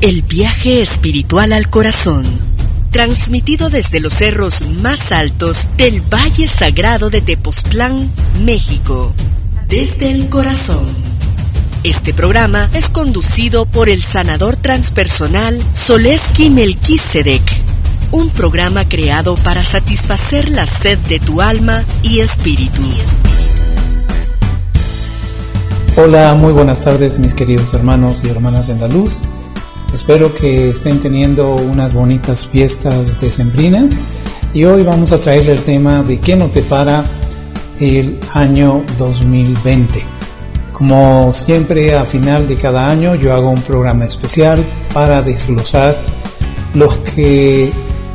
[0.00, 2.24] El viaje espiritual al corazón.
[2.90, 8.10] Transmitido desde los cerros más altos del Valle Sagrado de Tepoztlán,
[8.42, 9.12] México.
[9.68, 10.88] Desde el corazón.
[11.84, 17.42] Este programa es conducido por el sanador transpersonal Soleski Melquisedec.
[18.10, 22.80] Un programa creado para satisfacer la sed de tu alma y espíritu.
[25.96, 29.20] Hola, muy buenas tardes mis queridos hermanos y hermanas en la luz.
[29.92, 34.00] Espero que estén teniendo unas bonitas fiestas decembrinas
[34.54, 37.04] y hoy vamos a traerle el tema de qué nos depara
[37.80, 40.04] el año 2020.
[40.72, 44.64] Como siempre a final de cada año yo hago un programa especial
[44.94, 45.96] para desglosar
[46.74, 47.72] lo que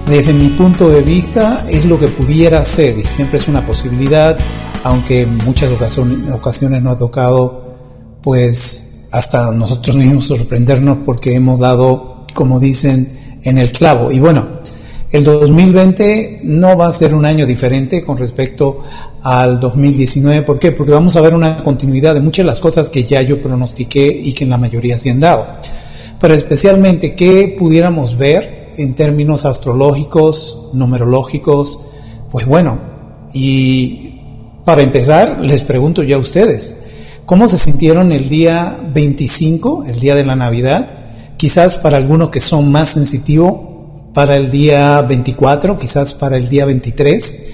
[0.08, 4.38] desde mi punto de vista es lo que pudiera ser y siempre es una posibilidad,
[4.86, 7.76] aunque en muchas ocasiones no ha tocado
[8.22, 8.85] pues
[9.16, 14.12] hasta nosotros mismos sorprendernos porque hemos dado, como dicen, en el clavo.
[14.12, 14.46] Y bueno,
[15.10, 18.82] el 2020 no va a ser un año diferente con respecto
[19.24, 20.42] al 2019.
[20.42, 20.74] ¿Por qué?
[20.74, 24.06] Porque vamos a ver una continuidad de muchas de las cosas que ya yo pronostiqué
[24.06, 25.48] y que en la mayoría se han dado.
[26.20, 31.86] Pero especialmente, ¿qué pudiéramos ver en términos astrológicos, numerológicos?
[32.30, 32.80] Pues bueno,
[33.34, 34.20] y
[34.66, 36.85] para empezar, les pregunto ya a ustedes,
[37.26, 40.88] ¿Cómo se sintieron el día 25, el día de la Navidad?
[41.38, 43.56] Quizás para algunos que son más sensitivos,
[44.14, 47.48] para el día 24, quizás para el día 23.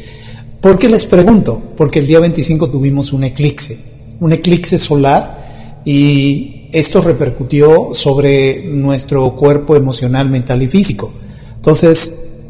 [0.59, 1.61] ¿Por qué les pregunto?
[1.77, 3.79] Porque el día 25 tuvimos un eclipse,
[4.19, 11.13] un eclipse solar y esto repercutió sobre nuestro cuerpo emocional, mental y físico.
[11.55, 12.41] Entonces,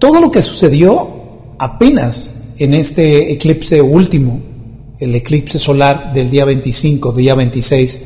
[0.00, 4.53] todo lo que sucedió apenas en este eclipse último
[4.98, 8.02] el eclipse solar del día 25, día 26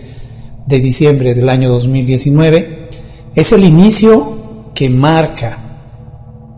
[0.66, 2.88] de diciembre del año 2019,
[3.34, 5.58] es el inicio que marca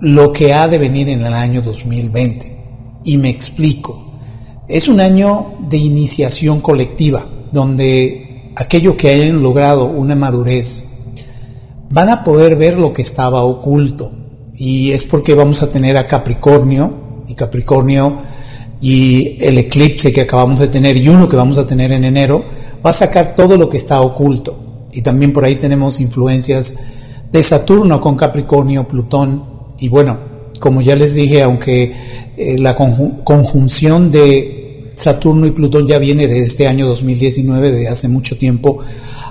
[0.01, 2.59] lo que ha de venir en el año 2020.
[3.05, 4.21] Y me explico.
[4.69, 10.87] Es un año de iniciación colectiva, donde aquellos que hayan logrado una madurez
[11.91, 14.13] van a poder ver lo que estaba oculto.
[14.55, 18.30] Y es porque vamos a tener a Capricornio, y Capricornio
[18.81, 22.45] y el eclipse que acabamos de tener y uno que vamos a tener en enero,
[22.85, 24.89] va a sacar todo lo que está oculto.
[24.93, 26.79] Y también por ahí tenemos influencias
[27.31, 29.45] de Saturno con Capricornio, Plutón.
[29.79, 30.19] Y bueno,
[30.59, 31.93] como ya les dije, aunque
[32.37, 38.09] eh, la conjunción de Saturno y Plutón ya viene de este año 2019, de hace
[38.09, 38.79] mucho tiempo,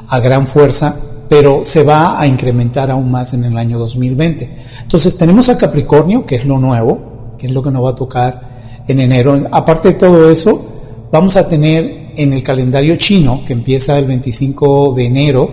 [0.07, 0.95] a gran fuerza,
[1.27, 4.49] pero se va a incrementar aún más en el año 2020.
[4.83, 7.95] Entonces tenemos a Capricornio, que es lo nuevo, que es lo que nos va a
[7.95, 8.48] tocar
[8.91, 9.41] en enero.
[9.51, 14.93] Aparte de todo eso, vamos a tener en el calendario chino, que empieza el 25
[14.95, 15.51] de enero,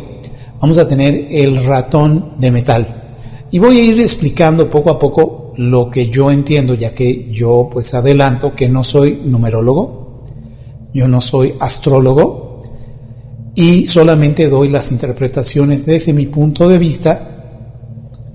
[0.61, 2.87] vamos a tener el ratón de metal.
[3.51, 7.69] Y voy a ir explicando poco a poco lo que yo entiendo, ya que yo
[7.71, 10.25] pues adelanto que no soy numerólogo,
[10.93, 12.63] yo no soy astrólogo
[13.55, 17.36] y solamente doy las interpretaciones desde mi punto de vista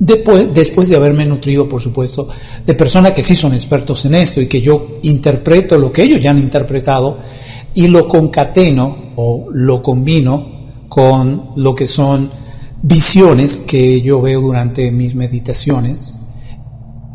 [0.03, 2.27] Después, después de haberme nutrido, por supuesto,
[2.65, 6.19] de personas que sí son expertos en esto y que yo interpreto lo que ellos
[6.19, 7.19] ya han interpretado
[7.75, 12.31] y lo concateno o lo combino con lo que son
[12.81, 16.19] visiones que yo veo durante mis meditaciones,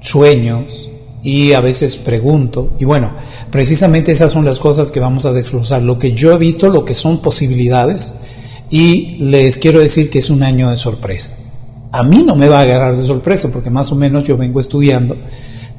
[0.00, 0.88] sueños
[1.24, 2.74] y a veces pregunto.
[2.78, 3.14] Y bueno,
[3.50, 6.84] precisamente esas son las cosas que vamos a desglosar, lo que yo he visto, lo
[6.84, 8.20] que son posibilidades
[8.70, 11.45] y les quiero decir que es un año de sorpresa
[11.92, 14.60] a mí no me va a agarrar de sorpresa porque más o menos yo vengo
[14.60, 15.16] estudiando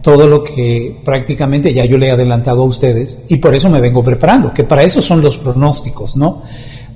[0.01, 3.81] todo lo que prácticamente ya yo le he adelantado a ustedes y por eso me
[3.81, 6.43] vengo preparando, que para eso son los pronósticos, ¿no?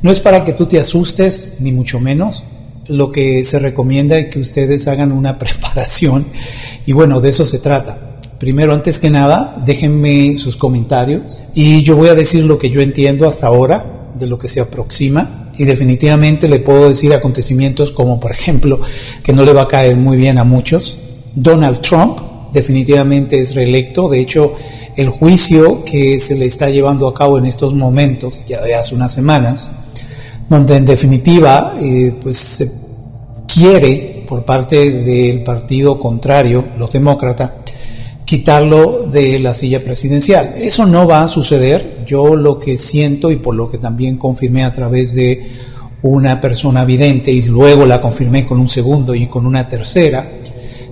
[0.02, 2.46] No es para que tú te asustes, ni mucho menos.
[2.88, 6.26] Lo que se recomienda es que ustedes hagan una preparación
[6.86, 7.98] y bueno, de eso se trata.
[8.40, 12.82] Primero, antes que nada, déjenme sus comentarios y yo voy a decir lo que yo
[12.82, 18.20] entiendo hasta ahora de lo que se aproxima y definitivamente le puedo decir acontecimientos como
[18.20, 18.82] por ejemplo
[19.24, 20.98] que no le va a caer muy bien a muchos.
[21.34, 22.20] Donald Trump
[22.54, 24.56] definitivamente es reelecto, de hecho
[24.96, 28.96] el juicio que se le está llevando a cabo en estos momentos, ya de hace
[28.96, 29.72] unas semanas,
[30.50, 32.72] donde en definitiva eh, pues se
[33.48, 37.52] quiere por parte del partido contrario, los demócratas,
[38.32, 40.56] quitarlo de la silla presidencial.
[40.58, 42.06] Eso no va a suceder.
[42.08, 45.52] Yo lo que siento y por lo que también confirmé a través de
[46.02, 50.26] una persona vidente y luego la confirmé con un segundo y con una tercera,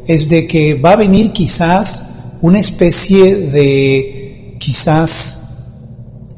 [0.05, 5.69] es de que va a venir quizás una especie de quizás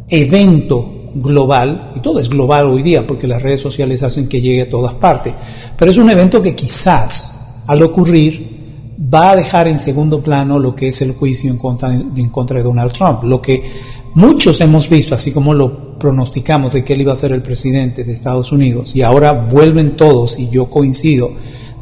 [0.08, 4.62] evento global, y todo es global hoy día porque las redes sociales hacen que llegue
[4.62, 5.34] a todas partes,
[5.80, 8.61] pero es un evento que quizás al ocurrir
[9.02, 12.94] va a dejar en segundo plano lo que es el juicio en contra, de Donald
[12.94, 13.64] Trump, lo que
[14.14, 18.04] muchos hemos visto, así como lo pronosticamos de que él iba a ser el presidente
[18.04, 21.32] de Estados Unidos, y ahora vuelven todos, y yo coincido,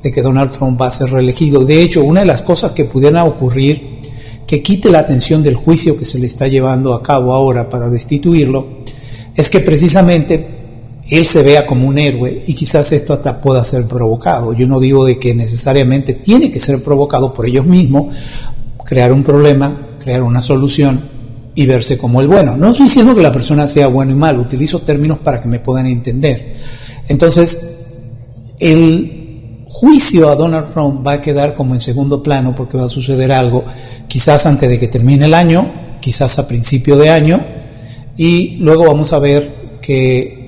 [0.01, 1.65] de que Donald Trump va a ser reelegido.
[1.65, 3.99] De hecho, una de las cosas que pudieran ocurrir
[4.47, 7.89] que quite la atención del juicio que se le está llevando a cabo ahora para
[7.89, 8.65] destituirlo,
[9.35, 10.58] es que precisamente
[11.09, 14.53] él se vea como un héroe y quizás esto hasta pueda ser provocado.
[14.53, 18.13] Yo no digo de que necesariamente tiene que ser provocado por ellos mismos,
[18.85, 21.01] crear un problema, crear una solución
[21.55, 22.55] y verse como el bueno.
[22.55, 25.59] No estoy diciendo que la persona sea bueno y malo, utilizo términos para que me
[25.59, 26.55] puedan entender.
[27.07, 27.77] Entonces,
[28.59, 32.89] el juicio a Donald Trump va a quedar como en segundo plano porque va a
[32.89, 33.65] suceder algo,
[34.07, 37.43] quizás antes de que termine el año, quizás a principio de año,
[38.15, 40.38] y luego vamos a ver que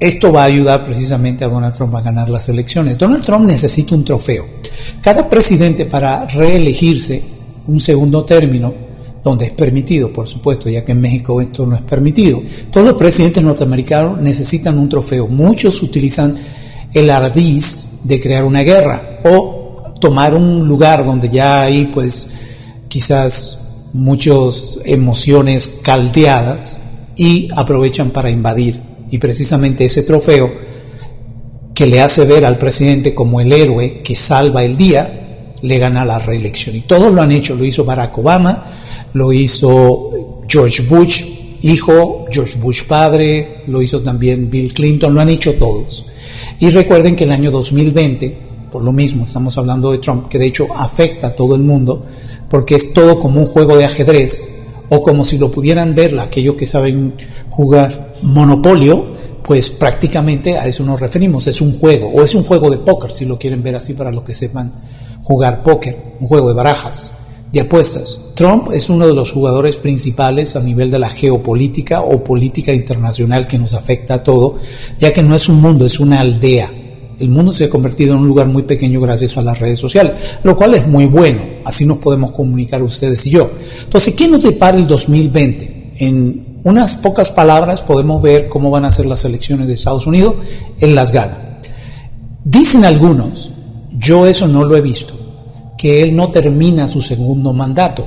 [0.00, 2.96] esto va a ayudar precisamente a Donald Trump a ganar las elecciones.
[2.96, 4.46] Donald Trump necesita un trofeo.
[5.00, 7.22] Cada presidente para reelegirse
[7.66, 8.72] un segundo término,
[9.24, 12.40] donde es permitido, por supuesto, ya que en México esto no es permitido,
[12.70, 15.26] todos los presidentes norteamericanos necesitan un trofeo.
[15.26, 16.36] Muchos utilizan
[16.94, 22.30] el ardiz de crear una guerra o tomar un lugar donde ya hay pues
[22.86, 26.80] quizás muchas emociones caldeadas
[27.16, 30.50] y aprovechan para invadir y precisamente ese trofeo
[31.74, 36.04] que le hace ver al presidente como el héroe que salva el día, le gana
[36.04, 36.74] la reelección.
[36.74, 38.64] Y todos lo han hecho, lo hizo Barack Obama,
[39.12, 41.24] lo hizo George Bush,
[41.62, 46.06] hijo, George Bush padre, lo hizo también Bill Clinton, lo han hecho todos.
[46.60, 48.36] Y recuerden que el año 2020,
[48.72, 52.04] por lo mismo, estamos hablando de Trump, que de hecho afecta a todo el mundo,
[52.50, 54.48] porque es todo como un juego de ajedrez,
[54.88, 57.14] o como si lo pudieran ver aquellos que saben
[57.50, 62.70] jugar monopolio, pues prácticamente a eso nos referimos, es un juego, o es un juego
[62.70, 64.72] de póker, si lo quieren ver así para los que sepan
[65.22, 67.12] jugar póker, un juego de barajas,
[67.52, 68.32] de apuestas.
[68.34, 73.46] Trump es uno de los jugadores principales a nivel de la geopolítica o política internacional
[73.46, 74.56] que nos afecta a todo,
[74.98, 76.70] ya que no es un mundo, es una aldea.
[77.18, 80.12] El mundo se ha convertido en un lugar muy pequeño gracias a las redes sociales,
[80.44, 83.50] lo cual es muy bueno, así nos podemos comunicar ustedes y yo.
[83.82, 85.94] Entonces, ¿qué nos depara el 2020?
[85.98, 90.36] En unas pocas palabras podemos ver cómo van a ser las elecciones de Estados Unidos.
[90.80, 91.36] en las gana.
[92.44, 93.50] Dicen algunos,
[93.98, 95.14] yo eso no lo he visto,
[95.76, 98.06] que él no termina su segundo mandato,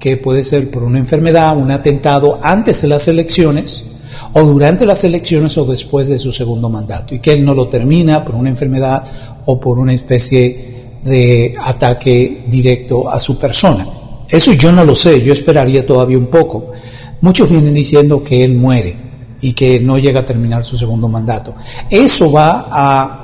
[0.00, 3.84] que puede ser por una enfermedad, un atentado antes de las elecciones,
[4.32, 7.68] o durante las elecciones o después de su segundo mandato, y que él no lo
[7.68, 9.04] termina por una enfermedad
[9.44, 10.72] o por una especie
[11.04, 13.86] de ataque directo a su persona.
[14.28, 16.72] Eso yo no lo sé, yo esperaría todavía un poco.
[17.22, 18.96] Muchos vienen diciendo que él muere
[19.40, 21.54] y que no llega a terminar su segundo mandato.
[21.88, 23.18] Eso va a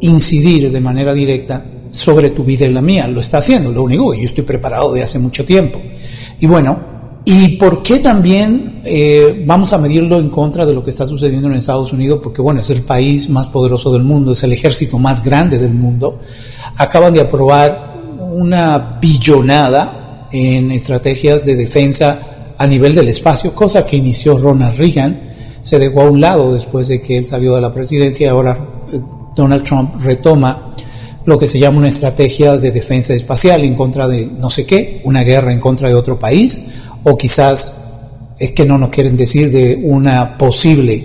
[0.00, 3.06] incidir de manera directa sobre tu vida y la mía.
[3.06, 5.80] Lo está haciendo, lo único que yo estoy preparado de hace mucho tiempo.
[6.40, 6.76] Y bueno,
[7.24, 11.46] ¿y por qué también eh, vamos a medirlo en contra de lo que está sucediendo
[11.46, 12.18] en Estados Unidos?
[12.20, 15.74] Porque bueno, es el país más poderoso del mundo, es el ejército más grande del
[15.74, 16.18] mundo.
[16.76, 17.92] Acaban de aprobar
[18.32, 22.31] una billonada en estrategias de defensa
[22.62, 25.18] a nivel del espacio, cosa que inició Ronald Reagan,
[25.64, 28.56] se dejó a un lado después de que él salió de la presidencia ahora
[28.92, 29.00] eh,
[29.34, 30.76] Donald Trump retoma
[31.24, 35.00] lo que se llama una estrategia de defensa espacial en contra de no sé qué,
[35.02, 36.66] una guerra en contra de otro país,
[37.02, 41.02] o quizás es que no nos quieren decir de una posible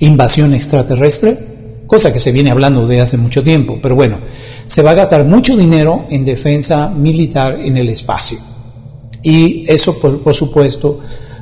[0.00, 1.38] invasión extraterrestre,
[1.86, 4.18] cosa que se viene hablando de hace mucho tiempo, pero bueno,
[4.66, 8.53] se va a gastar mucho dinero en defensa militar en el espacio.
[9.24, 11.00] Y eso, por, supuesto,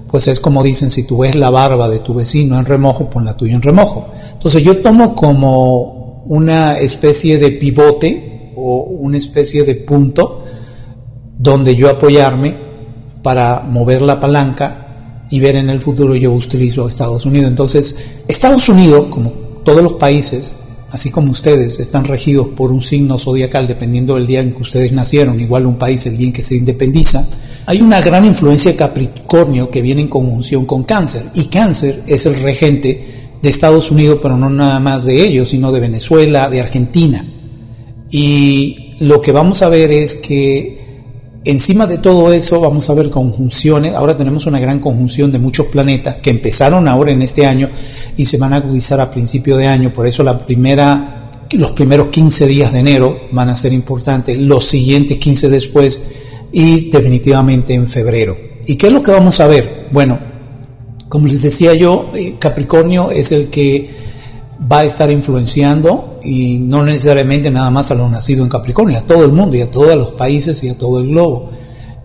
[0.08, 3.24] pues es como dicen, si tú ves la barba de tu vecino en remojo, pon
[3.24, 4.06] la tuya en remojo.
[4.32, 10.44] Entonces yo tomo como una especie de pivote o una especie de punto
[11.36, 12.54] donde yo apoyarme
[13.20, 17.48] para mover la palanca y ver en el futuro yo utilizo a Estados Unidos.
[17.48, 17.96] Entonces,
[18.28, 19.30] Estados Unidos, como
[19.64, 20.54] todos los países,
[20.92, 24.92] así como ustedes están regidos por un signo zodiacal dependiendo del día en que ustedes
[24.92, 27.26] nacieron, igual un país el día en que se independiza,
[27.66, 32.40] hay una gran influencia Capricornio que viene en conjunción con Cáncer, y Cáncer es el
[32.42, 33.06] regente
[33.40, 37.24] de Estados Unidos, pero no nada más de ellos, sino de Venezuela, de Argentina.
[38.10, 40.82] Y lo que vamos a ver es que
[41.44, 45.66] encima de todo eso vamos a ver conjunciones, ahora tenemos una gran conjunción de muchos
[45.66, 47.68] planetas que empezaron ahora en este año
[48.16, 52.08] y se van a agudizar a principio de año, por eso la primera, los primeros
[52.08, 56.21] 15 días de enero van a ser importantes, los siguientes 15 después
[56.52, 58.36] y definitivamente en febrero.
[58.66, 59.86] ¿Y qué es lo que vamos a ver?
[59.90, 60.18] Bueno,
[61.08, 63.90] Como les decía yo, eh, Capricornio es el que
[64.70, 69.02] va a estar influenciando y no necesariamente nada más a los nacidos en Capricornio, a
[69.02, 71.50] todo el mundo y a todos los países y a todo el globo.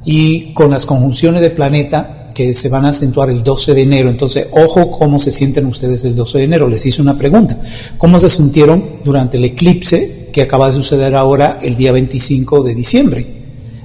[0.04, 4.10] Y con las conjunciones de planeta que se van a acentuar el 12 de enero,
[4.10, 6.68] entonces ojo cómo se sienten ustedes el 12 de enero.
[6.68, 7.58] Les hice una pregunta,
[7.98, 12.76] ¿cómo se sintieron durante el eclipse que acaba de suceder ahora el día 25 de
[12.76, 13.37] diciembre?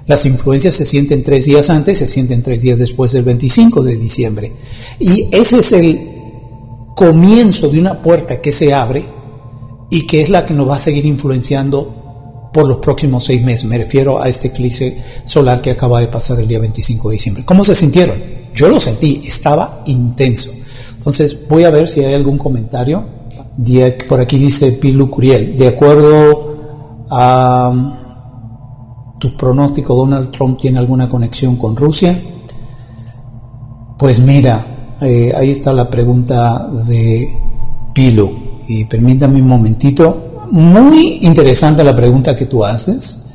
[0.07, 3.97] Las influencias se sienten tres días antes, se sienten tres días después del 25 de
[3.97, 4.53] diciembre.
[4.99, 6.01] Y ese es el
[6.97, 9.05] comienzo de una puerta que se abre
[9.91, 13.65] y que es la que nos va a seguir influenciando por los próximos seis meses.
[13.65, 17.45] Me refiero a este eclipse solar que acaba de pasar el día 25 de diciembre.
[17.45, 18.17] ¿Cómo se sintieron?
[18.55, 20.51] Yo lo sentí, estaba intenso.
[20.99, 23.05] Entonces voy a ver si hay algún comentario.
[24.09, 28.02] Por aquí dice Pilu Curiel, de acuerdo a
[29.23, 32.21] tus pronósticos, Donald Trump tiene alguna conexión con Rusia.
[33.97, 37.33] Pues mira, eh, ahí está la pregunta de
[37.95, 38.33] Pilu
[38.67, 40.41] y permítame un momentito.
[40.51, 43.35] Muy interesante la pregunta que tú haces.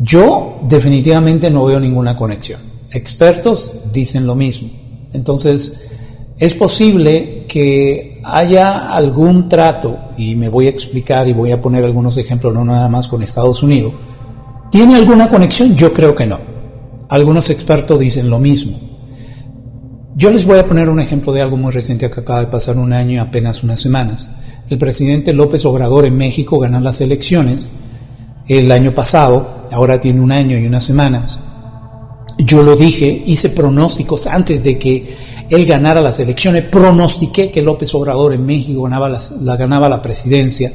[0.00, 2.60] Yo definitivamente no veo ninguna conexión.
[2.90, 4.68] Expertos dicen lo mismo.
[5.12, 5.90] Entonces,
[6.40, 11.84] es posible que haya algún trato, y me voy a explicar y voy a poner
[11.84, 13.92] algunos ejemplos, no nada más con Estados Unidos.
[14.70, 15.76] ¿Tiene alguna conexión?
[15.76, 16.38] Yo creo que no.
[17.08, 18.78] Algunos expertos dicen lo mismo.
[20.14, 22.76] Yo les voy a poner un ejemplo de algo muy reciente que acaba de pasar
[22.76, 24.30] un año y apenas unas semanas.
[24.68, 27.70] El presidente López Obrador en México ganó las elecciones
[28.48, 31.38] el año pasado, ahora tiene un año y unas semanas.
[32.38, 35.16] Yo lo dije, hice pronósticos antes de que
[35.50, 40.72] él ganara las elecciones, pronostiqué que López Obrador en México ganaba la, ganaba la presidencia.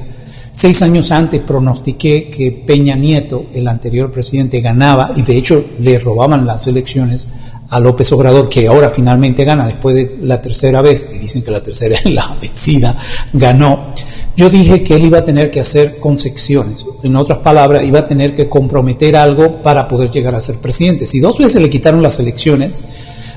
[0.53, 5.98] Seis años antes pronostiqué que Peña Nieto, el anterior presidente, ganaba y de hecho le
[5.98, 7.27] robaban las elecciones
[7.69, 11.50] a López Obrador, que ahora finalmente gana después de la tercera vez, y dicen que
[11.50, 12.95] la tercera es la vencida,
[13.33, 13.93] ganó,
[14.36, 16.86] yo dije que él iba a tener que hacer concesiones.
[17.03, 21.05] En otras palabras, iba a tener que comprometer algo para poder llegar a ser presidente.
[21.05, 22.83] Si dos veces le quitaron las elecciones,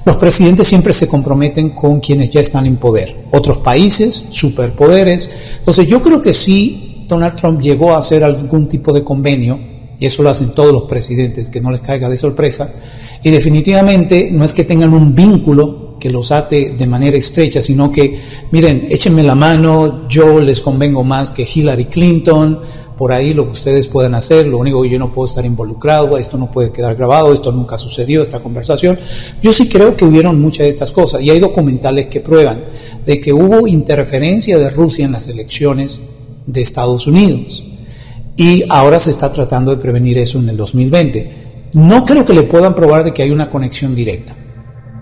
[0.07, 3.15] los presidentes siempre se comprometen con quienes ya están en poder.
[3.31, 5.29] Otros países, superpoderes.
[5.59, 9.59] Entonces yo creo que sí, Donald Trump llegó a hacer algún tipo de convenio,
[9.99, 12.73] y eso lo hacen todos los presidentes, que no les caiga de sorpresa,
[13.23, 17.91] y definitivamente no es que tengan un vínculo que los ate de manera estrecha, sino
[17.91, 18.21] que,
[18.51, 22.61] miren, échenme la mano, yo les convengo más que Hillary Clinton,
[22.97, 26.17] por ahí lo que ustedes puedan hacer, lo único que yo no puedo estar involucrado,
[26.17, 28.99] esto no puede quedar grabado, esto nunca sucedió, esta conversación.
[29.43, 32.65] Yo sí creo que hubieron muchas de estas cosas y hay documentales que prueban
[33.05, 36.01] de que hubo interferencia de Rusia en las elecciones
[36.47, 37.65] de Estados Unidos
[38.37, 41.71] y ahora se está tratando de prevenir eso en el 2020.
[41.73, 44.35] No creo que le puedan probar de que hay una conexión directa.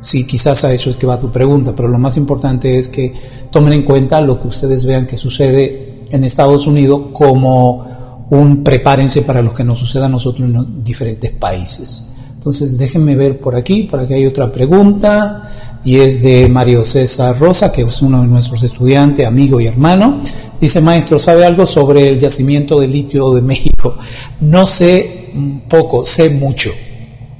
[0.00, 3.12] Sí, quizás a eso es que va tu pregunta, pero lo más importante es que
[3.50, 9.22] tomen en cuenta lo que ustedes vean que sucede en Estados Unidos como un prepárense
[9.22, 12.13] para lo que nos suceda a nosotros en diferentes países.
[12.44, 17.38] Entonces déjenme ver por aquí, por aquí hay otra pregunta y es de Mario César
[17.38, 20.20] Rosa, que es uno de nuestros estudiantes, amigo y hermano.
[20.60, 23.96] Dice, maestro, ¿sabe algo sobre el yacimiento de litio de México?
[24.42, 25.30] No sé
[25.70, 26.68] poco, sé mucho.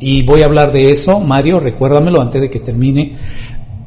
[0.00, 3.14] Y voy a hablar de eso, Mario, recuérdamelo antes de que termine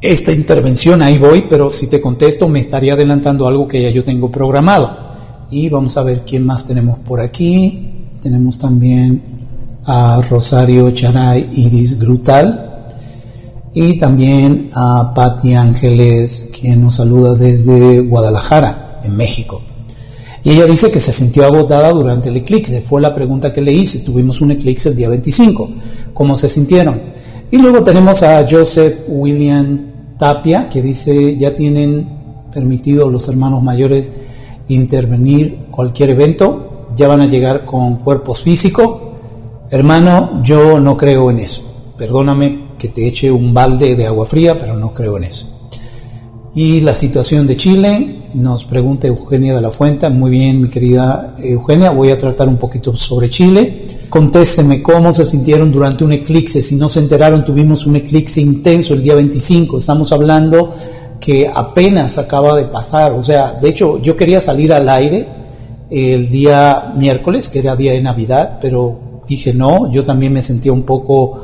[0.00, 4.04] esta intervención, ahí voy, pero si te contesto me estaría adelantando algo que ya yo
[4.04, 4.96] tengo programado.
[5.50, 8.06] Y vamos a ver quién más tenemos por aquí.
[8.22, 9.47] Tenemos también
[9.90, 12.90] a Rosario Charay Iris Grutal
[13.72, 19.62] y también a Patti Ángeles, quien nos saluda desde Guadalajara, en México.
[20.44, 22.82] Y ella dice que se sintió agotada durante el eclipse.
[22.82, 24.00] Fue la pregunta que le hice.
[24.00, 25.68] Tuvimos un eclipse el día 25.
[26.12, 27.00] ¿Cómo se sintieron?
[27.50, 29.86] Y luego tenemos a Joseph William
[30.18, 32.08] Tapia, que dice, ya tienen
[32.52, 34.10] permitido los hermanos mayores
[34.68, 39.07] intervenir cualquier evento, ya van a llegar con cuerpos físicos.
[39.70, 41.92] Hermano, yo no creo en eso.
[41.98, 45.58] Perdóname que te eche un balde de agua fría, pero no creo en eso.
[46.54, 50.08] Y la situación de Chile, nos pregunta Eugenia de la Fuente.
[50.08, 53.86] Muy bien, mi querida Eugenia, voy a tratar un poquito sobre Chile.
[54.08, 56.62] Contésteme cómo se sintieron durante un eclipse.
[56.62, 59.78] Si no se enteraron, tuvimos un eclipse intenso el día 25.
[59.78, 60.72] Estamos hablando
[61.20, 63.12] que apenas acaba de pasar.
[63.12, 65.28] O sea, de hecho, yo quería salir al aire
[65.90, 70.72] el día miércoles, que era día de Navidad, pero dije no, yo también me sentía
[70.72, 71.40] un poco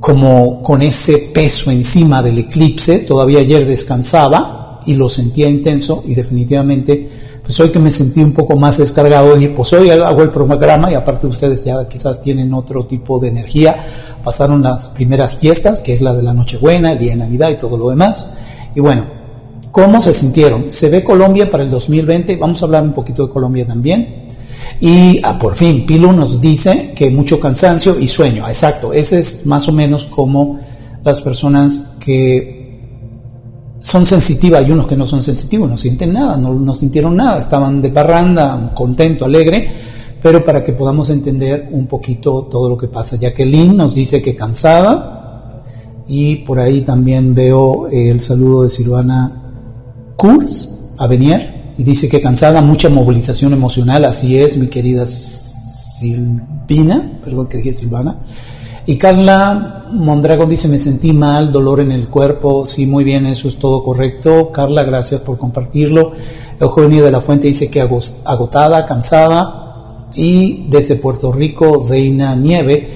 [0.00, 6.14] como con ese peso encima del eclipse, todavía ayer descansaba y lo sentía intenso y
[6.14, 7.10] definitivamente
[7.42, 10.90] pues hoy que me sentí un poco más descargado dije pues hoy hago el programa
[10.90, 13.84] y aparte ustedes ya quizás tienen otro tipo de energía.
[14.22, 17.56] Pasaron las primeras fiestas que es la de la Nochebuena el día de Navidad y
[17.56, 18.36] todo lo demás.
[18.74, 19.06] Y bueno
[19.72, 20.70] ¿cómo se sintieron?
[20.70, 24.27] se ve Colombia para el 2020 vamos a hablar un poquito de Colombia también
[24.80, 28.46] y ah, por fin, Pilu nos dice que mucho cansancio y sueño.
[28.48, 30.60] Exacto, ese es más o menos como
[31.04, 32.58] las personas que
[33.80, 37.38] son sensitivas y unos que no son sensitivos, no sienten nada, no, no sintieron nada,
[37.38, 39.68] estaban de parranda, contento, alegre,
[40.20, 43.16] pero para que podamos entender un poquito todo lo que pasa.
[43.16, 45.62] Jacqueline nos dice que cansada
[46.08, 49.30] y por ahí también veo el saludo de Silvana
[50.16, 55.06] Kurz, Avenier, y dice que cansada, mucha movilización emocional, así es, mi querida
[55.98, 58.18] Silvina, perdón que dije Silvana.
[58.84, 62.66] Y Carla Mondragón dice, me sentí mal, dolor en el cuerpo.
[62.66, 64.50] Sí, muy bien, eso es todo correcto.
[64.50, 66.10] Carla, gracias por compartirlo.
[66.58, 70.08] Eugenio de la Fuente dice que agotada, cansada.
[70.16, 72.88] Y desde Puerto Rico, Reina Nieve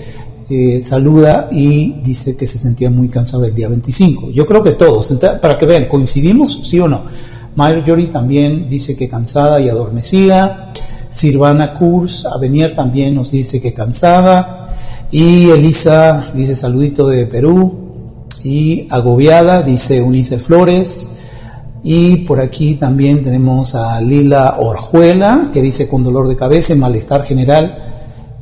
[0.48, 4.30] eh, saluda y dice que se sentía muy cansada el día 25.
[4.30, 6.62] Yo creo que todos, para que vean, ¿coincidimos?
[6.64, 7.02] ¿Sí o no?
[7.54, 10.73] Marjorie también dice que cansada y adormecida.
[11.11, 14.75] Silvana Kurz Avenier también nos dice que cansada.
[15.11, 17.78] Y Elisa dice saludito de Perú.
[18.44, 21.11] Y agobiada dice Unice Flores.
[21.85, 27.25] Y por aquí también tenemos a Lila Orjuela que dice con dolor de cabeza malestar
[27.25, 27.92] general.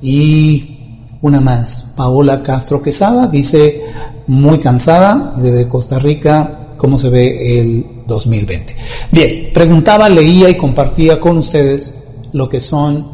[0.00, 0.78] Y
[1.22, 3.82] una más, Paola Castro Quesada dice
[4.26, 8.76] muy cansada desde Costa Rica, cómo se ve el 2020.
[9.10, 13.06] Bien, preguntaba, leía y compartía con ustedes lo que son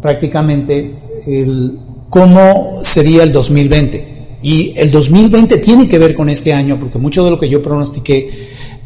[0.00, 0.94] prácticamente
[1.26, 4.14] el cómo sería el 2020.
[4.42, 7.62] Y el 2020 tiene que ver con este año, porque mucho de lo que yo
[7.62, 8.30] pronostiqué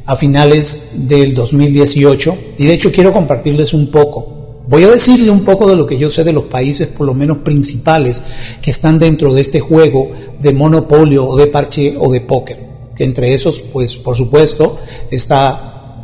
[0.07, 4.62] a finales del 2018, y de hecho quiero compartirles un poco.
[4.69, 7.15] Voy a decirle un poco de lo que yo sé de los países, por lo
[7.15, 8.23] menos principales,
[8.62, 10.11] que están dentro de este juego
[10.41, 12.68] de monopolio o de parche o de póker.
[12.99, 14.76] Que entre esos, pues por supuesto,
[15.09, 16.02] está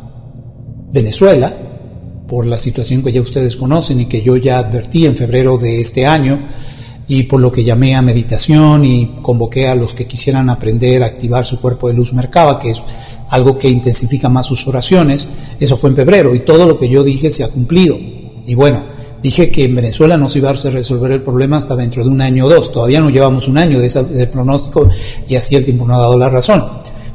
[0.93, 1.53] Venezuela,
[2.25, 5.81] por la situación que ya ustedes conocen y que yo ya advertí en febrero de
[5.81, 6.39] este año,
[7.07, 11.07] y por lo que llamé a meditación y convoqué a los que quisieran aprender a
[11.07, 12.81] activar su cuerpo de luz Merkaba, que es
[13.29, 15.27] algo que intensifica más sus oraciones.
[15.59, 17.97] Eso fue en febrero y todo lo que yo dije se ha cumplido.
[17.97, 18.94] Y bueno,
[19.25, 22.21] dije que en Venezuela no se iba a resolver el problema hasta dentro de un
[22.21, 22.71] año o dos.
[22.71, 24.87] Todavía no llevamos un año de ese pronóstico
[25.27, 26.63] y así el tiempo no ha dado la razón.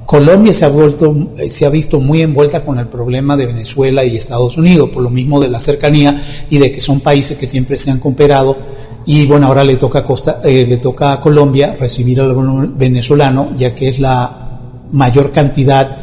[0.06, 1.14] Colombia se ha, vuelto,
[1.48, 5.10] se ha visto muy envuelta con el problema de Venezuela y Estados Unidos, por lo
[5.10, 8.56] mismo de la cercanía y de que son países que siempre se han cooperado
[9.06, 12.34] y bueno, ahora le toca Costa, eh, le toca a Colombia recibir al
[12.74, 14.58] venezolano, ya que es la
[14.90, 15.96] mayor cantidad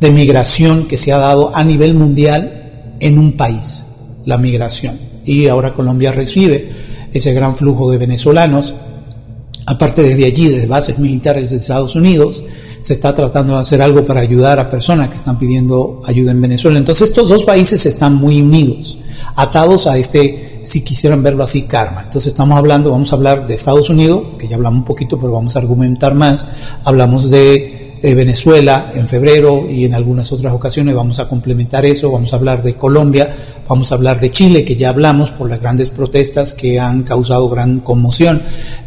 [0.00, 5.13] de migración que se ha dado a nivel mundial en un país, la migración.
[5.24, 6.70] Y ahora Colombia recibe
[7.12, 8.74] ese gran flujo de venezolanos.
[9.66, 12.42] Aparte desde allí, desde bases militares de Estados Unidos,
[12.80, 16.40] se está tratando de hacer algo para ayudar a personas que están pidiendo ayuda en
[16.42, 16.76] Venezuela.
[16.76, 18.98] Entonces estos dos países están muy unidos,
[19.36, 22.02] atados a este si quisieran verlo así, karma.
[22.02, 25.32] Entonces estamos hablando, vamos a hablar de Estados Unidos, que ya hablamos un poquito, pero
[25.32, 26.46] vamos a argumentar más.
[26.84, 27.73] Hablamos de
[28.04, 32.36] eh, Venezuela en febrero y en algunas otras ocasiones vamos a complementar eso, vamos a
[32.36, 33.34] hablar de Colombia,
[33.66, 37.48] vamos a hablar de Chile, que ya hablamos por las grandes protestas que han causado
[37.48, 38.42] gran conmoción.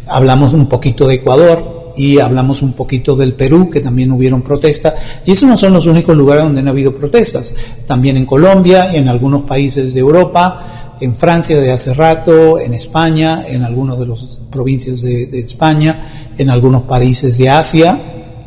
[0.06, 4.93] Hablamos un poquito de Ecuador, y hablamos un poquito del Perú, que también hubieron protestas,
[5.25, 7.56] y esos no son los únicos lugares donde han habido protestas,
[7.88, 13.43] también en Colombia en algunos países de Europa, en Francia de hace rato, en España,
[13.47, 17.97] en algunas de las provincias de, España, en algunos países de Asia,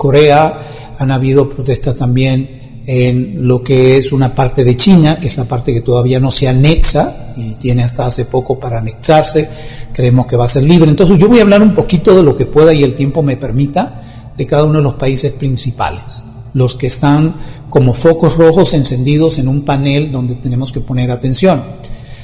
[0.01, 0.63] Corea,
[0.99, 5.45] han habido protestas también en lo que es una parte de China, que es la
[5.45, 9.47] parte que todavía no se anexa y tiene hasta hace poco para anexarse,
[9.93, 10.89] creemos que va a ser libre.
[10.89, 13.37] Entonces yo voy a hablar un poquito de lo que pueda y el tiempo me
[13.37, 17.35] permita de cada uno de los países principales, los que están
[17.69, 21.61] como focos rojos encendidos en un panel donde tenemos que poner atención.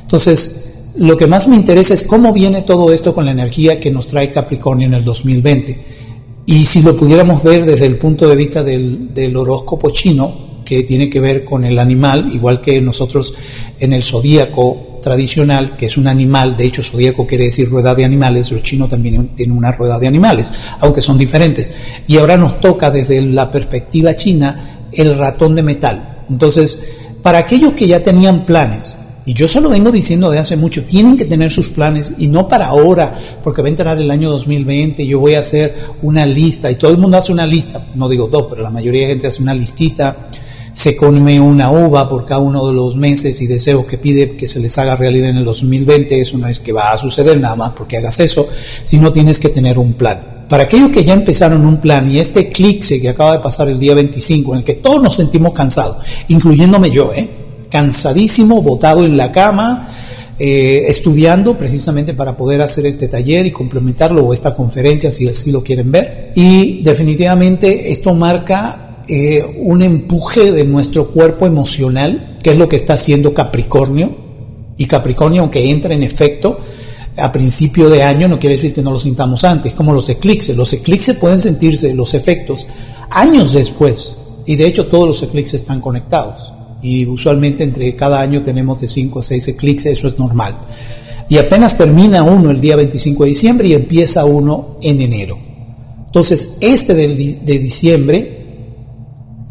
[0.01, 3.91] Entonces, lo que más me interesa es cómo viene todo esto con la energía que
[3.91, 5.96] nos trae Capricornio en el 2020.
[6.47, 11.11] Y si lo pudiéramos ver desde el punto de vista del, horóscopo chino, que tiene
[11.11, 13.35] que ver con el animal, igual que nosotros
[13.79, 18.05] en el zodíaco tradicional, que es un animal, de hecho zodíaco quiere decir rueda de
[18.05, 21.73] animales, los chinos también tienen una rueda de animales, aunque son diferentes.
[22.07, 26.25] Y ahora nos toca desde la perspectiva china el ratón de metal.
[26.31, 26.83] Entonces,
[27.23, 30.85] para aquellos que ya tenían planes, y yo se lo vengo diciendo de hace mucho,
[30.85, 34.31] tienen que tener sus planes y no para ahora, porque va a entrar el año
[34.31, 38.09] 2020, yo voy a hacer una lista y todo el mundo hace una lista, no
[38.09, 40.29] digo todo, pero la mayoría de gente hace una listita
[40.75, 44.47] se come una uva por cada uno de los meses y deseos que pide que
[44.47, 47.57] se les haga realidad en el 2020, eso no es que va a suceder nada
[47.57, 48.47] más porque hagas eso,
[48.85, 50.45] sino tienes que tener un plan.
[50.49, 53.81] Para aquellos que ya empezaron un plan y este eclipse que acaba de pasar el
[53.81, 55.97] día 25, en el que todos nos sentimos cansados,
[56.29, 57.46] incluyéndome yo, ¿eh?
[57.71, 59.89] Cansadísimo, botado en la cama,
[60.39, 65.51] eh, estudiando precisamente para poder hacer este taller y complementarlo o esta conferencia si así
[65.51, 66.33] lo quieren ver.
[66.35, 72.77] Y definitivamente esto marca eh, un empuje de nuestro cuerpo emocional, que es lo que
[72.77, 74.27] está haciendo Capricornio.
[74.77, 76.61] Y Capricornio, aunque entra en efecto
[77.17, 80.57] a principio de año, no quiere decir que no lo sintamos antes, como los eclipses.
[80.57, 82.67] Los eclipses pueden sentirse los efectos
[83.11, 84.19] años después.
[84.45, 86.53] Y de hecho todos los eclipses están conectados.
[86.87, 90.57] Y usualmente entre cada año tenemos de 5 a 6 eclipses, eso es normal.
[91.29, 95.39] Y apenas termina uno el día 25 de diciembre y empieza uno en enero.
[96.07, 98.37] Entonces, este de diciembre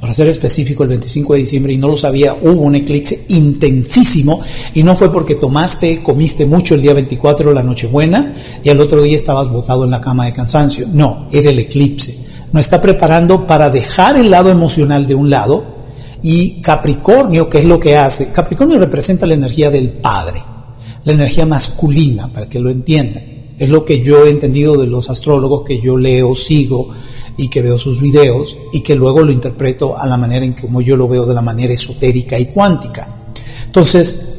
[0.06, 4.40] para ser específico, el 25 de diciembre, y no lo sabía, hubo un eclipse intensísimo,
[4.76, 9.02] y no fue porque tomaste, comiste mucho el día 24, la Nochebuena, y al otro
[9.02, 10.86] día estabas botado en la cama de cansancio.
[10.94, 12.20] No, era el eclipse.
[12.52, 15.75] Nos está preparando para dejar el lado emocional de un lado,
[16.24, 18.32] y Capricornio, ¿qué es lo que hace?
[18.32, 20.42] Capricornio representa la energía del padre,
[21.04, 23.24] la energía masculina, para que lo entiendan.
[23.58, 26.94] Es lo que yo he entendido de los astrólogos que yo leo, sigo,
[27.38, 30.82] y que veo sus videos y que luego lo interpreto a la manera en como
[30.82, 33.08] yo lo veo de la manera esotérica y cuántica.
[33.66, 34.38] Entonces,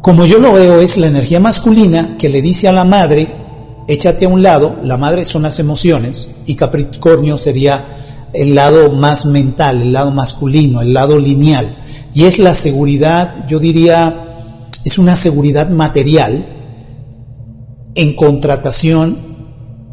[0.00, 3.28] como yo lo veo es la energía masculina que le dice a la madre,
[3.88, 8.05] échate a un lado, la madre son las emociones y Capricornio sería
[8.36, 11.74] el lado más mental, el lado masculino, el lado lineal.
[12.14, 14.24] Y es la seguridad, yo diría,
[14.84, 16.44] es una seguridad material
[17.94, 19.26] en contratación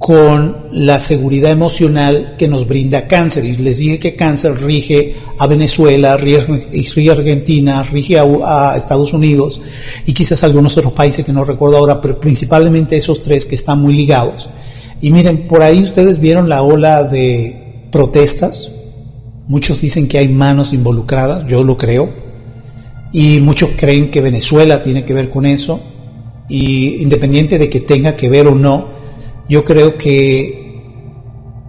[0.03, 3.45] con la seguridad emocional que nos brinda cáncer.
[3.45, 6.39] Y les dije que cáncer rige a Venezuela, rige
[7.09, 9.61] a Argentina, rige a, Estados Unidos
[10.05, 13.81] y quizás algunos otros países que no recuerdo ahora, pero principalmente esos tres que están
[13.81, 14.49] muy ligados.
[14.99, 17.62] Y miren, por ahí ustedes vieron la ola de
[17.93, 18.71] protestas.
[19.47, 22.09] Muchos dicen que hay manos involucradas, yo lo creo.
[23.13, 25.79] Y muchos creen que Venezuela tiene que ver con eso.
[26.49, 28.87] Y independiente de que tenga que ver o no,
[29.47, 30.63] yo creo que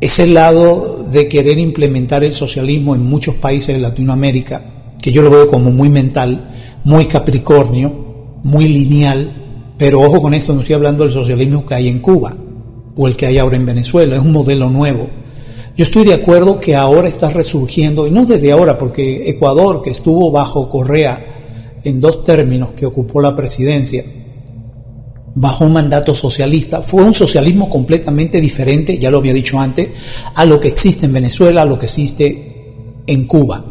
[0.00, 4.62] ese lado de querer implementar el socialismo en muchos países de Latinoamérica,
[5.00, 6.50] que yo lo veo como muy mental,
[6.84, 9.30] muy capricornio, muy lineal,
[9.76, 12.34] pero ojo con esto, no estoy hablando del socialismo que hay en Cuba
[12.96, 15.08] o el que hay ahora en Venezuela, es un modelo nuevo.
[15.76, 19.90] Yo estoy de acuerdo que ahora está resurgiendo, y no desde ahora, porque Ecuador, que
[19.90, 24.04] estuvo bajo Correa en dos términos que ocupó la presidencia,
[25.34, 26.80] bajo un mandato socialista.
[26.80, 29.88] Fue un socialismo completamente diferente, ya lo había dicho antes,
[30.34, 33.64] a lo que existe en Venezuela, a lo que existe en Cuba.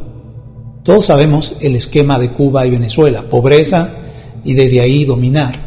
[0.83, 3.95] Todos sabemos el esquema de Cuba y Venezuela, pobreza
[4.43, 5.57] y desde ahí dominar.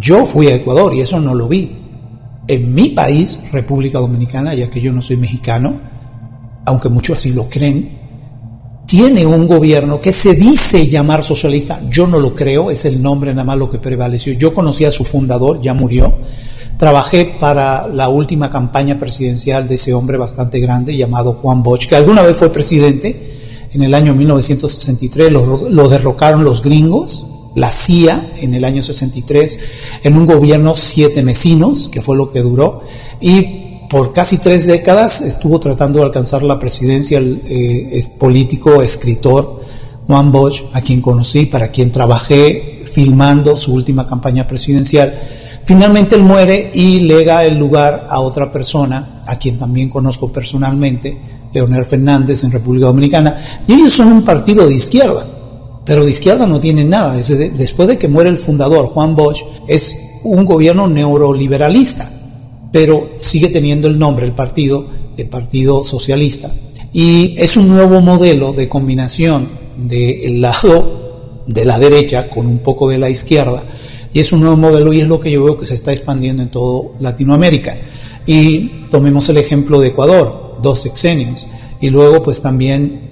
[0.00, 1.79] Yo fui a Ecuador y eso no lo vi.
[2.50, 5.74] En mi país, República Dominicana, ya que yo no soy mexicano,
[6.64, 7.90] aunque muchos así lo creen,
[8.86, 13.32] tiene un gobierno que se dice llamar socialista, yo no lo creo, es el nombre
[13.32, 14.32] nada más lo que prevaleció.
[14.32, 16.18] Yo conocí a su fundador, ya murió.
[16.76, 21.94] Trabajé para la última campaña presidencial de ese hombre bastante grande llamado Juan Bosch, que
[21.94, 28.32] alguna vez fue presidente en el año 1963, lo, lo derrocaron los gringos, la CIA
[28.40, 29.60] en el año 63,
[30.04, 32.82] en un gobierno siete mesinos, que fue lo que duró,
[33.20, 39.60] y por casi tres décadas estuvo tratando de alcanzar la presidencia el eh, político, escritor
[40.06, 45.12] Juan Bosch, a quien conocí, para quien trabajé filmando su última campaña presidencial.
[45.64, 51.16] Finalmente él muere y lega el lugar a otra persona, a quien también conozco personalmente,
[51.52, 53.36] Leonel Fernández en República Dominicana,
[53.66, 55.26] y ellos son un partido de izquierda,
[55.84, 57.16] pero de izquierda no tienen nada.
[57.16, 62.10] Después de que muere el fundador, Juan Bosch, es un gobierno neoliberalista
[62.72, 66.50] pero sigue teniendo el nombre, el partido, el Partido Socialista.
[66.92, 72.88] Y es un nuevo modelo de combinación del lado de la derecha con un poco
[72.88, 73.62] de la izquierda.
[74.12, 76.42] Y es un nuevo modelo y es lo que yo veo que se está expandiendo
[76.42, 77.76] en todo Latinoamérica.
[78.26, 81.46] Y tomemos el ejemplo de Ecuador, dos sexenios.
[81.80, 83.09] Y luego pues también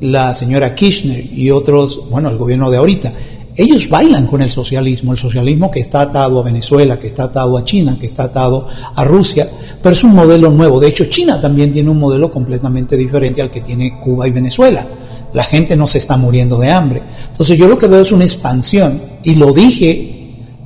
[0.00, 3.12] la señora Kirchner y otros, bueno, el gobierno de ahorita.
[3.56, 7.58] Ellos bailan con el socialismo, el socialismo que está atado a Venezuela, que está atado
[7.58, 9.48] a China, que está atado a Rusia,
[9.82, 10.78] pero es un modelo nuevo.
[10.78, 14.86] De hecho, China también tiene un modelo completamente diferente al que tiene Cuba y Venezuela.
[15.34, 17.02] La gente no se está muriendo de hambre.
[17.32, 20.14] Entonces yo lo que veo es una expansión, y lo dije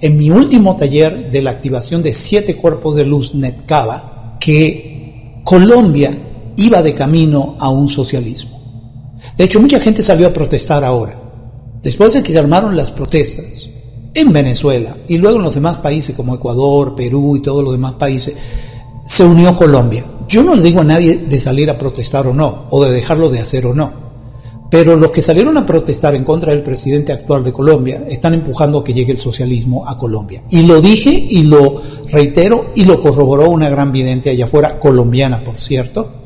[0.03, 6.15] en mi último taller de la activación de siete cuerpos de luz Netcava, que Colombia
[6.57, 8.62] iba de camino a un socialismo.
[9.37, 11.19] De hecho, mucha gente salió a protestar ahora.
[11.83, 13.69] Después de que se armaron las protestas
[14.15, 17.95] en Venezuela y luego en los demás países como Ecuador, Perú y todos los demás
[17.95, 18.35] países,
[19.05, 20.05] se unió Colombia.
[20.29, 23.29] Yo no le digo a nadie de salir a protestar o no, o de dejarlo
[23.29, 24.03] de hacer o no.
[24.71, 28.79] Pero los que salieron a protestar en contra del presidente actual de Colombia están empujando
[28.79, 30.43] a que llegue el socialismo a Colombia.
[30.51, 35.45] Y lo dije y lo reitero y lo corroboró una gran vidente allá afuera, colombiana
[35.45, 36.23] por cierto,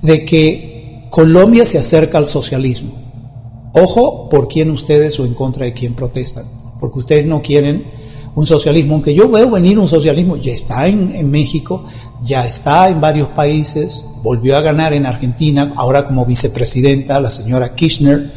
[0.00, 0.71] de que
[1.12, 2.94] Colombia se acerca al socialismo.
[3.74, 6.46] Ojo por quién ustedes o en contra de quién protestan,
[6.80, 7.84] porque ustedes no quieren
[8.34, 11.84] un socialismo, aunque yo veo venir un socialismo, ya está en, México,
[12.22, 17.74] ya está en varios países, volvió a ganar en Argentina, ahora como vicepresidenta, la señora
[17.74, 18.32] Kirchner,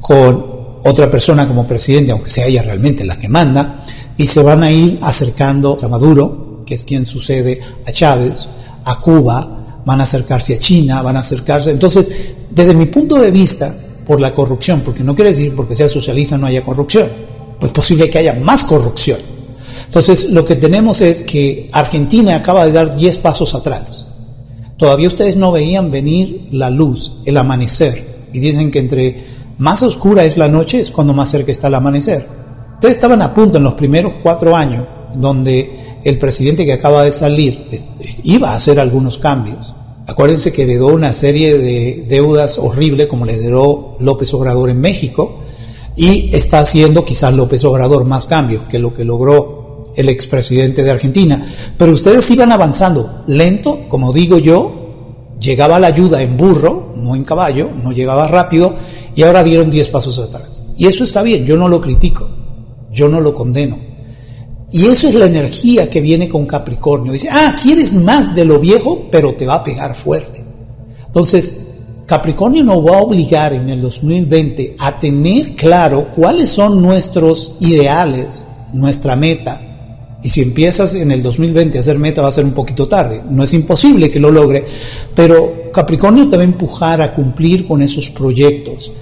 [0.00, 0.46] con
[0.84, 3.84] otra persona como presidente, aunque sea ella realmente la que manda,
[4.16, 8.48] y se van a ir acercando a Maduro, que es quien sucede a Chávez,
[8.84, 9.56] a Cuba,
[9.86, 11.70] van a acercarse a China, van a acercarse.
[11.70, 12.12] Entonces,
[12.50, 13.74] desde mi punto de vista,
[14.06, 17.08] por la corrupción, porque no quiere decir porque sea socialista no haya corrupción,
[17.58, 19.18] pues posible que haya más corrupción
[19.86, 24.12] entonces, lo que tenemos es que Argentina acaba de dar 10 pasos atrás.
[24.76, 28.26] Todavía ustedes no veían venir la luz, el amanecer.
[28.32, 29.24] Y dicen que entre
[29.58, 32.26] más oscura es la noche es cuando más cerca está el amanecer.
[32.74, 37.12] Ustedes estaban a punto en los primeros cuatro años, donde el presidente que acaba de
[37.12, 37.66] salir
[38.22, 39.75] iba a hacer algunos cambios.
[40.06, 45.40] Acuérdense que heredó una serie de deudas horribles, como le heredó López Obrador en México,
[45.96, 50.92] y está haciendo quizás López Obrador más cambios que lo que logró el expresidente de
[50.92, 51.52] Argentina.
[51.76, 57.24] Pero ustedes iban avanzando lento, como digo yo, llegaba la ayuda en burro, no en
[57.24, 58.74] caballo, no llegaba rápido,
[59.14, 60.62] y ahora dieron 10 pasos atrás.
[60.76, 62.28] Y eso está bien, yo no lo critico,
[62.92, 63.85] yo no lo condeno.
[64.72, 67.12] Y eso es la energía que viene con Capricornio.
[67.12, 70.44] Dice, ah, quieres más de lo viejo, pero te va a pegar fuerte.
[71.06, 71.66] Entonces,
[72.06, 78.44] Capricornio nos va a obligar en el 2020 a tener claro cuáles son nuestros ideales,
[78.72, 79.60] nuestra meta,
[80.26, 83.22] y si empiezas en el 2020 a hacer meta va a ser un poquito tarde.
[83.30, 84.66] No es imposible que lo logre,
[85.14, 88.92] pero Capricornio te va a empujar a cumplir con esos proyectos.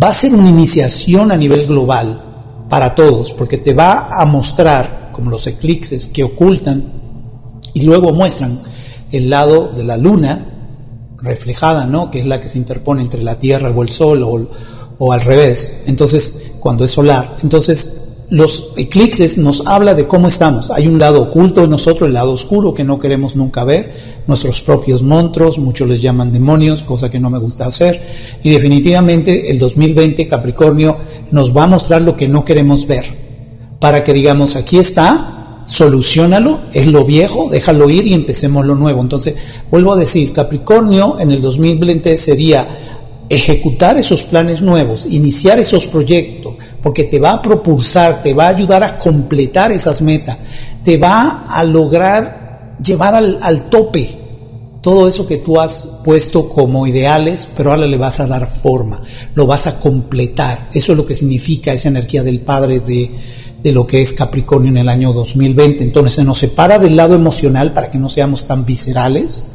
[0.00, 2.31] Va a ser una iniciación a nivel global
[2.72, 6.82] para todos, porque te va a mostrar, como los eclipses que ocultan
[7.74, 8.62] y luego muestran
[9.10, 10.46] el lado de la luna
[11.18, 12.10] reflejada, ¿no?
[12.10, 14.48] que es la que se interpone entre la Tierra o el Sol
[14.98, 15.84] o, al revés.
[15.86, 17.36] Entonces, cuando es solar.
[17.42, 18.01] Entonces,
[18.32, 20.70] los eclipses nos habla de cómo estamos.
[20.70, 23.92] Hay un lado oculto en nosotros, el lado oscuro que no queremos nunca ver,
[24.26, 28.00] nuestros propios monstruos, muchos les llaman demonios, cosa que no me gusta hacer.
[28.42, 30.96] Y definitivamente el 2020 Capricornio
[31.30, 33.04] nos va a mostrar lo que no queremos ver,
[33.78, 39.02] para que digamos, aquí está, solucionalo, es lo viejo, déjalo ir y empecemos lo nuevo.
[39.02, 39.34] Entonces,
[39.70, 42.66] vuelvo a decir, Capricornio en el 2020 sería
[43.28, 48.48] ejecutar esos planes nuevos, iniciar esos proyectos, porque te va a propulsar, te va a
[48.48, 50.36] ayudar a completar esas metas,
[50.82, 54.18] te va a lograr llevar al, tope
[54.80, 59.00] todo eso que tú has puesto como ideales, pero ahora le vas a dar forma,
[59.36, 60.68] lo vas a completar.
[60.74, 63.10] Eso es lo que significa esa energía del Padre de,
[63.62, 65.84] de lo que es Capricornio en el año 2020.
[65.84, 69.52] Entonces se nos separa del lado emocional para que no seamos tan viscerales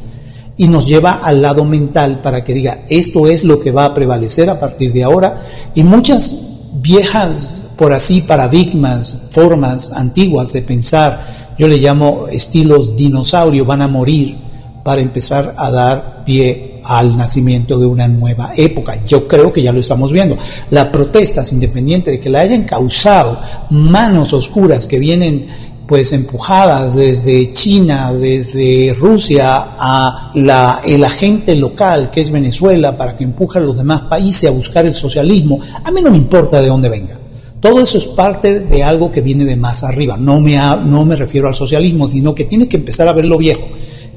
[0.56, 3.94] y nos lleva al lado mental para que diga, esto es lo que va a
[3.94, 5.42] prevalecer a partir de ahora.
[5.74, 13.64] Y muchas viejas, por así, paradigmas, formas antiguas de pensar, yo le llamo estilos dinosaurio,
[13.64, 14.36] van a morir
[14.84, 19.04] para empezar a dar pie al nacimiento de una nueva época.
[19.06, 20.38] Yo creo que ya lo estamos viendo.
[20.70, 23.38] Las protestas, independiente de que la hayan causado
[23.70, 25.48] manos oscuras que vienen
[25.88, 33.16] pues empujadas desde China, desde Rusia a la, el agente local que es Venezuela para
[33.16, 36.60] que empuje a los demás países a buscar el socialismo, a mí no me importa
[36.60, 37.18] de dónde venga.
[37.58, 40.18] Todo eso es parte de algo que viene de más arriba.
[40.18, 43.38] No me, no me refiero al socialismo, sino que tienes que empezar a ver lo
[43.38, 43.66] viejo.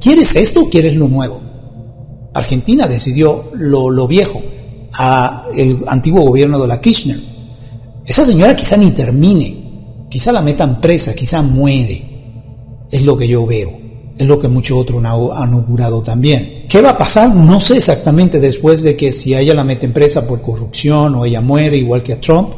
[0.02, 1.40] ¿Quieres esto o quieres lo nuevo?
[2.34, 4.42] Argentina decidió lo, lo viejo,
[4.92, 7.18] a el antiguo gobierno de la Kirchner.
[8.06, 9.61] Esa señora quizá ni termine,
[10.12, 12.04] Quizá la metan presa, quizá muere.
[12.92, 13.72] Es lo que yo veo.
[14.18, 16.66] Es lo que muchos otros han augurado también.
[16.68, 17.34] ¿Qué va a pasar?
[17.34, 21.24] No sé exactamente después de que si a ella la meten presa por corrupción o
[21.24, 22.50] ella muere igual que a Trump.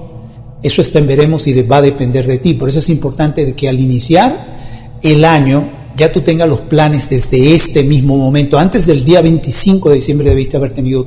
[0.64, 2.56] Eso está en veremos y va a depender de ti.
[2.56, 7.54] Por eso es importante que al iniciar el año ya tú tengas los planes desde
[7.54, 8.58] este mismo momento.
[8.58, 11.06] Antes del día 25 de diciembre debiste haber tenido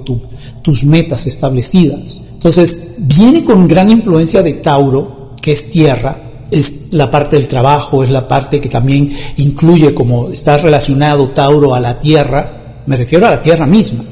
[0.62, 2.22] tus metas establecidas.
[2.35, 8.04] Entonces, viene con gran influencia de Tauro, que es tierra, es la parte del trabajo,
[8.04, 13.26] es la parte que también incluye como está relacionado Tauro a la tierra, me refiero
[13.26, 14.04] a la tierra misma.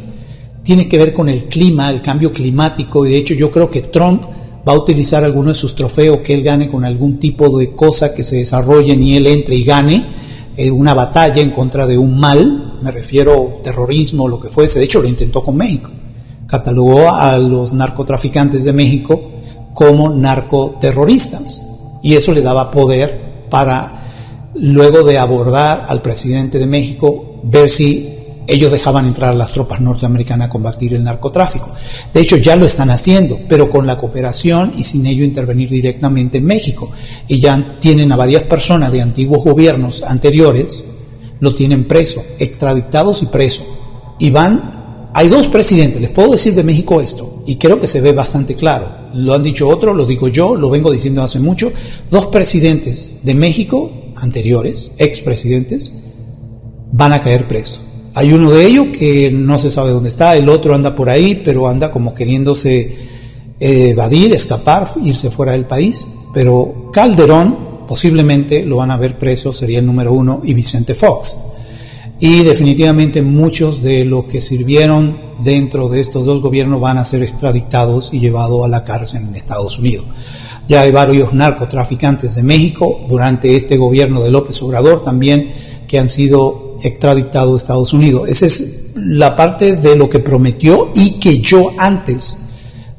[0.62, 3.82] tiene que ver con el clima, el cambio climático, y de hecho yo creo que
[3.82, 4.22] Trump
[4.66, 8.14] va a utilizar alguno de sus trofeos que él gane con algún tipo de cosa
[8.14, 10.06] que se desarrolle y él entre y gane
[10.56, 14.86] eh, una batalla en contra de un mal, me refiero terrorismo, lo que fuese, de
[14.86, 15.90] hecho lo intentó con México,
[16.46, 19.20] catalogó a los narcotraficantes de México
[19.74, 21.63] como narcoterroristas
[22.04, 24.02] y eso le daba poder para
[24.54, 28.10] luego de abordar al presidente de México ver si
[28.46, 31.70] ellos dejaban entrar a las tropas norteamericanas a combatir el narcotráfico.
[32.12, 36.36] De hecho, ya lo están haciendo, pero con la cooperación y sin ello intervenir directamente
[36.36, 36.90] en México.
[37.26, 40.84] Y ya tienen a varias personas de antiguos gobiernos anteriores,
[41.40, 43.64] lo tienen preso, extraditados y preso.
[44.18, 44.83] Y van,
[45.14, 48.54] hay dos presidentes, les puedo decir de México esto, y creo que se ve bastante
[48.54, 48.88] claro.
[49.14, 51.72] Lo han dicho otros, lo digo yo, lo vengo diciendo hace mucho.
[52.10, 56.02] Dos presidentes de México anteriores, expresidentes,
[56.92, 57.80] van a caer presos
[58.14, 61.42] hay uno de ellos que no se sabe dónde está, el otro anda por ahí,
[61.44, 62.80] pero anda como queriéndose
[63.58, 66.06] eh, evadir, escapar, irse fuera del país.
[66.32, 71.36] Pero Calderón posiblemente lo van a ver preso, sería el número uno, y Vicente Fox.
[72.20, 77.22] Y definitivamente muchos de los que sirvieron dentro de estos dos gobiernos van a ser
[77.22, 80.06] extraditados y llevados a la cárcel en Estados Unidos.
[80.68, 85.52] Ya hay varios narcotraficantes de México durante este gobierno de López Obrador también
[85.86, 88.28] que han sido extraditado a Estados Unidos.
[88.28, 92.40] Esa es la parte de lo que prometió y que yo antes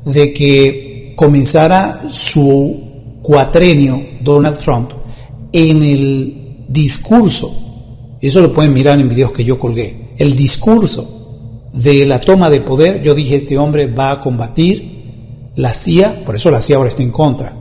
[0.06, 4.92] de que comenzara su cuatrenio Donald Trump
[5.52, 7.65] en el discurso,
[8.26, 12.50] y eso lo pueden mirar en videos que yo colgué, el discurso de la toma
[12.50, 16.78] de poder, yo dije, este hombre va a combatir la CIA, por eso la CIA
[16.78, 17.54] ahora está en contra.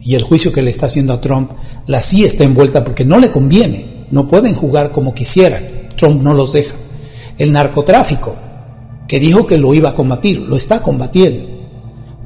[0.00, 1.52] Y el juicio que le está haciendo a Trump,
[1.86, 5.62] la CIA está envuelta porque no le conviene no pueden jugar como quisieran.
[5.96, 6.74] Trump no los deja.
[7.38, 8.34] El narcotráfico,
[9.06, 11.46] que dijo que lo iba a combatir, lo está combatiendo.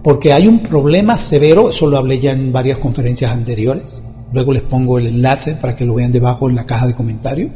[0.03, 4.01] Porque hay un problema severo, eso lo hablé ya en varias conferencias anteriores.
[4.32, 7.50] Luego les pongo el enlace para que lo vean debajo en la caja de comentarios.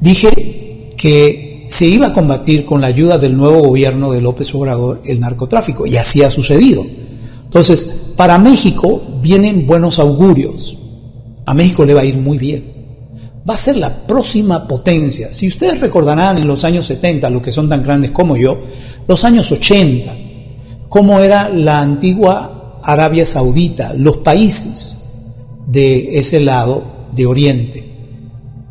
[0.00, 5.02] Dije que se iba a combatir con la ayuda del nuevo gobierno de López Obrador
[5.04, 6.84] el narcotráfico, y así ha sucedido.
[7.44, 10.78] Entonces, para México vienen buenos augurios.
[11.46, 12.74] A México le va a ir muy bien
[13.48, 15.32] va a ser la próxima potencia.
[15.32, 18.58] Si ustedes recordarán en los años 70, los que son tan grandes como yo,
[19.06, 20.14] los años 80,
[20.88, 25.03] cómo era la antigua Arabia Saudita, los países
[25.66, 27.84] de ese lado de Oriente,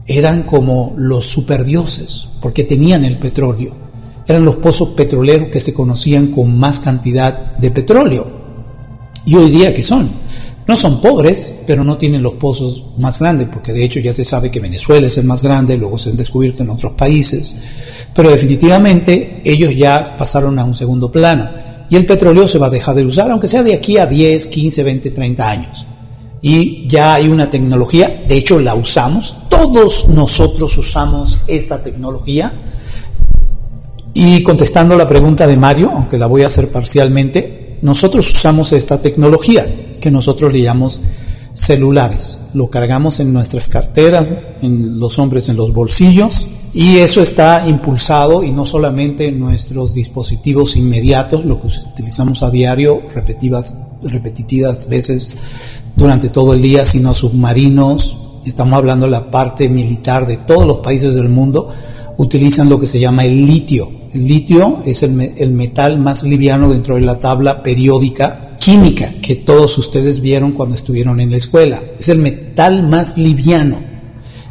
[0.06, 3.74] eran como los superdioses, porque tenían el petróleo.
[4.28, 8.28] Eran los pozos petroleros que se conocían con más cantidad de petróleo.
[9.26, 10.10] Y hoy día, ¿qué son?
[10.66, 14.24] No son pobres, pero no tienen los pozos más grandes, porque de hecho ya se
[14.24, 17.58] sabe que Venezuela es el más grande, luego se han descubierto en otros países,
[18.16, 21.50] pero definitivamente ellos ya pasaron a un segundo plano
[21.90, 24.46] y el petróleo se va a dejar de usar, aunque sea de aquí a 10,
[24.46, 25.86] 15, 20, 30 años.
[26.46, 32.52] Y ya hay una tecnología, de hecho la usamos, todos nosotros usamos esta tecnología.
[34.14, 39.02] Y contestando la pregunta de Mario, aunque la voy a hacer parcialmente, nosotros usamos esta
[39.02, 39.66] tecnología
[40.02, 41.02] que nosotros le llamamos
[41.54, 42.50] celulares.
[42.54, 48.44] Lo cargamos en nuestras carteras, en los hombres en los bolsillos y eso está impulsado
[48.44, 55.38] y no solamente en nuestros dispositivos inmediatos, lo que utilizamos a diario, repetidas, repetitivas veces
[56.04, 58.42] durante todo el día, sino submarinos.
[58.46, 61.70] Estamos hablando de la parte militar de todos los países del mundo
[62.18, 63.90] utilizan lo que se llama el litio.
[64.14, 69.36] El litio es el, el metal más liviano dentro de la tabla periódica química que
[69.36, 71.80] todos ustedes vieron cuando estuvieron en la escuela.
[71.98, 73.80] Es el metal más liviano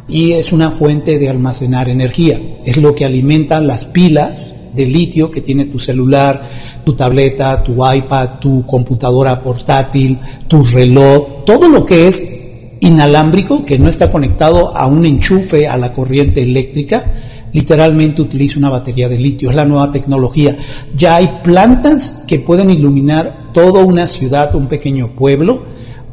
[0.09, 2.41] y es una fuente de almacenar energía.
[2.65, 6.49] Es lo que alimenta las pilas de litio que tiene tu celular,
[6.83, 13.79] tu tableta, tu iPad, tu computadora portátil, tu reloj, todo lo que es inalámbrico, que
[13.79, 17.05] no está conectado a un enchufe a la corriente eléctrica,
[17.53, 20.57] literalmente utiliza una batería de litio, es la nueva tecnología.
[20.95, 25.63] Ya hay plantas que pueden iluminar toda una ciudad, un pequeño pueblo,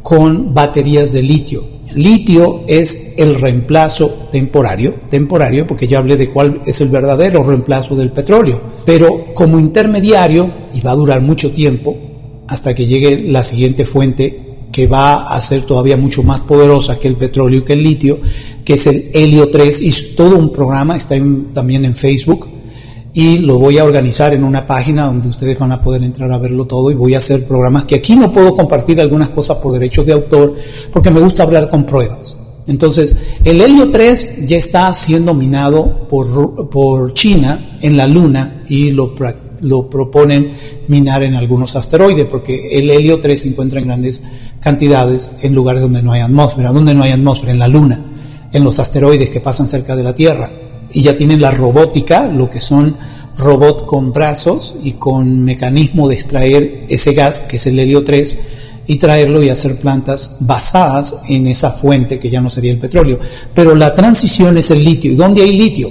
[0.02, 1.79] con baterías de litio.
[1.94, 7.96] Litio es el reemplazo temporario, temporario porque ya hablé de cuál es el verdadero reemplazo
[7.96, 11.96] del petróleo, pero como intermediario, y va a durar mucho tiempo,
[12.48, 17.08] hasta que llegue la siguiente fuente que va a ser todavía mucho más poderosa que
[17.08, 18.20] el petróleo y que el litio,
[18.64, 21.16] que es el helio 3, y todo un programa, está
[21.52, 22.48] también en Facebook,
[23.12, 26.38] y lo voy a organizar en una página donde ustedes van a poder entrar a
[26.38, 29.72] verlo todo y voy a hacer programas que aquí no puedo compartir algunas cosas por
[29.72, 30.54] derechos de autor
[30.92, 32.36] porque me gusta hablar con pruebas.
[32.66, 38.92] Entonces, el helio 3 ya está siendo minado por, por China en la Luna y
[38.92, 39.14] lo,
[39.60, 40.52] lo proponen
[40.86, 44.22] minar en algunos asteroides, porque el helio 3 se encuentra en grandes
[44.60, 46.70] cantidades en lugares donde no hay atmósfera.
[46.70, 47.50] donde no hay atmósfera?
[47.50, 48.04] En la Luna,
[48.52, 50.50] en los asteroides que pasan cerca de la Tierra.
[50.92, 52.96] Y ya tienen la robótica, lo que son
[53.38, 58.38] robots con brazos y con mecanismo de extraer ese gas, que es el helio 3
[58.86, 63.20] y traerlo y hacer plantas basadas en esa fuente que ya no sería el petróleo.
[63.54, 65.12] Pero la transición es el litio.
[65.12, 65.90] ¿Y dónde hay litio?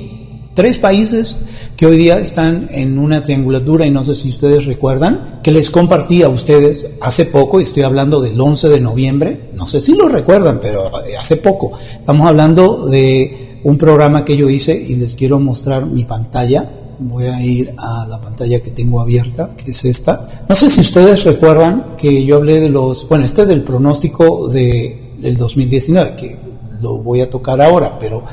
[0.53, 1.37] Tres países
[1.77, 5.69] que hoy día están en una triangulatura y no sé si ustedes recuerdan, que les
[5.69, 9.95] compartí a ustedes hace poco, y estoy hablando del 11 de noviembre, no sé si
[9.95, 15.15] lo recuerdan, pero hace poco, estamos hablando de un programa que yo hice y les
[15.15, 19.85] quiero mostrar mi pantalla voy a ir a la pantalla que tengo abierta, que es
[19.85, 20.29] esta.
[20.47, 25.13] No sé si ustedes recuerdan que yo hablé de los, bueno, este del pronóstico de,
[25.17, 26.37] del 2019, que
[26.81, 28.23] lo voy a tocar ahora, pero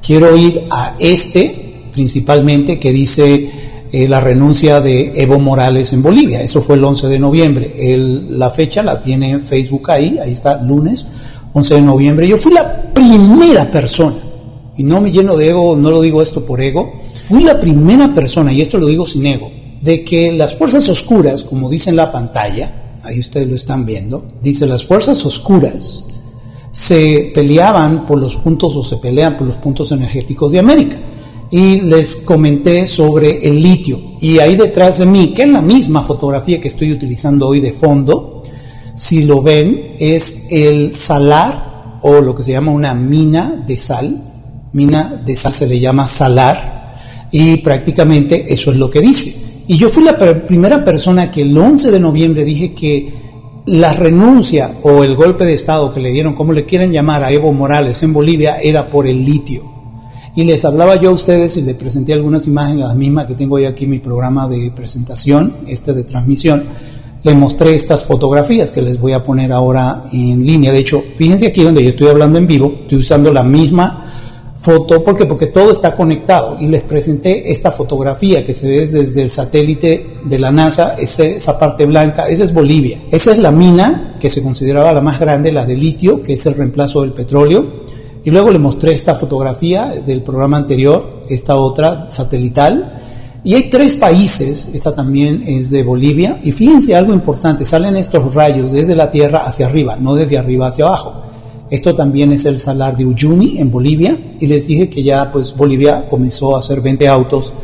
[0.00, 3.50] quiero ir a este principalmente que dice
[3.92, 6.40] eh, la renuncia de Evo Morales en Bolivia.
[6.40, 7.74] Eso fue el 11 de noviembre.
[8.30, 11.08] la fecha la tiene Facebook ahí, ahí está, lunes
[11.52, 12.28] 11 de noviembre.
[12.28, 14.16] Yo fui la primera persona,
[14.76, 16.92] y no me lleno de ego, no lo digo esto por ego,
[17.28, 19.50] Fui la primera persona, y esto lo digo sin ego,
[19.80, 24.24] de que las fuerzas oscuras, como dice en la pantalla, ahí ustedes lo están viendo,
[24.42, 26.08] dice las fuerzas oscuras
[26.72, 30.96] se peleaban por los puntos o se pelean por los puntos energéticos de América.
[31.50, 33.98] Y les comenté sobre el litio.
[34.22, 37.74] Y ahí detrás de mí, que es la misma fotografía que estoy utilizando hoy de
[37.74, 38.42] fondo,
[38.96, 44.31] si lo ven, es el salar o lo que se llama una mina de sal.
[44.72, 46.96] Mina de sal se le llama salar
[47.30, 49.34] y prácticamente eso es lo que dice.
[49.68, 53.22] Y yo fui la primera persona que el 11 de noviembre dije que
[53.66, 57.30] la renuncia o el golpe de Estado que le dieron, como le quieren llamar, a
[57.30, 59.62] Evo Morales en Bolivia era por el litio.
[60.34, 63.56] Y les hablaba yo a ustedes y les presenté algunas imágenes, las mismas que tengo
[63.56, 66.64] hoy aquí en mi programa de presentación, este de transmisión.
[67.22, 70.72] Les mostré estas fotografías que les voy a poner ahora en línea.
[70.72, 74.11] De hecho, fíjense aquí donde yo estoy hablando en vivo, estoy usando la misma
[74.62, 79.22] foto, ¿por Porque todo está conectado y les presenté esta fotografía que se ve desde
[79.22, 83.00] el satélite de la NASA, esa parte blanca, esa es Bolivia.
[83.10, 86.46] Esa es la mina que se consideraba la más grande, la de litio, que es
[86.46, 87.82] el reemplazo del petróleo.
[88.24, 93.00] Y luego le mostré esta fotografía del programa anterior, esta otra satelital.
[93.42, 98.32] Y hay tres países, esta también es de Bolivia, y fíjense algo importante, salen estos
[98.32, 101.31] rayos desde la Tierra hacia arriba, no desde arriba hacia abajo.
[101.72, 105.56] Esto también es el salar de Uyuni en Bolivia y les dije que ya pues
[105.56, 107.54] Bolivia comenzó a hacer 20 autos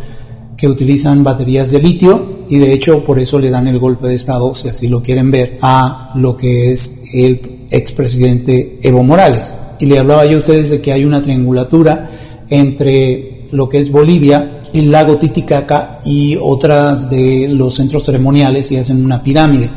[0.56, 4.14] que utilizan baterías de litio y de hecho por eso le dan el golpe de
[4.14, 9.54] estado, si así lo quieren ver, a lo que es el expresidente Evo Morales.
[9.78, 12.08] Y le hablaba yo a ustedes de que hay una triangulatura
[12.48, 18.78] entre lo que es Bolivia, el lago Titicaca y otras de los centros ceremoniales y
[18.78, 19.68] hacen una pirámide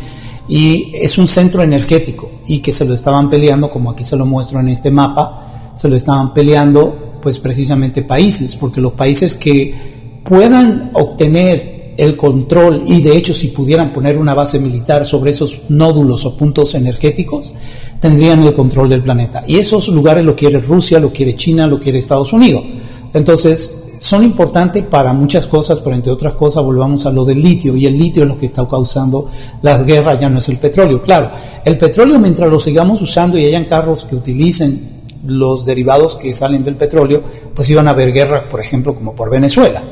[0.52, 4.26] y es un centro energético y que se lo estaban peleando, como aquí se lo
[4.26, 10.22] muestro en este mapa, se lo estaban peleando pues precisamente países, porque los países que
[10.26, 15.70] puedan obtener el control y de hecho si pudieran poner una base militar sobre esos
[15.70, 17.56] nódulos o puntos energéticos,
[18.02, 19.46] tendrían el control del planeta.
[19.48, 22.66] Y esos lugares lo quiere Rusia, lo quiere China, lo quiere Estados Unidos.
[23.14, 27.78] Entonces, son importantes para muchas cosas, pero entre otras cosas volvamos a lo del litio,
[27.78, 29.30] y el litio es lo que está causando
[29.62, 31.04] las guerras, ya no es el petróleo.
[31.04, 31.30] Claro,
[31.64, 34.90] el petróleo mientras lo sigamos usando y hayan carros que utilicen
[35.28, 37.24] los derivados que salen del petróleo,
[37.54, 39.84] pues iban a haber guerras, por ejemplo, como por Venezuela.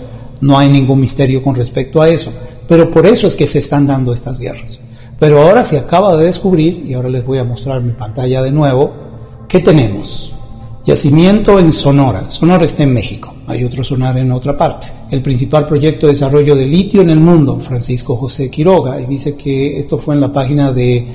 [0.42, 2.34] No hay ningún misterio con respecto a eso,
[2.68, 4.80] pero por eso es que se están dando estas guerras.
[5.20, 8.52] Pero ahora se acaba de descubrir, y ahora les voy a mostrar mi pantalla de
[8.52, 8.92] nuevo,
[9.48, 10.34] ¿qué tenemos?
[10.84, 12.28] Yacimiento en Sonora.
[12.28, 14.88] Sonora está en México hay otro sonar en otra parte.
[15.10, 19.36] El principal proyecto de desarrollo de litio en el mundo, Francisco José Quiroga, y dice
[19.36, 21.08] que esto fue en la página de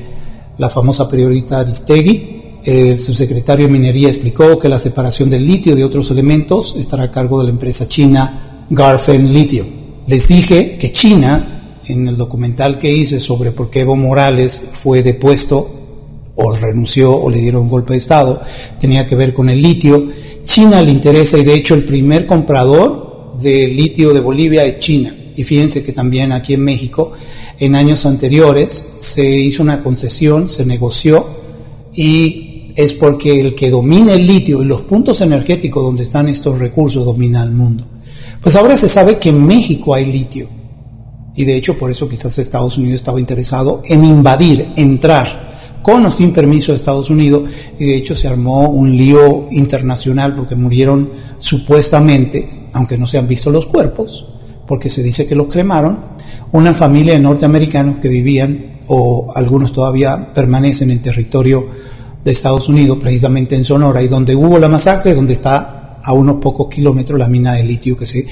[0.59, 2.43] la famosa periodista Aristegui.
[2.64, 7.12] El subsecretario de Minería explicó que la separación del litio de otros elementos estará a
[7.12, 9.68] cargo de la empresa china Garfen Lithium.
[10.09, 11.47] Les dije que China,
[11.87, 15.70] en el documental que hice sobre por qué Evo Morales fue depuesto
[16.35, 18.41] o renunció o le dieron un golpe de Estado,
[18.80, 20.09] tenía que ver con el litio
[20.45, 25.14] China le interesa y de hecho el primer comprador de litio de Bolivia es China.
[25.36, 27.12] Y fíjense que también aquí en México
[27.59, 31.26] en años anteriores se hizo una concesión, se negoció
[31.95, 36.59] y es porque el que domina el litio y los puntos energéticos donde están estos
[36.59, 37.84] recursos domina el mundo.
[38.40, 40.49] Pues ahora se sabe que en México hay litio
[41.34, 45.53] y de hecho por eso quizás Estados Unidos estaba interesado en invadir, entrar
[45.85, 47.43] con o sin permiso de Estados Unidos,
[47.78, 53.28] y de hecho se armó un lío internacional porque murieron supuestamente, aunque no se han
[53.28, 54.26] visto los cuerpos,
[54.66, 55.99] porque se dice que los cremaron,
[56.53, 61.66] una familia de norteamericanos que vivían, o algunos todavía permanecen en territorio
[62.24, 66.41] de Estados Unidos, precisamente en Sonora, y donde hubo la masacre, donde está a unos
[66.41, 68.26] pocos kilómetros la mina de litio que se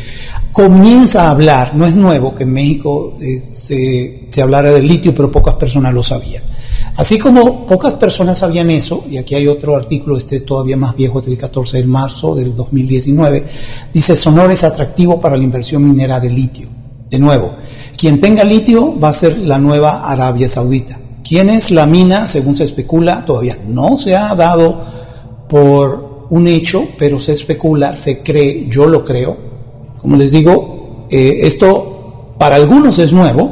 [0.53, 5.15] comienza a hablar, no es nuevo que en México eh, se, se hablara de litio,
[5.15, 6.43] pero pocas personas lo sabían.
[6.97, 10.95] Así como pocas personas sabían eso, y aquí hay otro artículo, este es todavía más
[10.95, 13.45] viejo, del 14 de marzo del 2019,
[13.93, 16.69] dice Sonora es atractivo para la inversión minera de litio.
[17.09, 17.53] De nuevo,
[17.97, 20.99] quien tenga litio va a ser la nueva Arabia Saudita.
[21.27, 22.29] ¿Quién es la mina?
[22.29, 24.85] Según se especula, todavía no se ha dado
[25.49, 29.37] por un hecho, pero se especula, se cree, yo lo creo.
[30.01, 33.51] Como les digo, eh, esto para algunos es nuevo,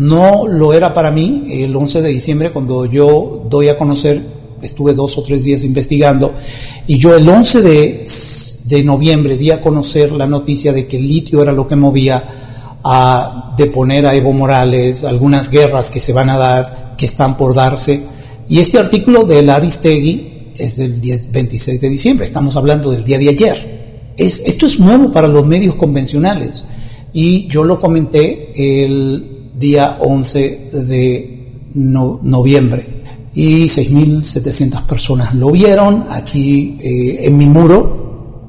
[0.00, 4.22] no lo era para mí el 11 de diciembre cuando yo doy a conocer,
[4.62, 6.32] estuve dos o tres días investigando,
[6.86, 8.04] y yo el 11 de,
[8.64, 12.80] de noviembre di a conocer la noticia de que el litio era lo que movía
[12.82, 17.54] a deponer a Evo Morales, algunas guerras que se van a dar, que están por
[17.54, 18.02] darse.
[18.48, 23.18] Y este artículo de Aristegui es del 10, 26 de diciembre, estamos hablando del día
[23.18, 24.12] de ayer.
[24.16, 26.64] Es, esto es nuevo para los medios convencionales
[27.12, 31.40] y yo lo comenté el día 11 de
[31.74, 33.00] noviembre
[33.34, 38.00] y 6.700 personas lo vieron aquí eh, en mi muro.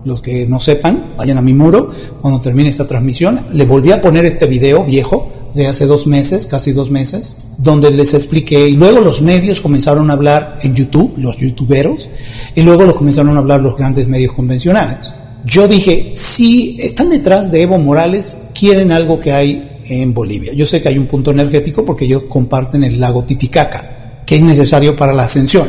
[0.04, 3.40] Los que no sepan, vayan a mi muro cuando termine esta transmisión.
[3.54, 7.92] Le volví a poner este video viejo de hace dos meses, casi dos meses, donde
[7.92, 12.10] les expliqué, y luego los medios comenzaron a hablar en YouTube, los youtuberos,
[12.56, 15.14] y luego lo comenzaron a hablar los grandes medios convencionales.
[15.46, 20.54] Yo dije, si están detrás de Evo Morales, quieren algo que hay en Bolivia.
[20.54, 24.42] Yo sé que hay un punto energético porque ellos comparten el lago Titicaca, que es
[24.42, 25.68] necesario para la ascensión.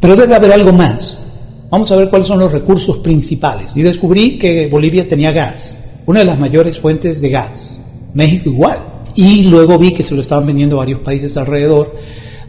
[0.00, 1.18] Pero debe haber algo más.
[1.70, 3.76] Vamos a ver cuáles son los recursos principales.
[3.76, 7.80] Y descubrí que Bolivia tenía gas, una de las mayores fuentes de gas.
[8.14, 8.78] México igual.
[9.14, 11.94] Y luego vi que se lo estaban vendiendo varios países alrededor,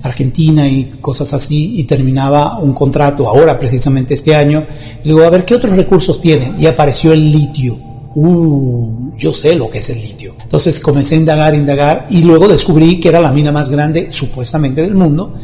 [0.01, 4.65] Argentina y cosas así, y terminaba un contrato ahora, precisamente este año.
[5.03, 6.59] Y luego, a ver, ¿qué otros recursos tienen?
[6.59, 7.90] Y apareció el litio.
[8.13, 10.35] Uh, yo sé lo que es el litio.
[10.41, 14.81] Entonces comencé a indagar, indagar, y luego descubrí que era la mina más grande, supuestamente,
[14.81, 15.35] del mundo.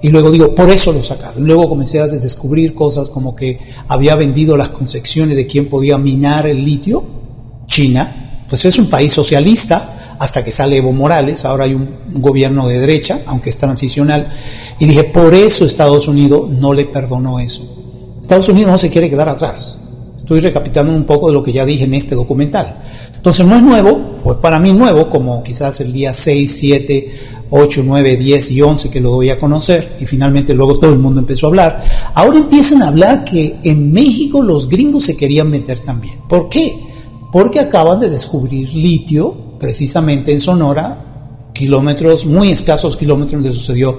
[0.00, 1.46] Y luego digo, por eso lo sacaron.
[1.46, 3.58] Luego comencé a descubrir cosas como que
[3.88, 7.04] había vendido las concepciones de quién podía minar el litio,
[7.66, 12.68] China, pues es un país socialista hasta que sale Evo Morales, ahora hay un gobierno
[12.68, 14.32] de derecha, aunque es transicional,
[14.78, 18.16] y dije, por eso Estados Unidos no le perdonó eso.
[18.20, 19.83] Estados Unidos no se quiere quedar atrás.
[20.24, 22.82] Estoy recapitulando un poco de lo que ya dije en este documental.
[23.14, 27.14] Entonces no es nuevo, pues para mí nuevo, como quizás el día 6, 7,
[27.50, 30.98] 8, 9, 10 y 11 que lo doy a conocer, y finalmente luego todo el
[30.98, 31.84] mundo empezó a hablar.
[32.14, 36.18] Ahora empiezan a hablar que en México los gringos se querían meter también.
[36.28, 36.74] ¿Por qué?
[37.34, 40.98] porque acaban de descubrir litio precisamente en Sonora,
[41.52, 43.98] kilómetros, muy escasos kilómetros donde sucedió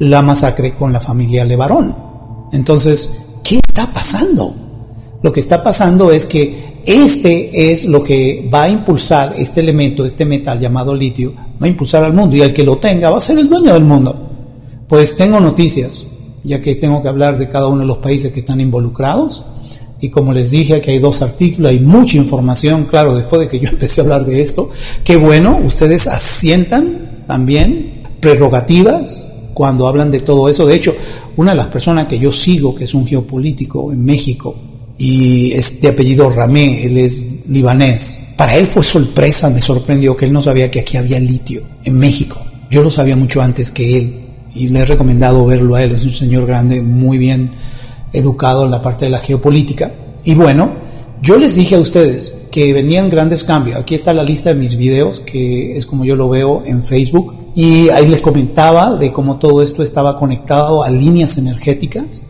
[0.00, 1.96] la masacre con la familia Levarón.
[2.52, 4.65] Entonces, ¿qué está pasando?
[5.26, 10.04] Lo que está pasando es que este es lo que va a impulsar este elemento,
[10.04, 13.18] este metal llamado litio, va a impulsar al mundo y el que lo tenga va
[13.18, 14.14] a ser el dueño del mundo.
[14.86, 16.06] Pues tengo noticias,
[16.44, 19.44] ya que tengo que hablar de cada uno de los países que están involucrados.
[20.00, 23.58] Y como les dije, aquí hay dos artículos, hay mucha información, claro, después de que
[23.58, 24.70] yo empecé a hablar de esto,
[25.02, 30.66] qué bueno, ustedes asientan también prerrogativas cuando hablan de todo eso.
[30.66, 30.94] De hecho,
[31.34, 34.54] una de las personas que yo sigo, que es un geopolítico en México,
[34.98, 40.26] y es de apellido Ramé, él es libanés, para él fue sorpresa, me sorprendió que
[40.26, 42.38] él no sabía que aquí había litio en México.
[42.70, 44.14] Yo lo sabía mucho antes que él
[44.54, 47.50] y le he recomendado verlo a él, es un señor grande, muy bien
[48.12, 49.92] educado en la parte de la geopolítica.
[50.24, 50.70] Y bueno,
[51.22, 53.76] yo les dije a ustedes que venían grandes cambios.
[53.76, 57.34] Aquí está la lista de mis videos, que es como yo lo veo en Facebook.
[57.54, 62.26] Y ahí les comentaba de cómo todo esto estaba conectado a líneas energéticas.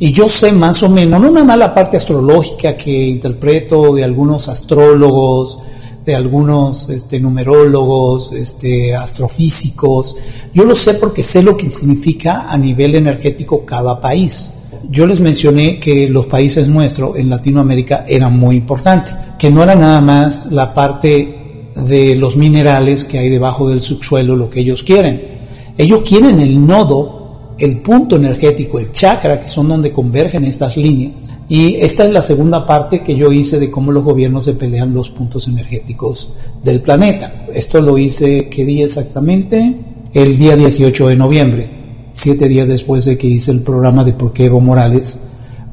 [0.00, 4.02] Y yo sé más o menos, no nada más la parte astrológica que interpreto de
[4.02, 5.60] algunos astrólogos,
[6.04, 10.16] de algunos este, numerólogos, este, astrofísicos.
[10.52, 14.56] Yo lo sé porque sé lo que significa a nivel energético cada país
[14.90, 19.74] yo les mencioné que los países nuestros en Latinoamérica eran muy importantes, que no era
[19.74, 24.82] nada más la parte de los minerales que hay debajo del subsuelo lo que ellos
[24.82, 25.38] quieren.
[25.78, 27.19] Ellos quieren el nodo,
[27.60, 31.12] el punto energético, el chakra, que son donde convergen estas líneas.
[31.48, 34.94] Y esta es la segunda parte que yo hice de cómo los gobiernos se pelean
[34.94, 36.34] los puntos energéticos
[36.64, 37.46] del planeta.
[37.52, 39.76] Esto lo hice, ¿qué día exactamente?
[40.12, 41.80] El día 18 de noviembre
[42.20, 45.18] siete días después de que hice el programa de por qué Evo Morales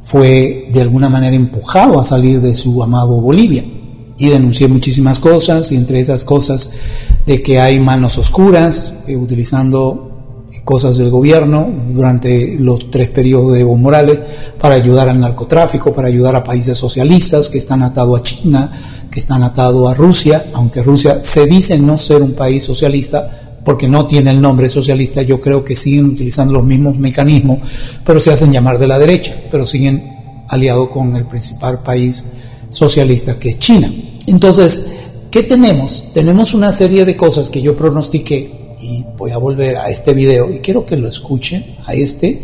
[0.04, 3.66] fue de alguna manera empujado a salir de su amado Bolivia.
[4.20, 6.74] Y denuncié muchísimas cosas, y entre esas cosas
[7.26, 10.17] de que hay manos oscuras, eh, utilizando
[10.68, 14.20] cosas del gobierno durante los tres periodos de Evo Morales
[14.60, 19.18] para ayudar al narcotráfico, para ayudar a países socialistas que están atados a China, que
[19.18, 24.08] están atados a Rusia, aunque Rusia se dice no ser un país socialista porque no
[24.08, 27.60] tiene el nombre socialista, yo creo que siguen utilizando los mismos mecanismos,
[28.06, 30.04] pero se hacen llamar de la derecha, pero siguen
[30.50, 32.34] aliados con el principal país
[32.72, 33.90] socialista que es China.
[34.26, 34.88] Entonces,
[35.32, 36.12] ¿qué tenemos?
[36.14, 40.52] Tenemos una serie de cosas que yo pronostiqué y voy a volver a este video
[40.54, 42.40] y quiero que lo escuchen, a este,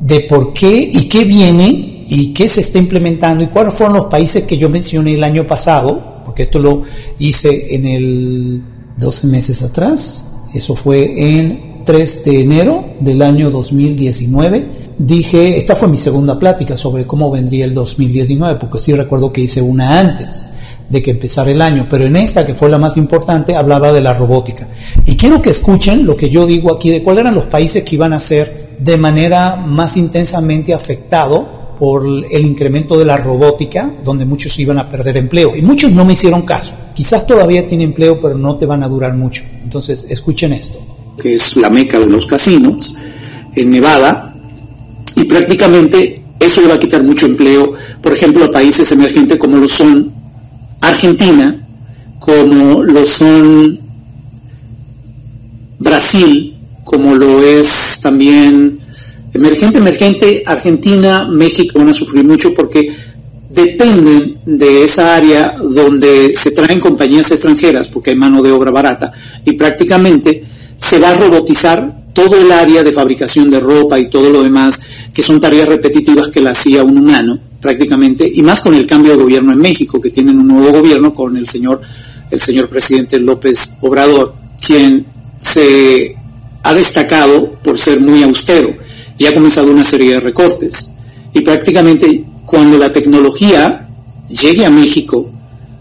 [0.00, 4.06] de por qué y qué viene y qué se está implementando y cuáles fueron los
[4.06, 6.82] países que yo mencioné el año pasado, porque esto lo
[7.18, 8.62] hice en el
[8.96, 14.78] 12 meses atrás, eso fue en 3 de enero del año 2019.
[14.98, 19.42] Dije, esta fue mi segunda plática sobre cómo vendría el 2019, porque sí recuerdo que
[19.42, 20.50] hice una antes
[20.88, 24.00] de que empezara el año, pero en esta, que fue la más importante, hablaba de
[24.00, 24.68] la robótica.
[25.04, 27.96] Y quiero que escuchen lo que yo digo aquí de cuáles eran los países que
[27.96, 34.24] iban a ser de manera más intensamente afectado por el incremento de la robótica, donde
[34.24, 35.54] muchos iban a perder empleo.
[35.54, 36.72] Y muchos no me hicieron caso.
[36.94, 39.44] Quizás todavía tienen empleo, pero no te van a durar mucho.
[39.62, 40.80] Entonces, escuchen esto.
[41.20, 42.96] Que es la meca de los casinos
[43.54, 44.34] en Nevada,
[45.14, 49.56] y prácticamente eso le va a quitar mucho empleo, por ejemplo, a países emergentes como
[49.56, 50.12] lo son
[50.80, 51.66] Argentina,
[52.18, 53.78] como lo son
[55.78, 58.80] Brasil, como lo es también
[59.32, 62.90] emergente, emergente, Argentina, México van a sufrir mucho porque
[63.50, 69.12] dependen de esa área donde se traen compañías extranjeras, porque hay mano de obra barata,
[69.44, 70.44] y prácticamente
[70.76, 74.80] se va a robotizar todo el área de fabricación de ropa y todo lo demás,
[75.14, 79.12] que son tareas repetitivas que la hacía un humano prácticamente, y más con el cambio
[79.12, 81.80] de gobierno en México, que tienen un nuevo gobierno con el señor,
[82.30, 84.34] el señor presidente López Obrador,
[84.64, 85.06] quien
[85.38, 86.16] se
[86.62, 88.76] ha destacado por ser muy austero
[89.16, 90.92] y ha comenzado una serie de recortes.
[91.32, 93.88] Y prácticamente cuando la tecnología
[94.28, 95.30] llegue a México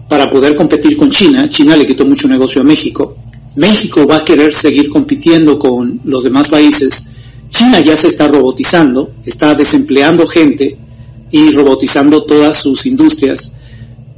[0.09, 3.17] para poder competir con China, China le quitó mucho negocio a México,
[3.55, 7.05] México va a querer seguir compitiendo con los demás países,
[7.49, 10.78] China ya se está robotizando, está desempleando gente,
[11.32, 13.53] y robotizando todas sus industrias.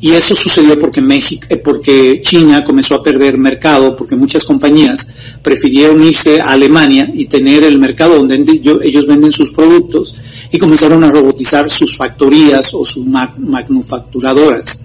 [0.02, 5.08] Y eso sucedió porque, México, eh, porque China comenzó a perder mercado, porque muchas compañías
[5.42, 10.16] prefirieron irse a Alemania y tener el mercado donde ellos venden sus productos
[10.52, 14.84] y comenzaron a robotizar sus factorías o sus manufacturadoras.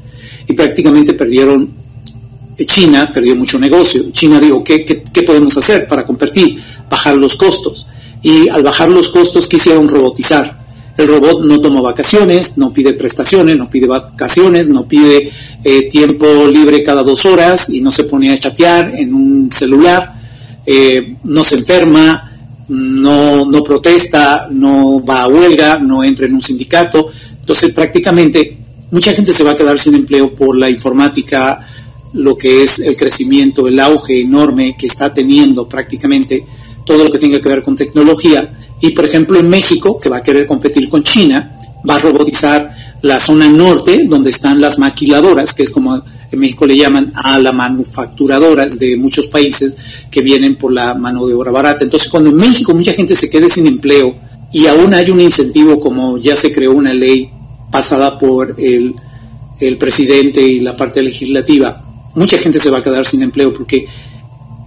[0.49, 1.71] Y prácticamente perdieron,
[2.57, 4.11] eh, China perdió mucho negocio.
[4.11, 6.59] China dijo, ¿qué, qué, qué podemos hacer para competir?
[6.91, 7.87] Bajar los costos.
[8.21, 10.64] Y al bajar los costos quisieron robotizar
[10.97, 15.31] el robot no toma vacaciones, no pide prestaciones, no pide vacaciones, no pide
[15.65, 20.15] eh, tiempo libre cada dos horas y no se pone a chatear en un celular,
[20.65, 22.31] eh, no se enferma,
[22.69, 27.09] no, no protesta, no va a huelga, no entra en un sindicato.
[27.41, 28.57] Entonces prácticamente
[28.91, 31.67] mucha gente se va a quedar sin empleo por la informática,
[32.13, 36.45] lo que es el crecimiento, el auge enorme que está teniendo prácticamente
[36.85, 40.19] todo lo que tenga que ver con tecnología y por ejemplo en México, que va
[40.19, 41.59] a querer competir con China,
[41.89, 42.71] va a robotizar
[43.03, 47.39] la zona norte, donde están las maquiladoras, que es como en México le llaman a
[47.39, 49.77] las manufacturadoras de muchos países
[50.11, 51.85] que vienen por la mano de obra barata.
[51.85, 54.17] Entonces, cuando en México mucha gente se quede sin empleo
[54.53, 57.31] y aún hay un incentivo, como ya se creó una ley
[57.71, 58.95] pasada por el,
[59.61, 63.87] el presidente y la parte legislativa, mucha gente se va a quedar sin empleo porque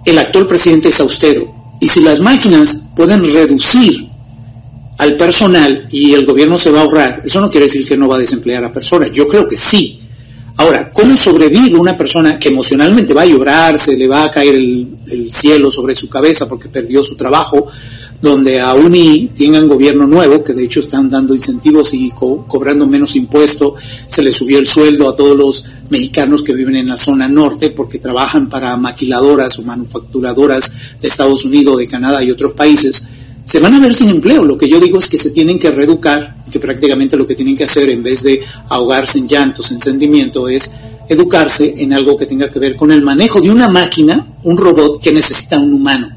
[0.05, 1.56] el actual presidente es austero.
[1.80, 4.07] Y si las máquinas pueden reducir
[4.97, 8.07] al personal y el gobierno se va a ahorrar, eso no quiere decir que no
[8.07, 9.11] va a desemplear a personas.
[9.11, 9.99] Yo creo que sí.
[10.59, 14.55] Ahora, ¿cómo sobrevive una persona que emocionalmente va a llorar, se le va a caer
[14.55, 14.88] el,
[15.30, 17.67] cielo sobre su cabeza porque perdió su trabajo,
[18.21, 23.15] donde aún y tengan gobierno nuevo, que de hecho están dando incentivos y cobrando menos
[23.15, 23.73] impuestos,
[24.07, 27.69] se le subió el sueldo a todos los mexicanos que viven en la zona norte
[27.71, 30.71] porque trabajan para maquiladoras o manufacturadoras
[31.01, 33.07] de Estados Unidos, de Canadá y otros países,
[33.43, 34.43] se van a ver sin empleo.
[34.43, 37.55] Lo que yo digo es que se tienen que reeducar, que prácticamente lo que tienen
[37.55, 40.73] que hacer en vez de ahogarse en llantos, en sentimiento, es
[41.07, 45.01] educarse en algo que tenga que ver con el manejo de una máquina, un robot
[45.01, 46.09] que necesita un humano.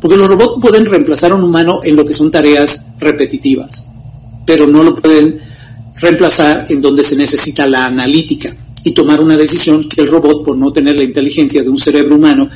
[0.00, 3.88] Porque los robots pueden reemplazar a un humano en lo que son tareas repetitivas,
[4.46, 5.40] pero no lo pueden
[5.96, 8.54] reemplazar en donde se necesita la analítica
[8.88, 12.16] y tomar una decisión que el robot, por no tener la inteligencia de un cerebro
[12.16, 12.48] humano,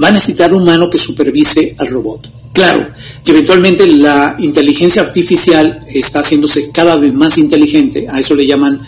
[0.00, 2.30] va a necesitar un humano que supervise al robot.
[2.52, 2.86] Claro,
[3.24, 8.80] que eventualmente la inteligencia artificial está haciéndose cada vez más inteligente, a eso le llaman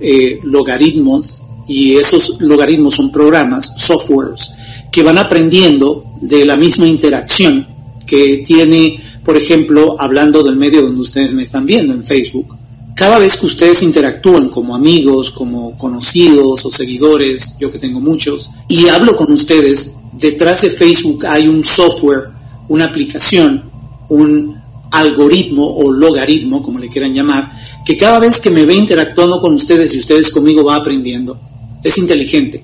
[0.00, 4.50] eh, logaritmos, y esos logaritmos son programas, softwares,
[4.92, 7.66] que van aprendiendo de la misma interacción
[8.06, 12.59] que tiene, por ejemplo, hablando del medio donde ustedes me están viendo, en Facebook.
[13.00, 18.50] Cada vez que ustedes interactúan como amigos, como conocidos o seguidores, yo que tengo muchos,
[18.68, 22.28] y hablo con ustedes, detrás de Facebook hay un software,
[22.68, 23.64] una aplicación,
[24.10, 24.54] un
[24.90, 27.50] algoritmo o logaritmo, como le quieran llamar,
[27.86, 31.40] que cada vez que me ve interactuando con ustedes y ustedes conmigo va aprendiendo.
[31.82, 32.62] Es inteligente.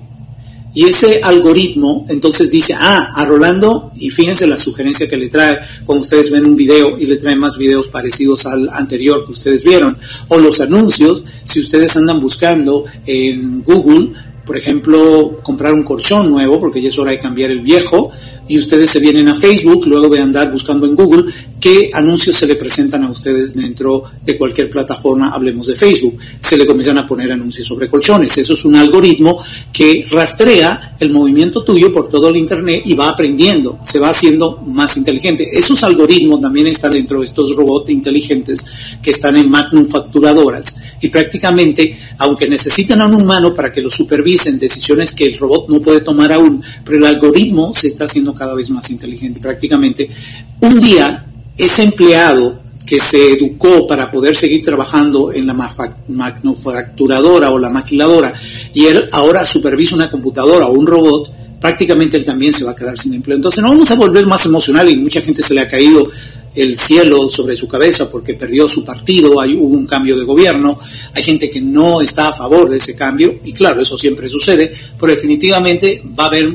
[0.77, 5.57] Y ese algoritmo entonces dice, ah, a Rolando, y fíjense la sugerencia que le trae
[5.83, 9.63] cuando ustedes ven un video y le trae más videos parecidos al anterior que ustedes
[9.63, 9.97] vieron,
[10.27, 14.11] o los anuncios, si ustedes andan buscando en Google,
[14.45, 18.11] por ejemplo, comprar un colchón nuevo, porque ya es hora de cambiar el viejo,
[18.47, 22.47] y ustedes se vienen a Facebook luego de andar buscando en Google qué anuncios se
[22.47, 26.17] le presentan a ustedes dentro de cualquier plataforma, hablemos de Facebook.
[26.39, 28.37] Se le comienzan a poner anuncios sobre colchones.
[28.37, 29.43] Eso es un algoritmo
[29.73, 34.61] que rastrea el movimiento tuyo por todo el Internet y va aprendiendo, se va haciendo
[34.65, 35.49] más inteligente.
[35.51, 38.65] Esos algoritmos también están dentro de estos robots inteligentes
[39.01, 44.59] que están en manufacturadoras y prácticamente, aunque necesitan a un humano para que lo supervisen
[44.59, 48.55] decisiones que el robot no puede tomar aún, pero el algoritmo se está haciendo cada
[48.55, 49.39] vez más inteligente.
[49.39, 50.09] Prácticamente
[50.61, 51.25] un día
[51.57, 55.53] ese empleado que se educó para poder seguir trabajando en la
[56.07, 58.33] manufacturadora o la maquiladora
[58.73, 62.75] y él ahora supervisa una computadora o un robot, prácticamente él también se va a
[62.75, 63.35] quedar sin empleo.
[63.35, 66.09] Entonces no vamos a volver más emocional y mucha gente se le ha caído
[66.55, 70.79] el cielo sobre su cabeza porque perdió su partido, hay, hubo un cambio de gobierno,
[71.13, 74.73] hay gente que no está a favor de ese cambio y claro, eso siempre sucede,
[74.99, 76.49] pero definitivamente va a haber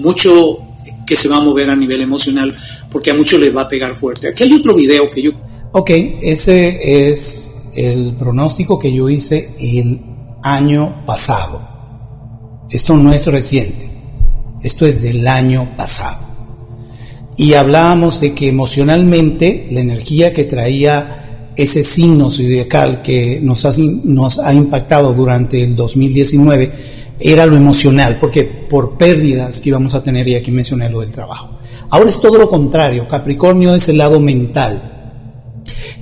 [0.00, 0.73] mucho
[1.06, 2.54] que se va a mover a nivel emocional
[2.90, 4.28] porque a muchos les va a pegar fuerte.
[4.28, 5.32] Aquí hay otro video que yo...
[5.72, 5.90] Ok,
[6.22, 10.00] ese es el pronóstico que yo hice el
[10.42, 11.60] año pasado.
[12.70, 13.88] Esto no es reciente,
[14.62, 16.24] esto es del año pasado.
[17.36, 23.72] Y hablábamos de que emocionalmente la energía que traía ese signo zodiacal que nos ha,
[24.04, 30.02] nos ha impactado durante el 2019 era lo emocional, porque por pérdidas que íbamos a
[30.02, 31.50] tener, y aquí mencioné lo del trabajo.
[31.90, 34.90] Ahora es todo lo contrario, Capricornio es el lado mental.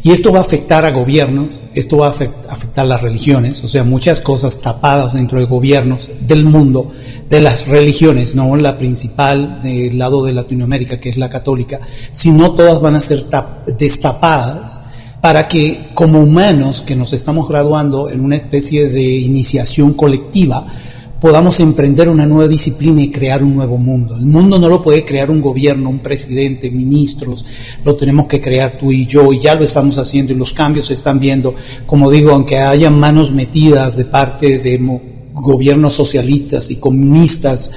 [0.05, 3.69] Y esto va a afectar a gobiernos, esto va a afectar a las religiones, o
[3.69, 6.91] sea, muchas cosas tapadas dentro de gobiernos del mundo,
[7.31, 11.81] de las religiones, no la principal del lado de Latinoamérica, que es la católica,
[12.13, 13.25] sino todas van a ser
[13.79, 14.81] destapadas
[15.21, 20.67] para que como humanos que nos estamos graduando en una especie de iniciación colectiva,
[21.23, 24.16] podamos emprender una nueva disciplina y crear un nuevo mundo.
[24.16, 27.47] El mundo no lo puede crear un gobierno, un presidente, ministros,
[27.85, 30.87] lo tenemos que crear tú y yo y ya lo estamos haciendo y los cambios
[30.87, 31.55] se están viendo.
[31.87, 35.01] Como digo, aunque haya manos metidas de parte de
[35.33, 37.70] gobiernos socialistas y comunistas,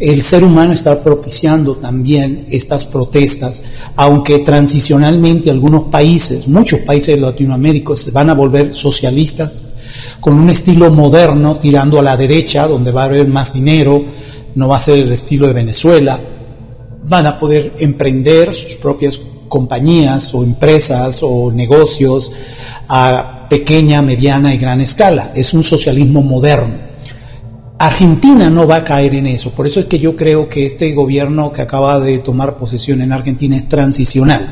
[0.00, 3.62] el ser humano está propiciando también estas protestas,
[3.96, 9.62] aunque transicionalmente algunos países, muchos países de Latinoamérica se van a volver socialistas,
[10.20, 14.04] con un estilo moderno tirando a la derecha, donde va a haber más dinero,
[14.54, 16.18] no va a ser el estilo de Venezuela,
[17.08, 22.32] van a poder emprender sus propias compañías o empresas o negocios
[22.88, 25.32] a pequeña, mediana y gran escala.
[25.34, 26.86] Es un socialismo moderno.
[27.78, 29.50] Argentina no va a caer en eso.
[29.50, 33.12] Por eso es que yo creo que este gobierno que acaba de tomar posesión en
[33.12, 34.46] Argentina es transicional.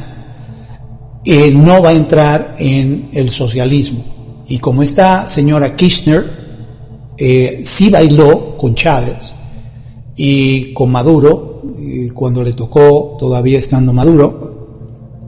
[1.24, 4.13] Eh, no va a entrar en el socialismo.
[4.48, 6.24] Y como esta señora Kirchner
[7.16, 9.32] eh, sí bailó con Chávez
[10.16, 11.62] y con Maduro,
[12.14, 14.54] cuando le tocó todavía estando Maduro,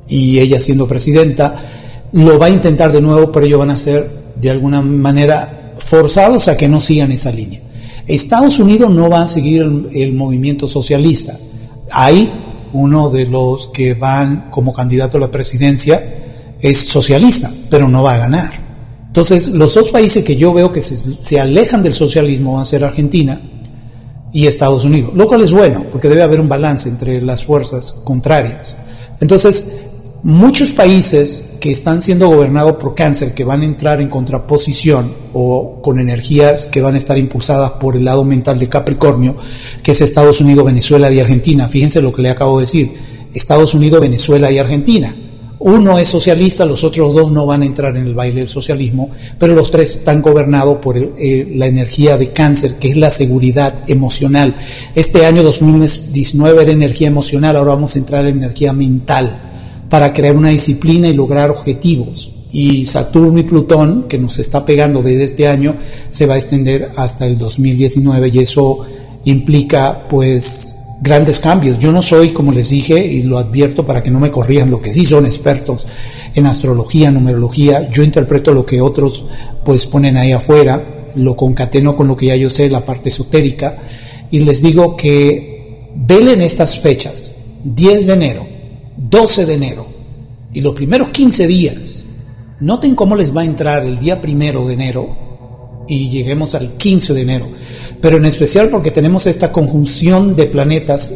[0.08, 1.54] y ella siendo presidenta,
[2.12, 6.48] lo va a intentar de nuevo, pero ellos van a ser de alguna manera forzados
[6.48, 7.60] a que no sigan esa línea.
[8.06, 11.36] Estados Unidos no va a seguir el, el movimiento socialista.
[11.90, 12.30] Hay
[12.72, 16.00] uno de los que van como candidato a la presidencia
[16.60, 18.65] es socialista, pero no va a ganar.
[19.16, 22.84] Entonces, los dos países que yo veo que se, alejan del socialismo van a ser
[22.84, 23.40] Argentina
[24.30, 27.94] y Estados Unidos, lo cual es bueno, porque debe haber un balance entre las fuerzas
[28.04, 28.76] contrarias.
[29.18, 35.10] Entonces, muchos países que están siendo gobernados por cáncer, que van a entrar en contraposición
[35.32, 39.38] o con energías que van a estar impulsadas por el lado mental de Capricornio,
[39.82, 41.68] que es Estados Unidos, Venezuela y Argentina.
[41.68, 42.92] Fíjense lo que le acabo de decir,
[43.32, 45.16] Estados Unidos, Venezuela y Argentina
[45.58, 49.10] uno es socialista, los otros dos no van a entrar en el baile del socialismo,
[49.38, 54.54] pero los tres están gobernados por la energía de cáncer, que es la seguridad emocional.
[54.94, 59.34] Este año 2019 era energía emocional, ahora vamos a entrar en energía mental
[59.88, 62.32] para crear una disciplina y lograr objetivos.
[62.52, 65.74] Y Saturno y Plutón, que nos está pegando desde este año,
[66.10, 68.80] se va a extender hasta el 2019 y eso
[69.24, 71.78] implica pues grandes cambios.
[71.78, 74.80] Yo no soy, como les dije, y lo advierto para que no me corrijan, lo
[74.80, 75.86] que sí son expertos
[76.34, 77.90] en astrología, numerología.
[77.90, 79.26] Yo interpreto lo que otros
[79.64, 83.78] pues ponen ahí afuera, lo concateno con lo que ya yo sé, la parte esotérica,
[84.30, 87.32] y les digo que velen estas fechas,
[87.64, 88.46] 10 de enero,
[88.96, 89.86] 12 de enero,
[90.52, 92.04] y los primeros 15 días.
[92.60, 95.25] Noten cómo les va a entrar el día primero de enero
[95.88, 97.46] y lleguemos al 15 de enero
[98.00, 101.14] pero en especial porque tenemos esta conjunción de planetas,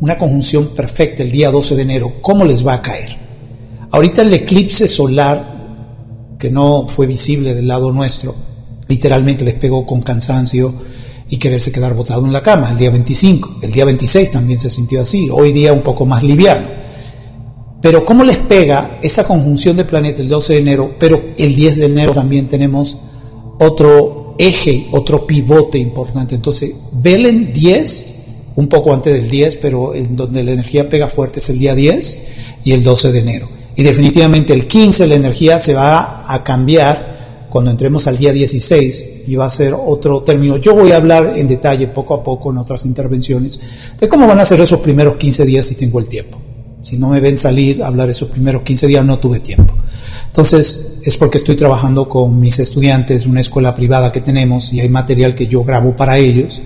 [0.00, 3.16] una conjunción perfecta el día 12 de enero, ¿cómo les va a caer?
[3.90, 8.34] Ahorita el eclipse solar, que no fue visible del lado nuestro,
[8.88, 10.72] literalmente les pegó con cansancio
[11.30, 14.70] y quererse quedar botado en la cama, el día 25, el día 26 también se
[14.70, 16.78] sintió así, hoy día un poco más liviano.
[17.80, 20.94] Pero ¿cómo les pega esa conjunción de planetas el 12 de enero?
[20.98, 22.98] Pero el 10 de enero también tenemos
[23.58, 26.34] otro eje, otro pivote importante.
[26.34, 28.14] Entonces, velen 10,
[28.56, 31.74] un poco antes del 10, pero en donde la energía pega fuerte es el día
[31.74, 32.26] 10
[32.64, 33.48] y el 12 de enero.
[33.76, 39.22] Y definitivamente el 15 la energía se va a cambiar cuando entremos al día 16
[39.26, 40.56] y va a ser otro término.
[40.56, 43.60] Yo voy a hablar en detalle poco a poco en otras intervenciones
[43.98, 46.38] de cómo van a ser esos primeros 15 días si tengo el tiempo.
[46.88, 49.74] Si no me ven salir a hablar esos primeros 15 días, no tuve tiempo.
[50.26, 54.88] Entonces, es porque estoy trabajando con mis estudiantes, una escuela privada que tenemos y hay
[54.88, 56.62] material que yo grabo para ellos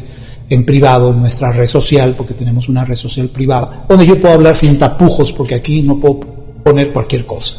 [0.49, 4.55] en privado, nuestra red social, porque tenemos una red social privada, donde yo puedo hablar
[4.55, 6.21] sin tapujos, porque aquí no puedo
[6.63, 7.57] poner cualquier cosa.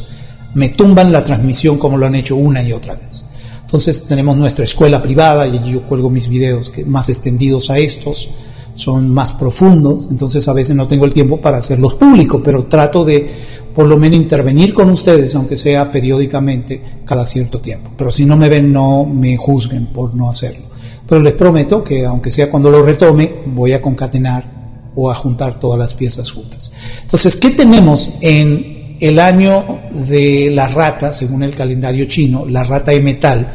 [0.54, 3.26] Me tumban la transmisión como lo han hecho una y otra vez.
[3.60, 8.30] Entonces tenemos nuestra escuela privada y yo cuelgo mis videos que más extendidos a estos,
[8.74, 13.04] son más profundos, entonces a veces no tengo el tiempo para hacerlos públicos, pero trato
[13.04, 13.30] de
[13.74, 17.90] por lo menos intervenir con ustedes, aunque sea periódicamente, cada cierto tiempo.
[17.96, 20.64] Pero si no me ven, no me juzguen por no hacerlo.
[21.08, 25.58] Pero les prometo que, aunque sea cuando lo retome, voy a concatenar o a juntar
[25.58, 26.72] todas las piezas juntas.
[27.02, 32.92] Entonces, ¿qué tenemos en el año de la rata, según el calendario chino, la rata
[32.92, 33.46] de metal,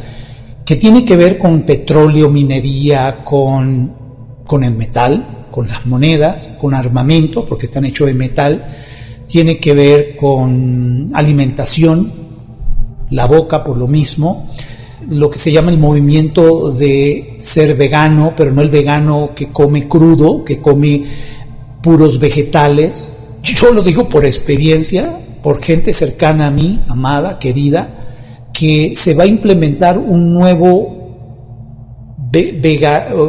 [0.65, 3.98] que tiene que ver con petróleo, minería, con,
[4.49, 8.65] con el metal, con las monedas, con armamento, porque están hechos de metal,
[9.27, 12.11] tiene que ver con alimentación,
[13.11, 14.49] la boca por lo mismo,
[15.07, 19.87] lo que se llama el movimiento de ser vegano, pero no el vegano que come
[19.87, 21.03] crudo, que come
[21.83, 23.37] puros vegetales.
[23.43, 29.25] Yo lo digo por experiencia, por gente cercana a mí, amada, querida, que se va
[29.25, 30.98] a implementar un nuevo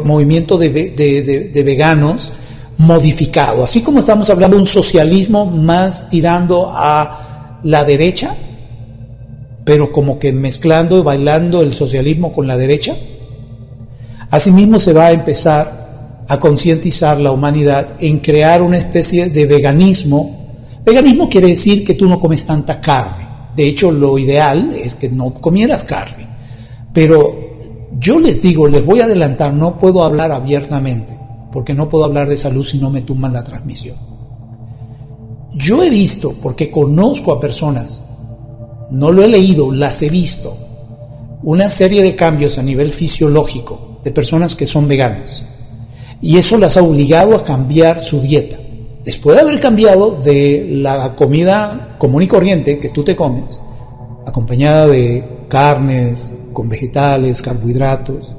[0.05, 2.32] movimiento de veganos
[2.78, 3.64] modificado.
[3.64, 8.34] Así como estamos hablando de un socialismo más tirando a la derecha,
[9.64, 12.96] pero como que mezclando y bailando el socialismo con la derecha,
[14.30, 20.78] asimismo se va a empezar a concientizar la humanidad en crear una especie de veganismo.
[20.84, 23.26] Veganismo quiere decir que tú no comes tanta carne.
[23.55, 26.26] De hecho, lo ideal es que no comieras carne.
[26.94, 27.39] Pero
[28.01, 31.20] yo les digo, les voy a adelantar, no puedo hablar abiertamente
[31.53, 33.96] porque no puedo hablar de salud si no me tumban la transmisión.
[35.53, 38.05] Yo he visto, porque conozco a personas,
[38.90, 40.57] no lo he leído, las he visto,
[41.42, 45.44] una serie de cambios a nivel fisiológico de personas que son veganas.
[46.22, 48.57] Y eso las ha obligado a cambiar su dieta.
[49.05, 53.61] Después de haber cambiado de la comida común y corriente que tú te comes,
[54.31, 58.35] acompañada de carnes, con vegetales, carbohidratos,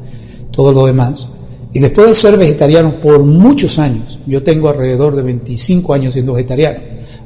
[0.51, 1.27] todo lo demás,
[1.73, 6.33] y después de ser vegetariano por muchos años, yo tengo alrededor de 25 años siendo
[6.33, 6.79] vegetariano,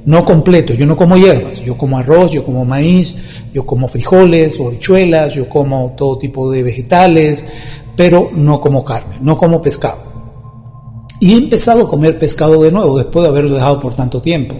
[0.06, 3.16] no completo, yo no como hierbas, yo como arroz, yo como maíz,
[3.54, 7.48] yo como frijoles habichuelas, yo como todo tipo de vegetales,
[7.96, 9.98] pero no como carne, no como pescado.
[11.20, 14.56] Y he empezado a comer pescado de nuevo después de haberlo dejado por tanto tiempo.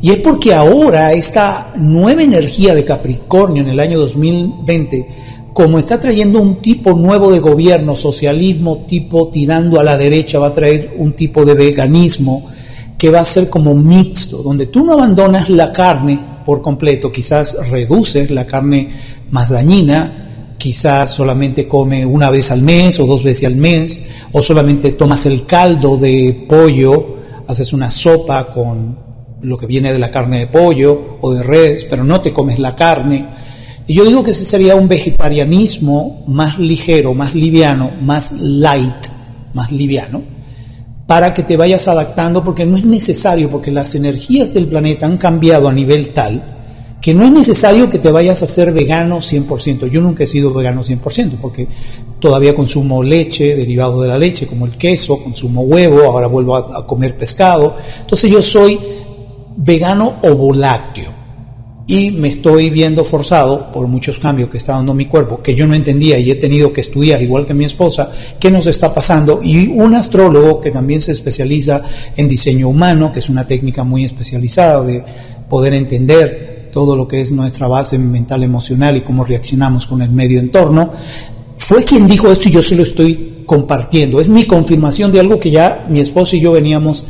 [0.00, 5.28] Y es porque ahora esta nueva energía de Capricornio en el año 2020
[5.58, 10.46] como está trayendo un tipo nuevo de gobierno, socialismo tipo tirando a la derecha, va
[10.46, 12.48] a traer un tipo de veganismo
[12.96, 17.56] que va a ser como mixto, donde tú no abandonas la carne por completo, quizás
[17.70, 18.88] reduces la carne
[19.32, 24.40] más dañina, quizás solamente come una vez al mes o dos veces al mes, o
[24.44, 27.16] solamente tomas el caldo de pollo,
[27.48, 29.07] haces una sopa con
[29.42, 32.58] lo que viene de la carne de pollo o de res, pero no te comes
[32.58, 33.26] la carne.
[33.86, 39.06] Y yo digo que ese sería un vegetarianismo más ligero, más liviano, más light,
[39.54, 40.22] más liviano,
[41.06, 45.16] para que te vayas adaptando, porque no es necesario, porque las energías del planeta han
[45.16, 46.42] cambiado a nivel tal
[47.00, 49.88] que no es necesario que te vayas a ser vegano 100%.
[49.88, 51.68] Yo nunca he sido vegano 100%, porque
[52.18, 56.86] todavía consumo leche, derivado de la leche, como el queso, consumo huevo, ahora vuelvo a,
[56.86, 57.76] comer pescado.
[58.00, 58.78] Entonces yo soy
[59.58, 61.18] vegano ovolácteo
[61.88, 65.66] y me estoy viendo forzado por muchos cambios que está dando mi cuerpo, que yo
[65.66, 69.40] no entendía y he tenido que estudiar, igual que mi esposa, qué nos está pasando.
[69.42, 71.82] Y un astrólogo que también se especializa
[72.14, 75.02] en diseño humano, que es una técnica muy especializada de
[75.48, 80.10] poder entender todo lo que es nuestra base mental emocional y cómo reaccionamos con el
[80.10, 80.92] medio entorno,
[81.56, 84.20] fue quien dijo esto y yo se lo estoy compartiendo.
[84.20, 87.06] Es mi confirmación de algo que ya mi esposa y yo veníamos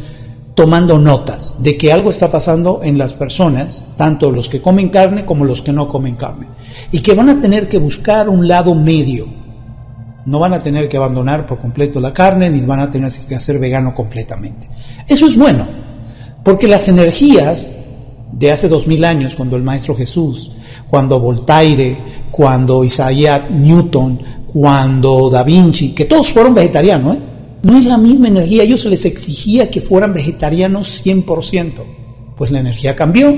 [0.58, 5.24] tomando notas de que algo está pasando en las personas, tanto los que comen carne
[5.24, 6.48] como los que no comen carne,
[6.90, 9.28] y que van a tener que buscar un lado medio.
[10.26, 13.36] No van a tener que abandonar por completo la carne, ni van a tener que
[13.36, 14.68] hacer vegano completamente.
[15.06, 15.64] Eso es bueno,
[16.42, 17.70] porque las energías
[18.32, 20.56] de hace dos mil años, cuando el Maestro Jesús,
[20.90, 21.96] cuando Voltaire,
[22.32, 24.18] cuando Isaiah Newton,
[24.52, 27.20] cuando Da Vinci, que todos fueron vegetarianos, ¿eh?
[27.62, 31.72] No es la misma energía, ellos se les exigía que fueran vegetarianos 100%.
[32.36, 33.34] Pues la energía cambió,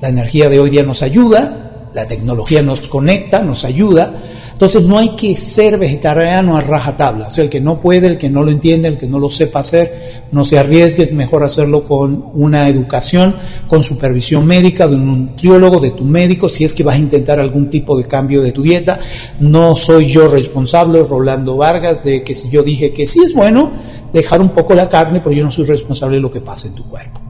[0.00, 4.12] la energía de hoy día nos ayuda, la tecnología nos conecta, nos ayuda,
[4.52, 8.18] entonces no hay que ser vegetariano a rajatabla, o sea, el que no puede, el
[8.18, 11.44] que no lo entiende, el que no lo sepa hacer, no se arriesgue, es mejor
[11.44, 13.32] hacerlo con una educación,
[13.68, 17.38] con supervisión médica de un nutriólogo, de tu médico, si es que vas a intentar
[17.38, 18.98] algún tipo de cambio de tu dieta.
[19.38, 23.70] No soy yo responsable, Rolando Vargas, de que si yo dije que sí es bueno
[24.12, 26.74] dejar un poco la carne, pero yo no soy responsable de lo que pasa en
[26.74, 27.20] tu cuerpo.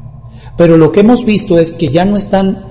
[0.57, 2.65] Pero lo que hemos visto es que ya no es tan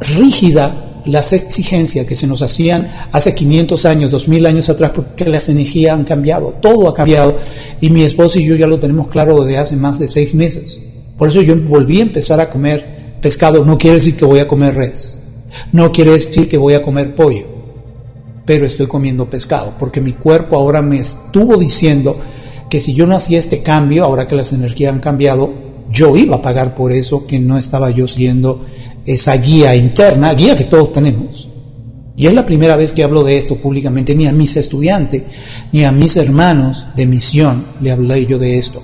[0.00, 5.48] rígida las exigencias que se nos hacían hace 500 años, 2000 años atrás, porque las
[5.48, 7.36] energías han cambiado, todo ha cambiado
[7.80, 10.80] y mi esposo y yo ya lo tenemos claro desde hace más de seis meses.
[11.16, 14.48] Por eso yo volví a empezar a comer pescado, no quiere decir que voy a
[14.48, 17.46] comer res, no quiere decir que voy a comer pollo,
[18.44, 22.16] pero estoy comiendo pescado, porque mi cuerpo ahora me estuvo diciendo
[22.68, 25.52] que si yo no hacía este cambio, ahora que las energías han cambiado,
[25.90, 28.64] yo iba a pagar por eso que no estaba yo siendo
[29.06, 31.48] esa guía interna, guía que todos tenemos.
[32.16, 35.22] Y es la primera vez que hablo de esto públicamente, ni a mis estudiantes,
[35.72, 38.82] ni a mis hermanos de misión le hablé yo de esto.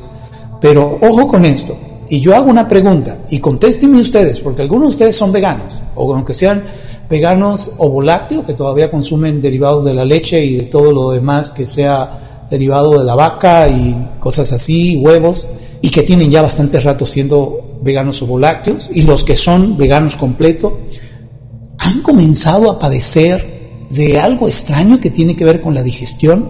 [0.61, 1.77] Pero ojo con esto,
[2.09, 6.15] y yo hago una pregunta, y contéstenme ustedes, porque algunos de ustedes son veganos, o
[6.15, 6.63] aunque sean
[7.09, 11.67] veganos ovolácteos, que todavía consumen derivados de la leche y de todo lo demás que
[11.67, 15.49] sea derivado de la vaca y cosas así, huevos,
[15.81, 20.17] y que tienen ya bastante rato siendo veganos o lácteos y los que son veganos
[20.17, 20.81] completo
[21.79, 23.53] han comenzado a padecer
[23.91, 26.49] de algo extraño que tiene que ver con la digestión,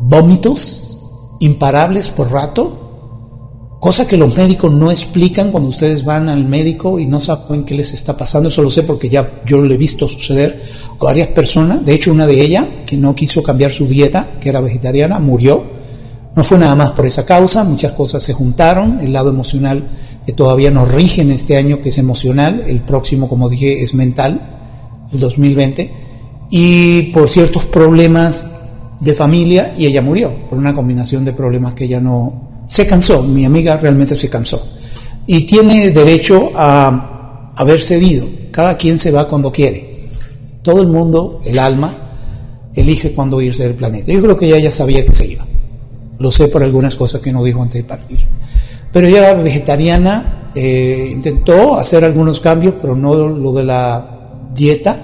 [0.00, 6.98] vómitos imparables por rato, cosa que los médicos no explican cuando ustedes van al médico
[6.98, 9.76] y no saben qué les está pasando, eso lo sé porque ya yo lo he
[9.76, 10.62] visto suceder
[11.00, 14.50] a varias personas, de hecho una de ellas que no quiso cambiar su dieta, que
[14.50, 15.64] era vegetariana, murió,
[16.36, 19.82] no fue nada más por esa causa, muchas cosas se juntaron, el lado emocional
[20.26, 23.94] que todavía nos rige en este año, que es emocional, el próximo, como dije, es
[23.94, 24.40] mental,
[25.12, 25.92] el 2020,
[26.50, 28.60] y por ciertos problemas
[29.00, 32.66] de familia, y ella murió, por una combinación de problemas que ella no...
[32.68, 34.62] Se cansó, mi amiga realmente se cansó,
[35.26, 40.08] y tiene derecho a haber cedido, cada quien se va cuando quiere,
[40.62, 41.94] todo el mundo, el alma,
[42.74, 44.12] elige cuándo irse del planeta.
[44.12, 45.44] Yo creo que ella ya sabía que se iba,
[46.18, 48.20] lo sé por algunas cosas que no dijo antes de partir.
[48.92, 54.12] Pero ella era vegetariana, eh, intentó hacer algunos cambios, pero no lo de la
[54.54, 55.00] dieta.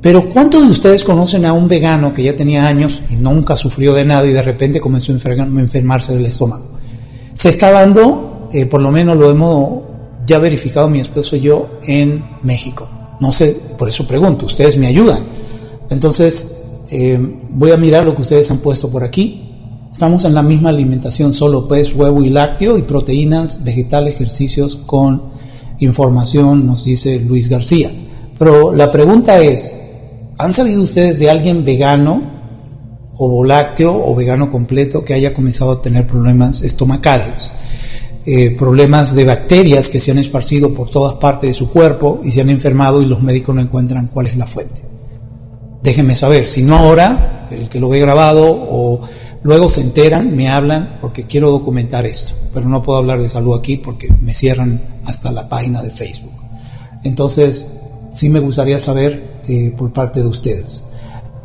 [0.00, 3.94] Pero ¿cuántos de ustedes conocen a un vegano que ya tenía años y nunca sufrió
[3.94, 6.64] de nada y de repente comenzó a enfermarse del estómago?
[7.34, 9.82] Se está dando, eh, por lo menos lo hemos
[10.26, 12.88] ya verificado mi esposo y yo en México.
[13.20, 15.22] No sé, por eso pregunto, ustedes me ayudan.
[15.90, 16.56] Entonces,
[16.90, 17.18] eh,
[17.50, 19.41] voy a mirar lo que ustedes han puesto por aquí.
[19.92, 25.22] Estamos en la misma alimentación, solo pez, huevo y lácteo y proteínas, vegetal, ejercicios con
[25.80, 27.90] información, nos dice Luis García.
[28.38, 29.78] Pero la pregunta es,
[30.38, 32.22] ¿han sabido ustedes de alguien vegano
[33.18, 37.52] o lácteo o vegano completo que haya comenzado a tener problemas estomacales?
[38.24, 42.30] Eh, problemas de bacterias que se han esparcido por todas partes de su cuerpo y
[42.30, 44.80] se han enfermado y los médicos no encuentran cuál es la fuente.
[45.82, 49.02] Déjenme saber, si no ahora, el que lo ve grabado o
[49.44, 52.34] Luego se enteran, me hablan porque quiero documentar esto.
[52.54, 56.32] pero no puedo hablar de salud aquí porque me cierran hasta la página de Facebook.
[57.02, 57.80] Entonces,
[58.12, 60.86] sí me gustaría saber eh, por parte de ustedes.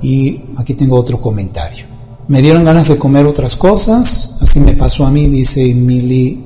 [0.01, 1.85] Y aquí tengo otro comentario.
[2.27, 6.43] Me dieron ganas de comer otras cosas, así me pasó a mí, dice Mili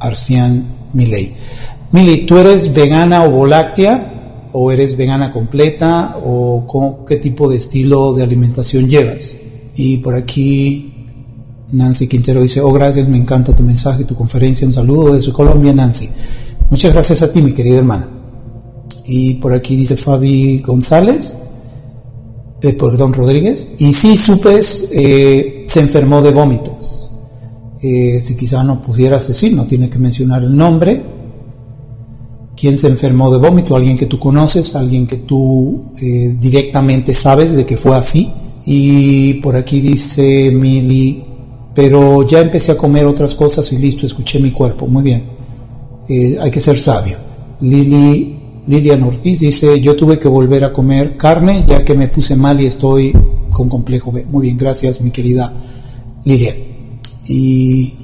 [0.00, 1.34] Arcián Miley.
[1.92, 4.48] Mili, ¿tú eres vegana o voláctea?
[4.52, 6.16] ¿O eres vegana completa?
[6.24, 9.36] ¿O qué tipo de estilo de alimentación llevas?
[9.82, 10.92] Y por aquí
[11.72, 15.72] Nancy Quintero dice, oh gracias, me encanta tu mensaje, tu conferencia, un saludo desde Colombia,
[15.72, 16.06] Nancy.
[16.68, 18.06] Muchas gracias a ti, mi querida hermana.
[19.06, 21.44] Y por aquí dice Fabi González,
[22.60, 23.76] eh, perdón, Rodríguez.
[23.78, 27.10] Y sí, Supes eh, se enfermó de vómitos.
[27.80, 31.02] Eh, si quizá no pudieras decir, no tiene que mencionar el nombre.
[32.54, 33.74] ¿Quién se enfermó de vómito?
[33.74, 38.30] Alguien que tú conoces, alguien que tú eh, directamente sabes de que fue así.
[38.72, 41.24] Y por aquí dice Mili,
[41.74, 44.86] pero ya empecé a comer otras cosas y listo, escuché mi cuerpo.
[44.86, 45.24] Muy bien,
[46.40, 47.16] hay que ser sabio.
[47.62, 48.36] Lili
[48.68, 52.60] Lilian Ortiz dice, yo tuve que volver a comer carne ya que me puse mal
[52.60, 53.12] y estoy
[53.50, 54.24] con complejo B.
[54.30, 55.52] Muy bien, gracias mi querida
[56.24, 56.54] Lilian.
[57.26, 57.94] Y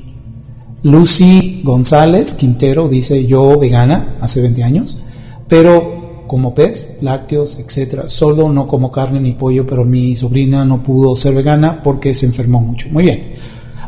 [0.82, 5.04] Lucy González Quintero dice, yo vegana hace 20 años,
[5.46, 10.82] pero como pez, lácteos, etcétera, solo no como carne ni pollo, pero mi sobrina no
[10.82, 12.88] pudo ser vegana porque se enfermó mucho.
[12.90, 13.32] Muy bien.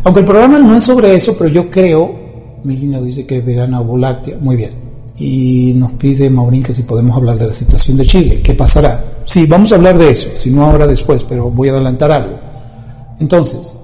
[0.05, 2.15] Aunque el programa no es sobre eso, pero yo creo,
[2.65, 4.39] mi línea dice que es vegana o láctea.
[4.41, 8.41] Muy bien y nos pide Maurín que si podemos hablar de la situación de Chile.
[8.43, 9.03] ¿Qué pasará?
[9.25, 12.39] Sí, vamos a hablar de eso, si no ahora después, pero voy a adelantar algo.
[13.19, 13.79] Entonces,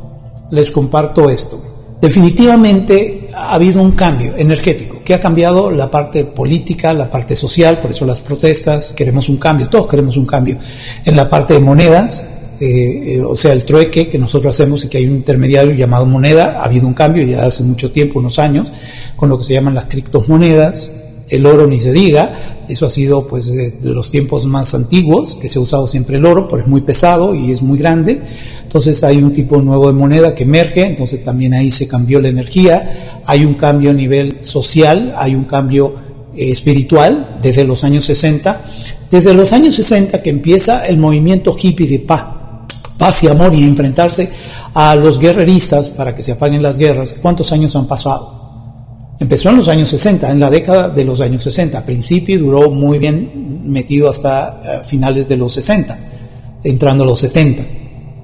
[0.50, 1.61] les comparto esto.
[2.00, 7.78] Definitivamente ha habido un cambio energético que ha cambiado la parte política, la parte social,
[7.78, 10.59] por eso las protestas, queremos un cambio, todos queremos un cambio.
[11.05, 12.26] En la parte de monedas,
[12.61, 16.07] eh, eh, o sea, el trueque que nosotros hacemos y que hay un intermediario llamado
[16.07, 18.72] moneda, ha habido un cambio ya hace mucho tiempo, unos años,
[19.16, 20.90] con lo que se llaman las criptomonedas,
[21.29, 25.49] el oro ni se diga, eso ha sido pues de, los tiempos más antiguos, que
[25.49, 28.22] se ha usado siempre el oro, pero es muy pesado y es muy grande,
[28.62, 32.29] entonces hay un tipo nuevo de moneda que emerge, entonces también ahí se cambió la
[32.29, 35.95] energía, hay un cambio a nivel social, hay un cambio
[36.35, 38.64] eh, espiritual desde los años 60,
[39.11, 42.25] desde los años 60 que empieza el movimiento hippie de paz,
[42.99, 44.29] paz y amor y enfrentarse
[44.75, 48.43] a los guerreristas para que se apaguen las guerras, ¿cuántos años han pasado?
[49.21, 51.79] Empezó en los años 60, en la década de los años 60.
[51.79, 55.97] Al principio duró muy bien metido hasta eh, finales de los 60,
[56.65, 57.62] entrando a los 70.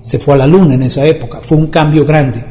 [0.03, 1.41] Se fue a la luna en esa época.
[1.43, 2.45] Fue un cambio grande.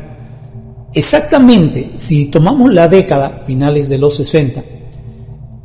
[0.93, 4.63] Exactamente, si tomamos la década, finales de los 60,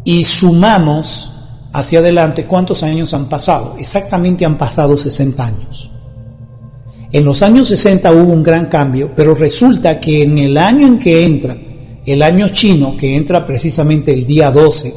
[0.05, 1.33] y sumamos
[1.73, 5.91] hacia adelante cuántos años han pasado, exactamente han pasado 60 años.
[7.11, 10.99] En los años 60 hubo un gran cambio, pero resulta que en el año en
[10.99, 11.57] que entra
[12.07, 14.95] el año chino, que entra precisamente el día 12,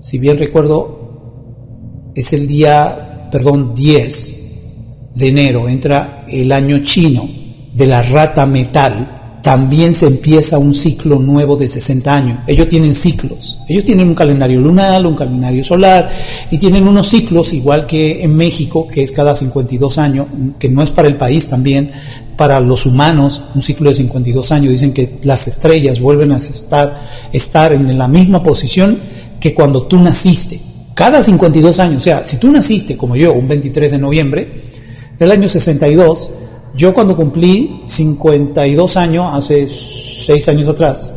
[0.00, 7.28] si bien recuerdo, es el día, perdón, 10 de enero, entra el año chino
[7.74, 12.38] de la rata metal, también se empieza un ciclo nuevo de 60 años.
[12.46, 16.10] Ellos tienen ciclos, ellos tienen un calendario lunar, un calendario solar
[16.50, 20.28] y tienen unos ciclos igual que en México, que es cada 52 años,
[20.60, 21.90] que no es para el país también,
[22.36, 24.70] para los humanos, un ciclo de 52 años.
[24.70, 28.96] Dicen que las estrellas vuelven a estar, estar en la misma posición
[29.40, 30.60] que cuando tú naciste.
[30.94, 34.72] Cada 52 años, o sea, si tú naciste como yo, un 23 de noviembre
[35.18, 36.30] del año 62,
[36.74, 41.14] yo cuando cumplí 52 años, hace 6 años atrás,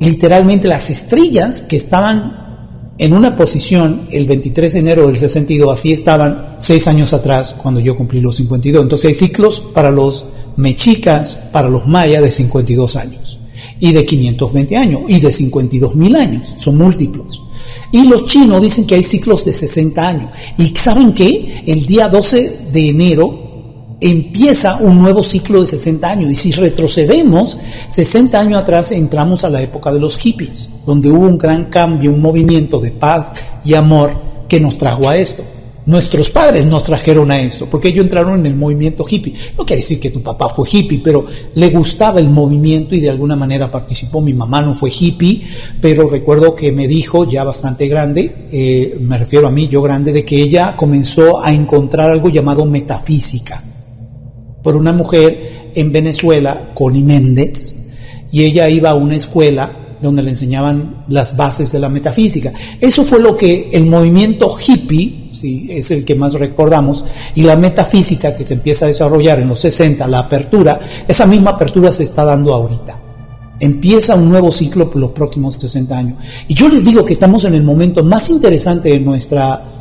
[0.00, 5.92] literalmente las estrellas que estaban en una posición el 23 de enero del 62, así
[5.92, 8.82] estaban 6 años atrás cuando yo cumplí los 52.
[8.82, 10.26] Entonces hay ciclos para los
[10.56, 13.38] mexicas, para los mayas de 52 años,
[13.78, 17.44] y de 520 años, y de 52 mil años, son múltiplos.
[17.92, 20.30] Y los chinos dicen que hay ciclos de 60 años.
[20.58, 21.62] ¿Y saben qué?
[21.66, 23.39] El día 12 de enero
[24.00, 26.30] empieza un nuevo ciclo de 60 años.
[26.30, 27.58] Y si retrocedemos
[27.88, 32.12] 60 años atrás, entramos a la época de los hippies, donde hubo un gran cambio,
[32.12, 33.32] un movimiento de paz
[33.64, 34.12] y amor
[34.48, 35.44] que nos trajo a esto.
[35.86, 39.34] Nuestros padres nos trajeron a esto, porque ellos entraron en el movimiento hippie.
[39.56, 43.10] No quiere decir que tu papá fue hippie, pero le gustaba el movimiento y de
[43.10, 44.20] alguna manera participó.
[44.20, 45.42] Mi mamá no fue hippie,
[45.80, 50.12] pero recuerdo que me dijo, ya bastante grande, eh, me refiero a mí, yo grande,
[50.12, 53.64] de que ella comenzó a encontrar algo llamado metafísica
[54.62, 57.96] por una mujer en Venezuela, Connie Méndez,
[58.32, 62.52] y ella iba a una escuela donde le enseñaban las bases de la metafísica.
[62.80, 67.04] Eso fue lo que el movimiento hippie, si es el que más recordamos,
[67.34, 71.50] y la metafísica que se empieza a desarrollar en los 60, la apertura, esa misma
[71.52, 72.98] apertura se está dando ahorita.
[73.60, 76.14] Empieza un nuevo ciclo por los próximos 60 años.
[76.48, 79.79] Y yo les digo que estamos en el momento más interesante de nuestra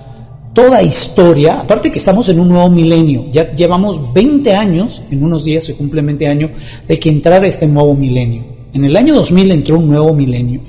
[0.53, 5.45] toda historia, aparte que estamos en un nuevo milenio, ya llevamos 20 años, en unos
[5.45, 6.51] días se cumple 20 años,
[6.87, 8.43] de que entrara este nuevo milenio.
[8.73, 10.61] En el año 2000 entró un nuevo milenio.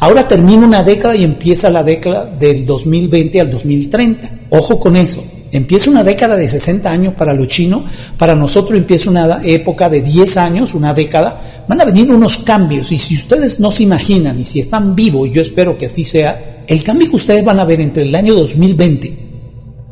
[0.00, 4.30] Ahora termina una década y empieza la década del 2020 al 2030.
[4.50, 5.24] Ojo con eso.
[5.52, 7.84] Empieza una década de 60 años para lo chino,
[8.18, 11.64] para nosotros empieza una época de 10 años, una década.
[11.68, 15.30] Van a venir unos cambios y si ustedes no se imaginan y si están vivos,
[15.32, 18.34] yo espero que así sea, el cambio que ustedes van a ver entre el año
[18.34, 19.18] 2020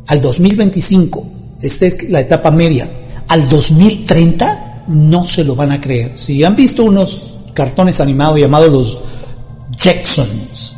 [0.07, 1.23] al 2025,
[1.61, 2.89] esta es la etapa media,
[3.27, 6.11] al 2030, no se lo van a creer.
[6.15, 8.99] Si han visto unos cartones animados llamados los
[9.77, 10.75] Jacksons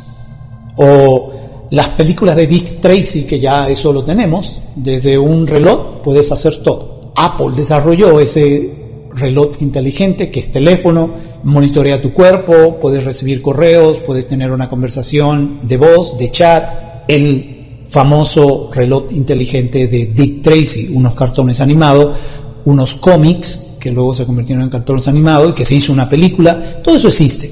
[0.76, 1.32] o
[1.70, 6.62] las películas de Dick Tracy, que ya eso lo tenemos, desde un reloj puedes hacer
[6.62, 7.12] todo.
[7.16, 8.75] Apple desarrolló ese
[9.16, 11.10] reloj inteligente que es teléfono,
[11.42, 16.70] monitorea tu cuerpo, puedes recibir correos, puedes tener una conversación de voz, de chat.
[17.08, 17.56] El
[17.88, 22.16] famoso reloj inteligente de Dick Tracy, unos cartones animados,
[22.64, 26.80] unos cómics que luego se convirtieron en cartones animados y que se hizo una película,
[26.82, 27.50] todo eso existe.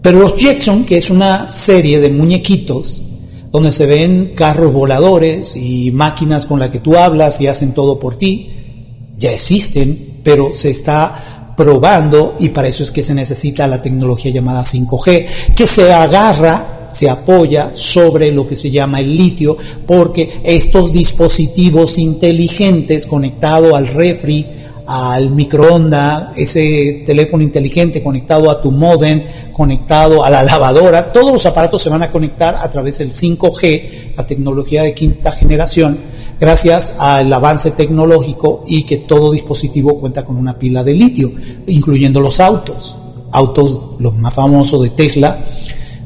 [0.00, 3.02] Pero los Jackson, que es una serie de muñequitos
[3.50, 7.98] donde se ven carros voladores y máquinas con las que tú hablas y hacen todo
[7.98, 8.50] por ti,
[9.18, 14.32] ya existen, pero se está probando y para eso es que se necesita la tecnología
[14.32, 19.56] llamada 5G, que se agarra, se apoya sobre lo que se llama el litio,
[19.86, 24.46] porque estos dispositivos inteligentes conectados al refri,
[24.86, 29.22] al microondas, ese teléfono inteligente conectado a tu modem,
[29.52, 34.14] conectado a la lavadora, todos los aparatos se van a conectar a través del 5G,
[34.16, 35.98] la tecnología de quinta generación,
[36.40, 41.30] gracias al avance tecnológico y que todo dispositivo cuenta con una pila de litio,
[41.66, 42.96] incluyendo los autos,
[43.32, 45.38] autos los más famosos de Tesla,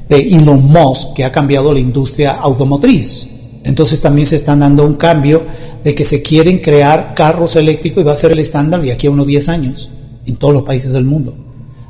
[0.08, 3.28] de Elon Musk, que ha cambiado la industria automotriz.
[3.62, 5.42] Entonces también se están dando un cambio
[5.82, 9.06] de que se quieren crear carros eléctricos y va a ser el estándar de aquí
[9.06, 9.90] a unos 10 años
[10.26, 11.34] en todos los países del mundo.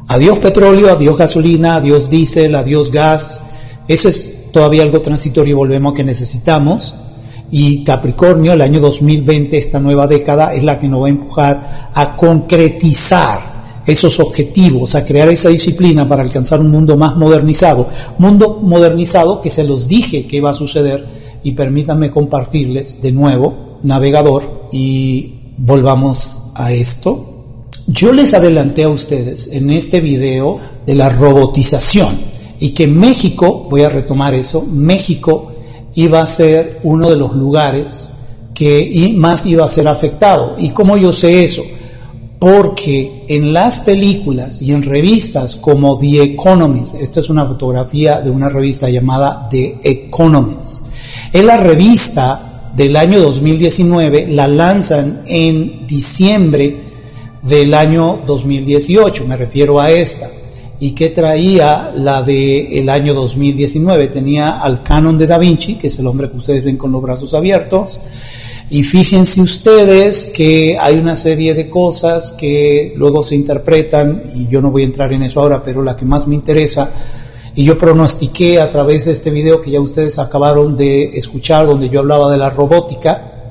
[0.09, 3.41] Adiós petróleo, adiós gasolina, adiós diésel, adiós gas.
[3.89, 6.95] Eso es todavía algo transitorio y volvemos a que necesitamos.
[7.51, 11.91] Y Capricornio, el año 2020, esta nueva década, es la que nos va a empujar
[11.95, 13.55] a concretizar
[13.87, 17.89] esos objetivos, a crear esa disciplina para alcanzar un mundo más modernizado.
[18.19, 21.05] Mundo modernizado que se los dije que iba a suceder
[21.43, 27.31] y permítanme compartirles de nuevo navegador y volvamos a esto.
[27.87, 32.17] Yo les adelanté a ustedes en este video de la robotización
[32.59, 35.53] y que México, voy a retomar eso, México
[35.95, 38.15] iba a ser uno de los lugares
[38.55, 40.57] que más iba a ser afectado.
[40.59, 41.63] ¿Y cómo yo sé eso?
[42.39, 48.31] Porque en las películas y en revistas como The Economist, esto es una fotografía de
[48.31, 50.89] una revista llamada The Economist,
[51.33, 56.77] es la revista del año 2019 la lanzan en diciembre
[57.43, 60.29] del año 2018, me refiero a esta.
[60.85, 64.09] ¿Y que traía la del año 2019?
[64.09, 67.01] Tenía al canon de Da Vinci, que es el hombre que ustedes ven con los
[67.01, 68.03] brazos abiertos.
[68.69, 74.61] Y fíjense ustedes que hay una serie de cosas que luego se interpretan, y yo
[74.61, 76.91] no voy a entrar en eso ahora, pero la que más me interesa
[77.55, 81.89] y yo pronostiqué a través de este video que ya ustedes acabaron de escuchar, donde
[81.89, 83.47] yo hablaba de la robótica,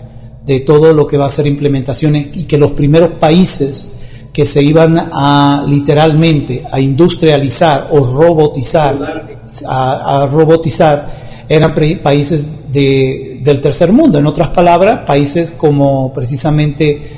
[0.45, 4.02] de todo lo que va a ser implementaciones y que los primeros países
[4.33, 9.29] que se iban a literalmente a industrializar o robotizar,
[9.67, 14.17] a, robotizar, eran países de, del tercer mundo.
[14.17, 17.15] En otras palabras, países como precisamente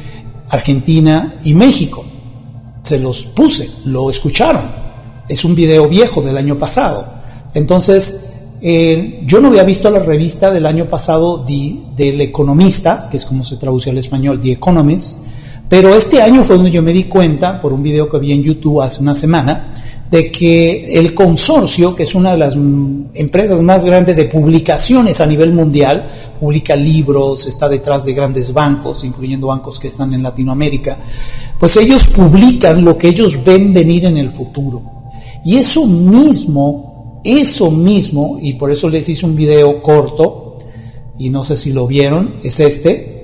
[0.50, 2.06] Argentina y México.
[2.84, 4.86] Se los puse, lo escucharon
[5.28, 7.06] es un video viejo del año pasado.
[7.54, 8.32] Entonces,
[8.62, 13.26] eh, yo no había visto la revista del año pasado de, del Economista, que es
[13.26, 15.25] como se traduce al español, The Economist,
[15.70, 18.44] pero este año fue donde yo me di cuenta, por un video que vi en
[18.44, 19.74] YouTube hace una semana,
[20.10, 22.56] de que el consorcio, que es una de las
[23.16, 26.10] empresas más grandes de publicaciones a nivel mundial,
[26.40, 30.98] publica libros, está detrás de grandes bancos, incluyendo bancos que están en Latinoamérica,
[31.60, 34.82] pues ellos publican lo que ellos ven venir en el futuro.
[35.44, 40.58] Y eso mismo, eso mismo, y por eso les hice un video corto,
[41.18, 43.15] y no sé si lo vieron, es este.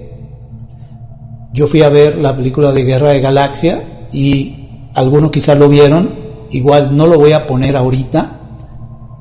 [1.53, 3.83] Yo fui a ver la película de Guerra de Galaxia
[4.13, 6.09] y algunos quizás lo vieron,
[6.51, 8.39] igual no lo voy a poner ahorita,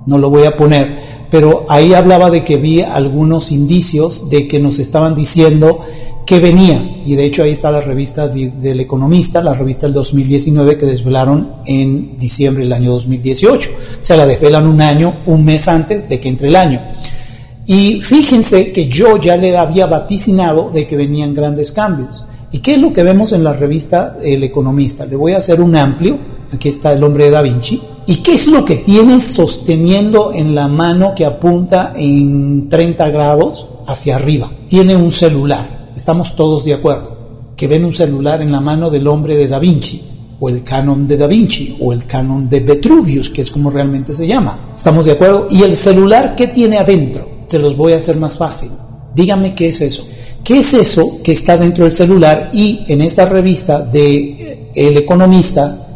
[0.07, 0.99] no lo voy a poner,
[1.31, 5.81] pero ahí hablaba de que vi algunos indicios de que nos estaban diciendo
[6.25, 10.79] que venía, y de hecho ahí está la revista del Economista, la revista del 2019
[10.79, 13.69] que desvelaron en diciembre del año 2018.
[14.01, 16.81] O sea, la desvelan un año, un mes antes de que entre el año.
[17.71, 22.25] Y fíjense que yo ya le había vaticinado de que venían grandes cambios.
[22.51, 25.07] ¿Y qué es lo que vemos en la revista El Economista?
[25.07, 26.19] Le voy a hacer un amplio,
[26.53, 27.81] aquí está el hombre de Da Vinci.
[28.09, 33.69] ¿Y qué es lo que tiene sosteniendo en la mano que apunta en 30 grados
[33.87, 34.51] hacia arriba?
[34.67, 37.17] Tiene un celular estamos todos de acuerdo,
[37.55, 40.03] que ven un celular en la mano del hombre de Da Vinci,
[40.41, 44.15] o el canon de Da Vinci, o el canon de Vitruvius, que es como realmente
[44.15, 44.73] se llama.
[44.75, 45.49] ¿Estamos de acuerdo?
[45.51, 47.40] ¿Y el celular qué tiene adentro?
[47.51, 48.71] Se los voy a hacer más fácil.
[49.13, 50.07] Díganme qué es eso.
[50.45, 52.51] ¿Qué es eso que está dentro del celular?
[52.53, 55.89] Y en esta revista de eh, El Economista,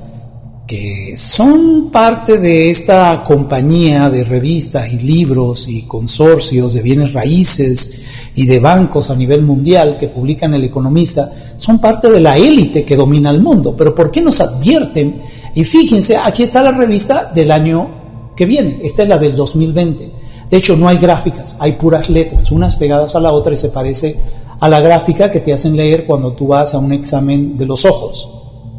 [0.66, 8.02] que son parte de esta compañía de revistas y libros y consorcios de bienes raíces
[8.34, 12.84] y de bancos a nivel mundial que publican El Economista, son parte de la élite
[12.84, 13.76] que domina el mundo.
[13.76, 15.22] Pero ¿por qué nos advierten?
[15.54, 20.23] Y fíjense, aquí está la revista del año que viene, esta es la del 2020.
[20.54, 23.70] De hecho, no hay gráficas, hay puras letras, unas pegadas a la otra y se
[23.70, 24.14] parece
[24.60, 27.84] a la gráfica que te hacen leer cuando tú vas a un examen de los
[27.84, 28.30] ojos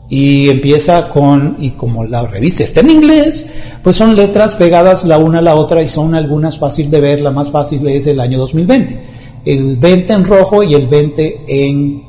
[0.08, 3.50] y empieza con, y como la revista está en inglés,
[3.84, 7.20] pues son letras pegadas la una a la otra y son algunas fáciles de ver,
[7.20, 8.98] la más fácil es el año 2020.
[9.44, 12.04] El 20 en rojo y el 20 en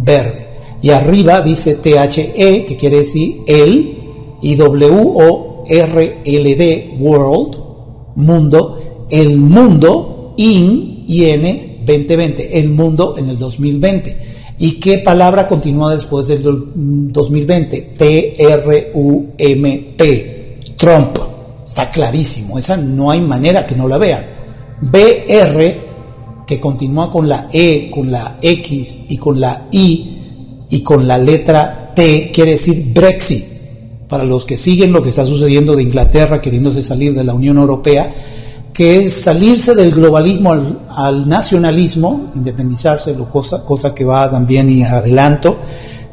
[0.00, 0.48] verde.
[0.82, 5.06] Y arriba dice THE, que quiere decir el, y W-O-R-L-D,
[7.00, 7.56] World,
[8.16, 8.77] mundo,
[9.10, 14.28] el mundo, IN, IN, 2020, el mundo en el 2020.
[14.58, 17.94] ¿Y qué palabra continúa después del 2020?
[17.96, 18.98] T-R-U-M-P.
[20.76, 21.18] Trump.
[21.66, 22.58] Está clarísimo.
[22.58, 24.26] Esa no hay manera que no la vean.
[24.80, 25.80] B-R,
[26.46, 30.16] que continúa con la E, con la X y con la I
[30.70, 33.44] y con la letra T, quiere decir Brexit.
[34.08, 37.58] Para los que siguen lo que está sucediendo de Inglaterra queriéndose salir de la Unión
[37.58, 38.14] Europea,
[38.78, 40.52] que es salirse del globalismo
[40.88, 45.56] al, nacionalismo, independizarse, lo cosa, cosa que va también y adelanto,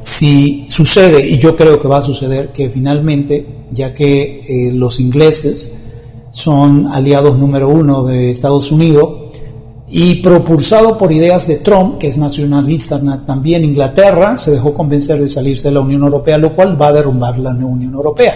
[0.02, 5.00] si sucede, y yo creo que va a suceder, que finalmente, ya que eh, los
[5.00, 5.78] ingleses
[6.32, 9.12] son aliados número uno de Estados Unidos,
[9.88, 15.30] y propulsado por ideas de Trump, que es nacionalista también, Inglaterra se dejó convencer de
[15.30, 18.36] salirse de la Unión Europea, lo cual va a derrumbar la Unión Europea.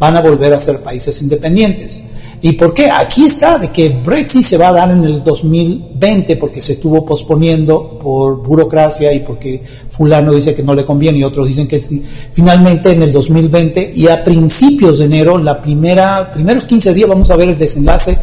[0.00, 2.15] Van a volver a ser países independientes.
[2.42, 2.90] ¿Y por qué?
[2.90, 7.04] Aquí está, de que Brexit se va a dar en el 2020 porque se estuvo
[7.04, 11.80] posponiendo por burocracia y porque fulano dice que no le conviene y otros dicen que
[11.80, 12.04] sí.
[12.32, 17.30] Finalmente en el 2020 y a principios de enero, la primera, primeros 15 días vamos
[17.30, 18.16] a ver el desenlace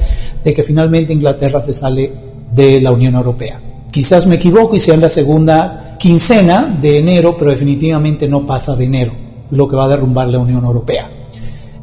[0.43, 2.11] de que finalmente Inglaterra se sale
[2.53, 3.59] de la Unión Europea.
[3.89, 8.75] Quizás me equivoco y sea en la segunda quincena de enero, pero definitivamente no pasa
[8.75, 9.13] de enero,
[9.51, 11.09] lo que va a derrumbar la Unión Europea.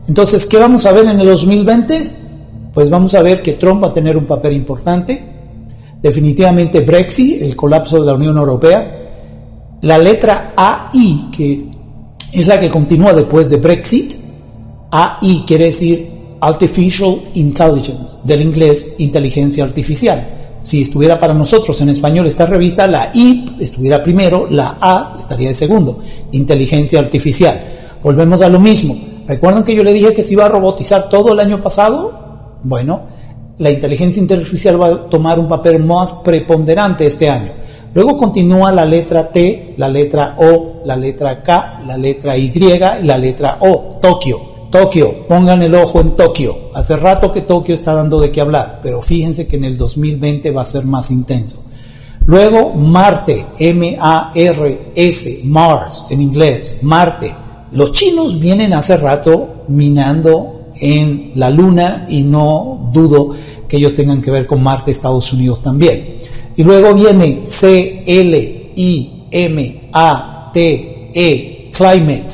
[0.07, 2.20] Entonces, ¿qué vamos a ver en el 2020?
[2.73, 5.23] Pues vamos a ver que Trump va a tener un papel importante.
[6.01, 8.99] Definitivamente Brexit, el colapso de la Unión Europea.
[9.83, 11.65] La letra AI, que
[12.33, 14.15] es la que continúa después de Brexit.
[14.91, 16.09] AI quiere decir
[16.41, 20.27] Artificial Intelligence, del inglés inteligencia artificial.
[20.63, 25.49] Si estuviera para nosotros en español esta revista, la I estuviera primero, la A estaría
[25.49, 25.99] de segundo,
[26.33, 27.61] inteligencia artificial.
[28.03, 28.97] Volvemos a lo mismo.
[29.27, 32.20] ¿Recuerdan que yo le dije que se iba a robotizar todo el año pasado?
[32.63, 33.03] Bueno,
[33.59, 37.53] la inteligencia artificial va a tomar un papel más preponderante este año.
[37.93, 43.05] Luego continúa la letra T, la letra O, la letra K, la letra Y y
[43.05, 44.51] la letra O, Tokio.
[44.71, 46.57] Tokio, pongan el ojo en Tokio.
[46.75, 50.53] Hace rato que Tokio está dando de qué hablar, pero fíjense que en el 2020
[50.53, 51.65] va a ser más intenso.
[52.27, 57.35] Luego Marte, M-A-R-S, Mars en inglés, Marte.
[57.73, 63.35] Los chinos vienen hace rato minando en la Luna y no dudo
[63.69, 66.17] que ellos tengan que ver con Marte, Estados Unidos también.
[66.57, 72.29] Y luego viene C, L, I, M, A, T, E, climate,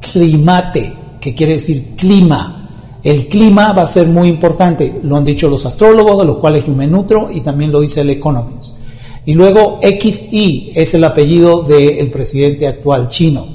[0.00, 2.68] climate, que quiere decir clima.
[3.02, 6.66] El clima va a ser muy importante, lo han dicho los astrólogos, de los cuales
[6.66, 8.78] yo me nutro, y también lo dice el Economist.
[9.26, 13.46] Y luego XI es el apellido del presidente actual chino.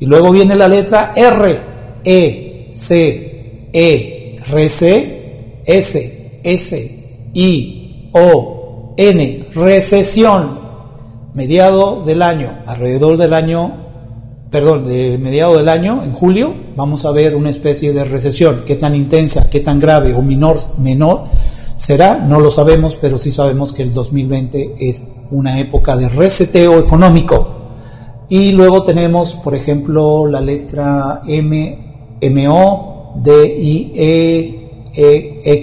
[0.00, 1.60] Y luego viene la letra R,
[2.04, 3.25] E, C,
[3.78, 10.58] e, R, C, S, S, I, O, N, recesión,
[11.34, 13.72] mediado del año, alrededor del año,
[14.50, 18.76] perdón, de mediado del año, en julio, vamos a ver una especie de recesión, qué
[18.76, 21.24] tan intensa, qué tan grave o menor, menor
[21.76, 26.78] será, no lo sabemos, pero sí sabemos que el 2020 es una época de reseteo
[26.78, 27.48] económico.
[28.30, 32.48] Y luego tenemos, por ejemplo, la letra M, M,
[33.16, 35.62] O, D, I, E.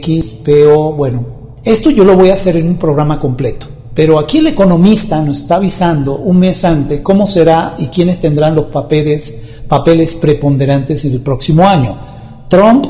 [0.95, 1.25] Bueno,
[1.63, 3.67] esto yo lo voy a hacer en un programa completo.
[3.93, 8.55] Pero aquí el economista nos está avisando un mes antes cómo será y quiénes tendrán
[8.55, 11.95] los papeles, papeles preponderantes en el próximo año.
[12.49, 12.85] Trump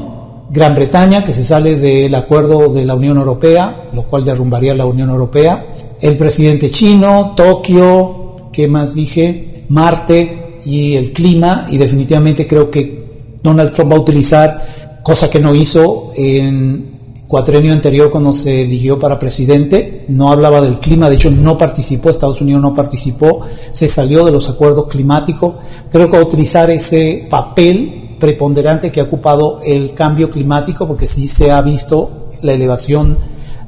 [0.49, 4.85] Gran Bretaña, que se sale del acuerdo de la Unión Europea, lo cual derrumbaría la
[4.85, 5.65] Unión Europea,
[5.99, 9.65] el presidente chino, Tokio, ¿qué más dije?
[9.69, 13.02] Marte y el clima, y definitivamente creo que
[13.43, 14.65] Donald Trump va a utilizar,
[15.03, 16.93] cosa que no hizo en
[17.27, 22.09] cuatrenio anterior cuando se eligió para presidente, no hablaba del clima, de hecho no participó,
[22.09, 23.41] Estados Unidos no participó,
[23.71, 25.55] se salió de los acuerdos climáticos,
[25.91, 31.07] creo que va a utilizar ese papel preponderante que ha ocupado el cambio climático, porque
[31.07, 33.17] sí se ha visto la elevación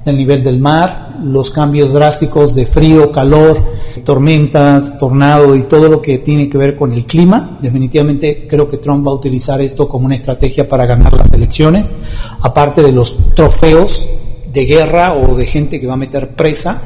[0.05, 3.57] del nivel del mar, los cambios drásticos de frío, calor,
[4.05, 7.57] tormentas, tornado y todo lo que tiene que ver con el clima.
[7.59, 11.91] Definitivamente creo que Trump va a utilizar esto como una estrategia para ganar las elecciones,
[12.41, 14.07] aparte de los trofeos
[14.53, 16.81] de guerra o de gente que va a meter presa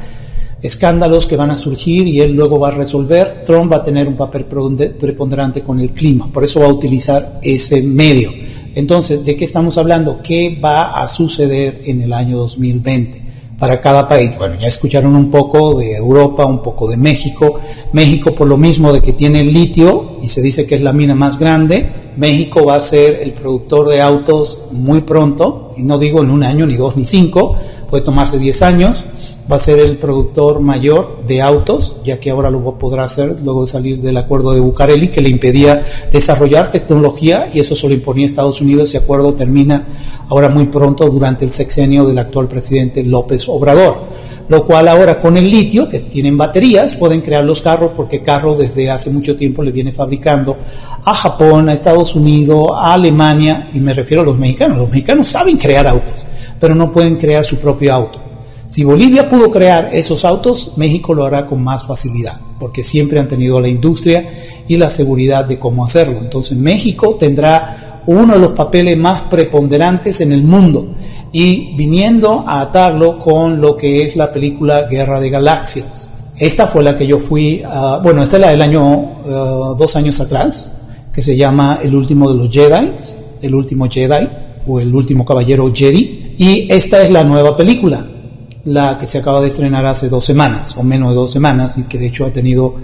[0.61, 3.43] escándalos que van a surgir y él luego va a resolver.
[3.45, 7.39] Trump va a tener un papel preponderante con el clima, por eso va a utilizar
[7.41, 8.31] ese medio.
[8.75, 10.21] Entonces, ¿de qué estamos hablando?
[10.23, 13.21] ¿Qué va a suceder en el año 2020
[13.57, 14.31] para cada país?
[14.37, 17.59] Bueno, ya escucharon un poco de Europa, un poco de México.
[17.93, 21.15] México por lo mismo de que tiene litio y se dice que es la mina
[21.15, 21.89] más grande.
[22.17, 26.43] México va a ser el productor de autos muy pronto, y no digo en un
[26.43, 27.55] año, ni dos, ni cinco,
[27.89, 29.05] puede tomarse 10 años
[29.51, 33.65] va a ser el productor mayor de autos, ya que ahora lo podrá hacer luego
[33.65, 37.95] de salir del acuerdo de Bucareli, que le impedía desarrollar tecnología y eso se lo
[37.95, 38.89] imponía Estados Unidos.
[38.89, 39.87] Ese acuerdo termina
[40.27, 44.19] ahora muy pronto durante el sexenio del actual presidente López Obrador.
[44.49, 48.55] Lo cual ahora con el litio, que tienen baterías, pueden crear los carros porque carro
[48.55, 50.57] desde hace mucho tiempo le viene fabricando
[51.05, 54.79] a Japón, a Estados Unidos, a Alemania, y me refiero a los mexicanos.
[54.79, 56.25] Los mexicanos saben crear autos,
[56.59, 58.28] pero no pueden crear su propio auto.
[58.69, 63.27] Si Bolivia pudo crear esos autos, México lo hará con más facilidad, porque siempre han
[63.27, 64.29] tenido la industria
[64.67, 66.19] y la seguridad de cómo hacerlo.
[66.21, 70.85] Entonces México tendrá uno de los papeles más preponderantes en el mundo
[71.31, 76.13] y viniendo a atarlo con lo que es la película Guerra de Galaxias.
[76.37, 77.63] Esta fue la que yo fui,
[78.03, 82.31] bueno, esta es la del año, uh, dos años atrás, que se llama El último
[82.31, 82.91] de los Jedi,
[83.41, 84.27] El último Jedi,
[84.67, 88.05] o El último caballero Jedi, y esta es la nueva película
[88.65, 91.83] la que se acaba de estrenar hace dos semanas, o menos de dos semanas, y
[91.83, 92.75] que de hecho ha tenido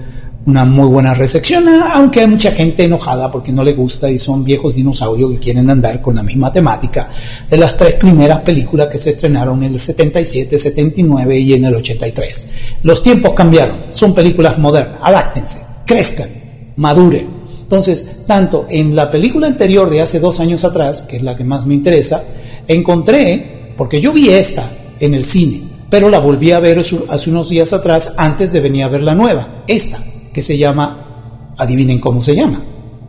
[0.45, 4.43] una muy buena recepción, aunque hay mucha gente enojada porque no le gusta y son
[4.43, 7.09] viejos dinosaurios que quieren andar con la misma temática
[7.49, 11.75] de las tres primeras películas que se estrenaron en el 77, 79 y en el
[11.75, 12.49] 83.
[12.83, 16.29] Los tiempos cambiaron, son películas modernas, adáctense, crezcan,
[16.75, 17.27] maduren.
[17.63, 21.43] Entonces, tanto en la película anterior de hace dos años atrás, que es la que
[21.43, 22.23] más me interesa,
[22.67, 24.69] encontré, porque yo vi esta
[25.05, 28.83] en el cine, pero la volví a ver hace unos días atrás antes de venir
[28.83, 29.99] a ver la nueva, esta,
[30.33, 32.61] que se llama, adivinen cómo se llama.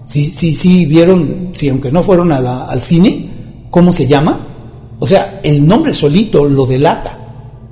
[0.05, 3.29] Sí, sí, sí, vieron, si aunque no fueron al cine,
[3.71, 4.39] ¿cómo se llama?
[4.99, 7.19] O sea, el nombre solito lo delata.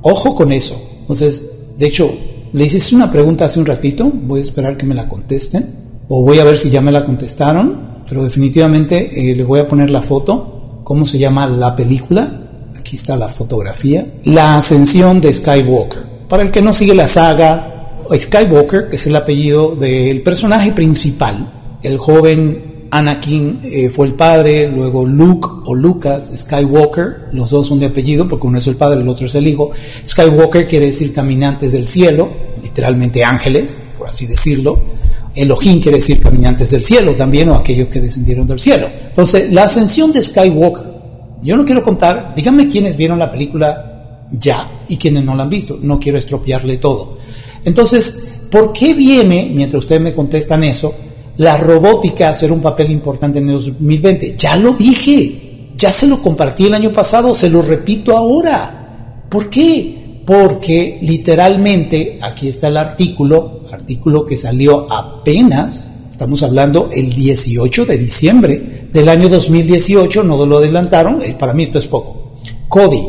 [0.02, 0.76] Ojo con eso.
[1.02, 2.12] Entonces, de hecho,
[2.52, 5.64] le hice una pregunta hace un ratito, voy a esperar que me la contesten,
[6.08, 9.68] o voy a ver si ya me la contestaron, pero definitivamente eh, le voy a
[9.68, 12.43] poner la foto, cómo se llama la película,
[12.84, 16.02] aquí está la fotografía, la ascensión de Skywalker.
[16.28, 21.50] Para el que no sigue la saga, Skywalker, que es el apellido del personaje principal,
[21.82, 27.80] el joven Anakin eh, fue el padre, luego Luke o Lucas Skywalker, los dos son
[27.80, 29.70] de apellido porque uno es el padre, el otro es el hijo.
[30.06, 32.28] Skywalker quiere decir caminantes del cielo,
[32.62, 34.78] literalmente ángeles, por así decirlo.
[35.34, 38.88] Elohim quiere decir caminantes del cielo también, o aquellos que descendieron del cielo.
[39.08, 40.93] Entonces, la ascensión de Skywalker
[41.44, 43.94] yo no quiero contar, díganme quiénes vieron la película
[44.30, 45.78] ya y quiénes no la han visto.
[45.80, 47.18] No quiero estropearle todo.
[47.64, 50.94] Entonces, ¿por qué viene, mientras ustedes me contestan eso,
[51.36, 54.36] la robótica a hacer un papel importante en el 2020?
[54.38, 59.24] Ya lo dije, ya se lo compartí el año pasado, se lo repito ahora.
[59.28, 60.22] ¿Por qué?
[60.24, 67.98] Porque literalmente, aquí está el artículo, artículo que salió apenas, estamos hablando el 18 de
[67.98, 72.36] diciembre del año 2018, no lo adelantaron, eh, para mí esto es poco.
[72.68, 73.04] CODI,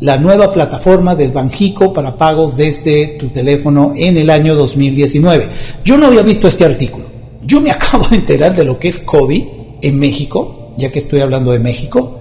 [0.00, 5.48] la nueva plataforma del Banjico para pagos desde tu teléfono en el año 2019.
[5.82, 7.06] Yo no había visto este artículo.
[7.42, 9.48] Yo me acabo de enterar de lo que es CODI
[9.80, 12.18] en México, ya que estoy hablando de México.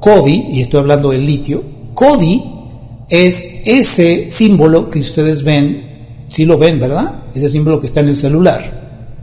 [0.00, 1.62] CODI, y estoy hablando del litio,
[1.92, 2.42] CODI
[3.10, 7.24] es ese símbolo que ustedes ven, si lo ven, ¿verdad?
[7.34, 8.77] Ese símbolo que está en el celular.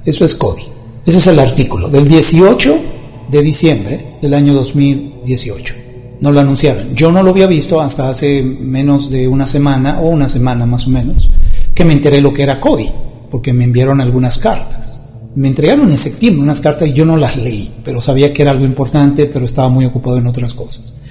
[0.06, 0.61] Eso es CODI.
[1.03, 2.77] Ese es el artículo del 18
[3.32, 5.73] de diciembre del año 2018.
[6.22, 6.95] No lo anunciaron.
[6.95, 10.86] Yo no lo había visto hasta hace menos de una semana o una semana más
[10.86, 11.30] o menos
[11.73, 12.90] que me enteré lo que era CODI,
[13.32, 15.02] porque me enviaron algunas cartas.
[15.36, 18.52] Me entregaron en septiembre unas cartas y yo no las leí, pero sabía que era
[18.52, 21.02] algo importante, pero estaba muy ocupado en otras cosas.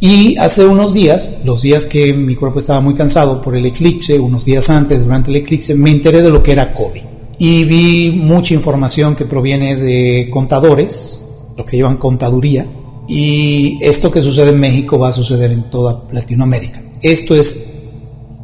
[0.00, 4.18] Y hace unos días, los días que mi cuerpo estaba muy cansado por el eclipse,
[4.18, 7.09] unos días antes, durante el eclipse, me enteré de lo que era CODI.
[7.42, 12.66] Y vi mucha información que proviene de contadores, los que llevan contaduría,
[13.08, 16.82] y esto que sucede en México va a suceder en toda Latinoamérica.
[17.00, 17.86] Esto es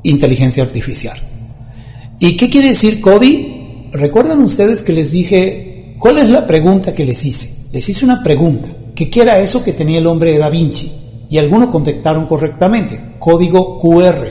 [0.02, 1.18] inteligencia artificial.
[2.20, 3.90] ¿Y qué quiere decir CODI?
[3.92, 7.68] ¿Recuerdan ustedes que les dije cuál es la pregunta que les hice?
[7.74, 10.90] Les hice una pregunta, que qué era eso que tenía el hombre de Da Vinci,
[11.28, 14.26] y algunos contestaron correctamente, código QR.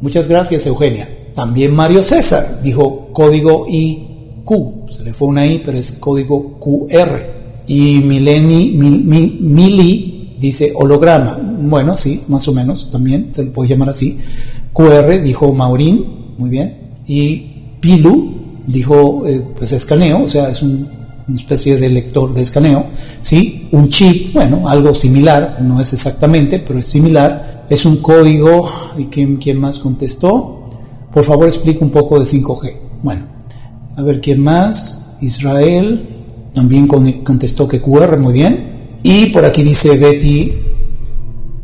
[0.00, 1.06] Muchas gracias, Eugenia.
[1.34, 7.42] También Mario César dijo código IQ, se le fue una I, pero es código QR.
[7.66, 11.38] Y Mileni, Mili dice holograma.
[11.40, 14.18] Bueno, sí, más o menos, también se le puede llamar así.
[14.72, 16.76] QR dijo Maurín, muy bien.
[17.06, 17.36] Y
[17.80, 18.34] Pilu
[18.66, 20.86] dijo, eh, pues escaneo, o sea, es una
[21.34, 22.86] especie de lector de escaneo.
[23.22, 23.68] ¿sí?
[23.72, 27.66] Un chip, bueno, algo similar, no es exactamente, pero es similar.
[27.70, 28.68] Es un código,
[28.98, 30.61] ¿y quién, quién más contestó?
[31.12, 32.72] Por favor, explica un poco de 5G.
[33.02, 33.26] Bueno,
[33.96, 35.18] a ver quién más.
[35.20, 36.08] Israel
[36.54, 38.72] también contestó que QR, muy bien.
[39.02, 40.52] Y por aquí dice Betty,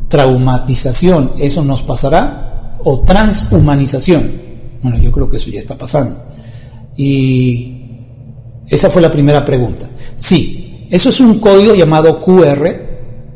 [0.09, 2.79] traumatización, ¿eso nos pasará?
[2.85, 4.31] O transhumanización.
[4.83, 6.17] Bueno, yo creo que eso ya está pasando.
[6.97, 7.75] Y
[8.69, 9.89] esa fue la primera pregunta.
[10.17, 12.67] Sí, eso es un código llamado QR,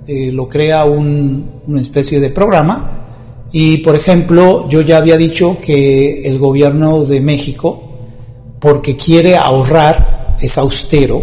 [0.07, 3.02] eh, lo crea una especie de programa
[3.53, 7.91] y por ejemplo, yo ya había dicho que el gobierno de México,
[8.59, 11.23] porque quiere ahorrar, es austero,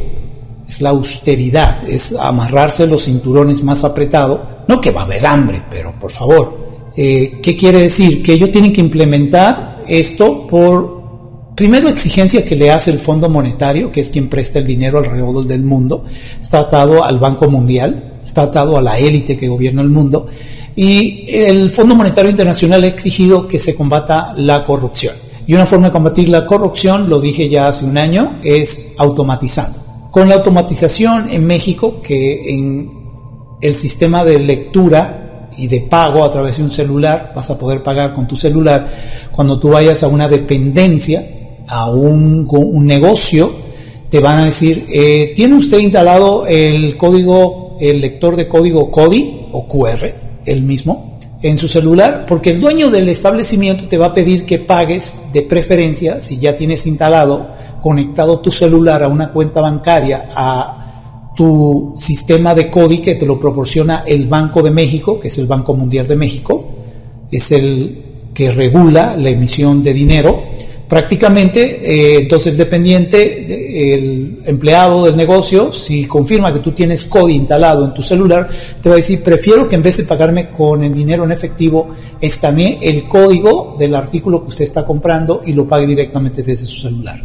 [0.69, 4.41] es la austeridad, es amarrarse los cinturones más apretados.
[4.68, 8.22] No que va a haber hambre, pero por favor, eh, ¿qué quiere decir?
[8.22, 13.91] Que ellos tienen que implementar esto por, primero, exigencias que le hace el Fondo Monetario,
[13.91, 16.06] que es quien presta el dinero alrededor del mundo,
[16.39, 20.27] está atado al Banco Mundial, está atado a la élite que gobierna el mundo
[20.75, 25.15] y el Fondo Monetario Internacional ha exigido que se combata la corrupción.
[25.45, 29.79] Y una forma de combatir la corrupción, lo dije ya hace un año, es automatizando.
[30.11, 32.91] Con la automatización en México, que en
[33.61, 37.81] el sistema de lectura y de pago a través de un celular, vas a poder
[37.81, 38.87] pagar con tu celular,
[39.31, 41.25] cuando tú vayas a una dependencia,
[41.67, 42.47] a un,
[42.85, 43.51] negocio,
[44.09, 49.47] te van a decir, eh, ¿tiene usted instalado el código, el lector de código CODI
[49.51, 50.28] o QR?
[50.45, 54.60] El mismo en su celular, porque el dueño del establecimiento te va a pedir que
[54.60, 57.48] pagues de preferencia, si ya tienes instalado,
[57.82, 63.40] conectado tu celular a una cuenta bancaria, a tu sistema de CODI que te lo
[63.40, 66.66] proporciona el Banco de México, que es el Banco Mundial de México,
[67.32, 68.03] es el
[68.34, 70.44] que regula la emisión de dinero,
[70.90, 77.86] Prácticamente, eh, entonces dependiente, el empleado del negocio, si confirma que tú tienes CODI instalado
[77.86, 78.49] en tu celular,
[78.82, 81.90] te va a decir, prefiero que en vez de pagarme con el dinero en efectivo,
[82.20, 86.82] escanee el código del artículo que usted está comprando y lo pague directamente desde su
[86.82, 87.22] celular.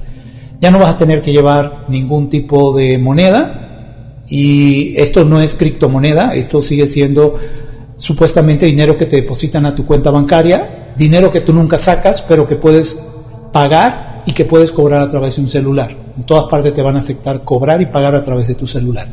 [0.61, 5.55] Ya no vas a tener que llevar ningún tipo de moneda y esto no es
[5.55, 7.39] criptomoneda, esto sigue siendo
[7.97, 12.47] supuestamente dinero que te depositan a tu cuenta bancaria, dinero que tú nunca sacas, pero
[12.47, 13.14] que puedes
[13.55, 15.89] pagar y que puedes cobrar a través de un celular.
[16.17, 19.07] En todas partes te van a aceptar cobrar y pagar a través de tu celular.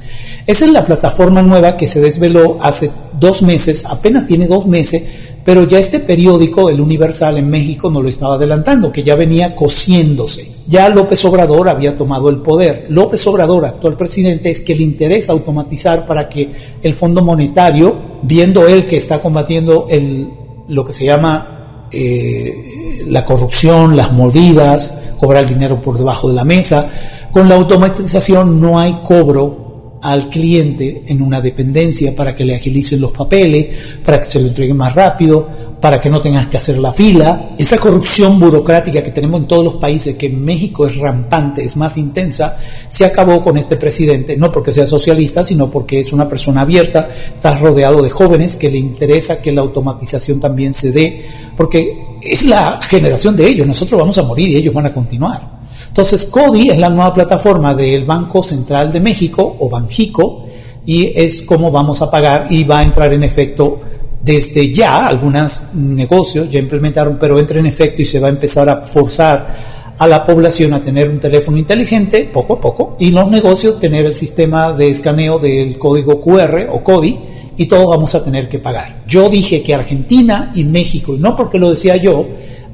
[0.47, 2.89] Esa es la plataforma nueva que se desveló hace
[3.19, 5.03] dos meses, apenas tiene dos meses,
[5.45, 9.53] pero ya este periódico, el Universal en México, no lo estaba adelantando, que ya venía
[9.53, 10.49] cosiéndose.
[10.67, 12.87] Ya López Obrador había tomado el poder.
[12.89, 16.51] López Obrador, actual presidente, es que le interesa automatizar para que
[16.81, 20.29] el Fondo Monetario, viendo él que está combatiendo el,
[20.67, 21.60] lo que se llama
[21.91, 26.89] eh, la corrupción, las mordidas, cobrar dinero por debajo de la mesa.
[27.31, 33.01] Con la automatización no hay cobro al cliente en una dependencia para que le agilicen
[33.01, 33.67] los papeles,
[34.03, 35.47] para que se lo entreguen más rápido,
[35.81, 37.49] para que no tengas que hacer la fila.
[37.57, 41.75] Esa corrupción burocrática que tenemos en todos los países, que en México es rampante, es
[41.75, 42.55] más intensa,
[42.87, 47.09] se acabó con este presidente, no porque sea socialista, sino porque es una persona abierta,
[47.33, 51.25] está rodeado de jóvenes que le interesa que la automatización también se dé,
[51.57, 55.61] porque es la generación de ellos, nosotros vamos a morir y ellos van a continuar.
[55.87, 60.45] Entonces, CODI es la nueva plataforma del Banco Central de México o Banjico
[60.85, 63.81] y es como vamos a pagar y va a entrar en efecto
[64.23, 68.69] desde ya algunos negocios ya implementaron, pero entra en efecto y se va a empezar
[68.69, 73.29] a forzar a la población a tener un teléfono inteligente poco a poco y los
[73.29, 77.19] negocios tener el sistema de escaneo del código QR o CODI
[77.57, 79.03] y todos vamos a tener que pagar.
[79.07, 82.25] Yo dije que Argentina y México, no porque lo decía yo,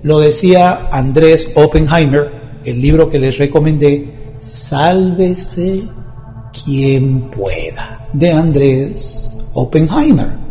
[0.04, 2.32] lo decía Andrés Oppenheimer,
[2.64, 4.06] el libro que les recomendé,
[4.40, 5.84] Sálvese
[6.64, 10.47] quien pueda, de Andrés Oppenheimer.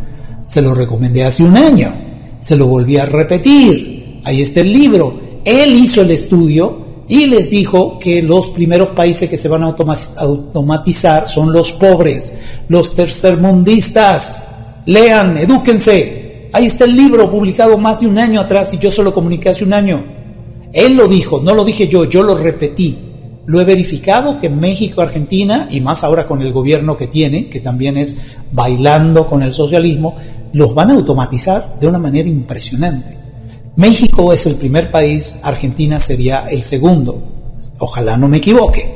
[0.47, 1.93] Se lo recomendé hace un año,
[2.39, 5.19] se lo volví a repetir, ahí está el libro.
[5.43, 9.75] Él hizo el estudio y les dijo que los primeros países que se van a
[10.17, 12.37] automatizar son los pobres,
[12.69, 14.83] los tercermundistas.
[14.85, 16.49] Lean, edúquense.
[16.53, 19.65] Ahí está el libro publicado más de un año atrás y yo solo comuniqué hace
[19.65, 20.05] un año.
[20.71, 22.97] Él lo dijo, no lo dije yo, yo lo repetí.
[23.47, 27.61] Lo he verificado que México, Argentina, y más ahora con el gobierno que tiene, que
[27.61, 28.17] también es
[28.51, 30.17] bailando con el socialismo,
[30.53, 33.17] los van a automatizar de una manera impresionante.
[33.75, 37.21] México es el primer país, Argentina sería el segundo.
[37.77, 38.91] Ojalá no me equivoque.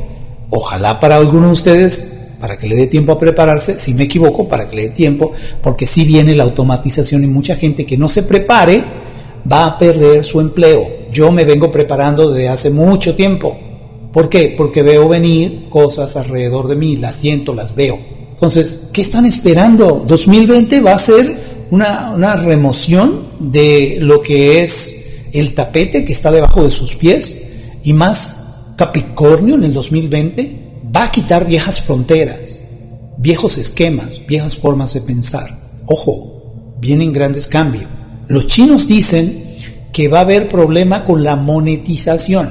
[0.49, 4.48] Ojalá para algunos de ustedes, para que le dé tiempo a prepararse, si me equivoco,
[4.48, 8.10] para que le dé tiempo, porque si viene la automatización y mucha gente que no
[8.10, 8.84] se prepare
[9.49, 10.88] va a perder su empleo.
[11.11, 13.57] Yo me vengo preparando desde hace mucho tiempo.
[14.11, 14.56] ¿Por qué?
[14.57, 17.98] Porque veo venir cosas alrededor de mí, las siento, las veo.
[18.41, 20.03] Entonces, ¿qué están esperando?
[20.07, 26.63] 2020 va a ser una, remoción de lo que es el tapete que está debajo
[26.63, 27.51] de sus pies
[27.84, 32.63] y más Capricornio en el 2020 va a quitar viejas fronteras,
[33.19, 35.47] viejos esquemas, viejas formas de pensar.
[35.85, 37.85] Ojo, vienen grandes cambios.
[38.27, 39.39] Los chinos dicen
[39.93, 42.49] que va a haber problema con la monetización,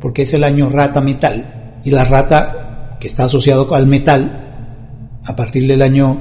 [0.00, 4.40] porque es el año rata metal, y la rata que está asociado al metal,
[5.24, 6.18] a partir del año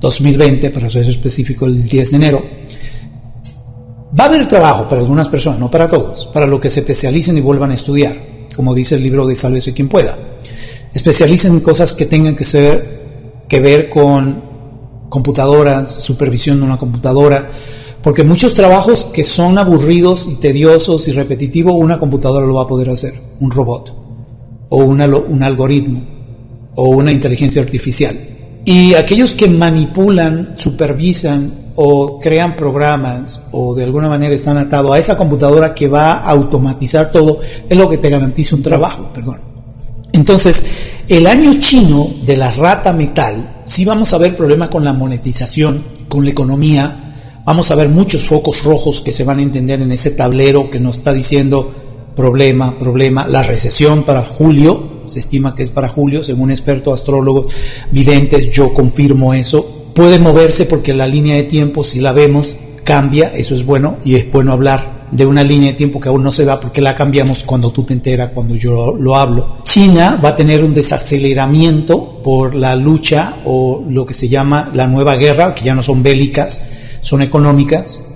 [0.00, 2.44] 2020, para ser específico el 10 de enero,
[4.18, 7.38] va a haber trabajo para algunas personas, no para todos, para los que se especialicen
[7.38, 8.16] y vuelvan a estudiar,
[8.54, 10.18] como dice el libro de Sálvese quien pueda.
[10.92, 14.42] Especialicen en cosas que tengan que, ser, que ver con
[15.08, 17.50] computadoras, supervisión de una computadora,
[18.02, 22.66] porque muchos trabajos que son aburridos y tediosos y repetitivos, una computadora lo va a
[22.66, 23.94] poder hacer, un robot,
[24.68, 26.04] o un algoritmo,
[26.74, 28.18] o una inteligencia artificial.
[28.64, 34.98] Y aquellos que manipulan, supervisan o crean programas o de alguna manera están atados a
[34.98, 39.40] esa computadora que va a automatizar todo, es lo que te garantiza un trabajo, perdón.
[40.12, 40.62] Entonces,
[41.08, 45.82] el año chino de la rata metal, sí vamos a ver problemas con la monetización,
[46.08, 47.14] con la economía,
[47.44, 50.78] vamos a ver muchos focos rojos que se van a entender en ese tablero que
[50.78, 51.72] nos está diciendo
[52.14, 57.54] problema, problema, la recesión para julio, se estima que es para julio, según expertos, astrólogos,
[57.90, 59.90] videntes, yo confirmo eso.
[59.94, 64.16] Puede moverse porque la línea de tiempo, si la vemos, cambia, eso es bueno y
[64.16, 66.94] es bueno hablar de una línea de tiempo que aún no se da porque la
[66.94, 69.58] cambiamos cuando tú te enteras, cuando yo lo hablo.
[69.62, 74.86] China va a tener un desaceleramiento por la lucha o lo que se llama la
[74.86, 76.70] nueva guerra, que ya no son bélicas,
[77.02, 78.08] son económicas.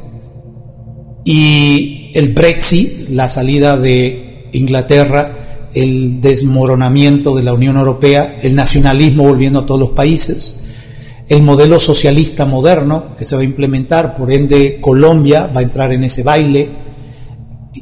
[1.24, 5.45] Y el Brexit, la salida de Inglaterra,
[5.76, 10.64] el desmoronamiento de la Unión Europea, el nacionalismo volviendo a todos los países,
[11.28, 15.92] el modelo socialista moderno que se va a implementar, por ende Colombia va a entrar
[15.92, 16.70] en ese baile,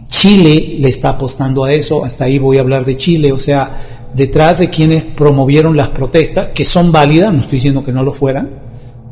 [0.08, 3.70] Chile le está apostando a eso, hasta ahí voy a hablar de Chile, o sea,
[4.12, 8.12] detrás de quienes promovieron las protestas, que son válidas, no estoy diciendo que no lo
[8.12, 8.50] fueran,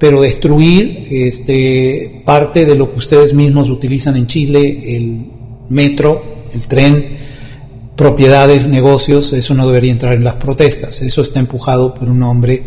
[0.01, 5.25] pero destruir este, parte de lo que ustedes mismos utilizan en Chile, el
[5.69, 6.21] metro,
[6.53, 7.32] el tren,
[7.97, 11.03] propiedades, negocios, eso no debería entrar en las protestas.
[11.03, 12.63] Eso está empujado por un hombre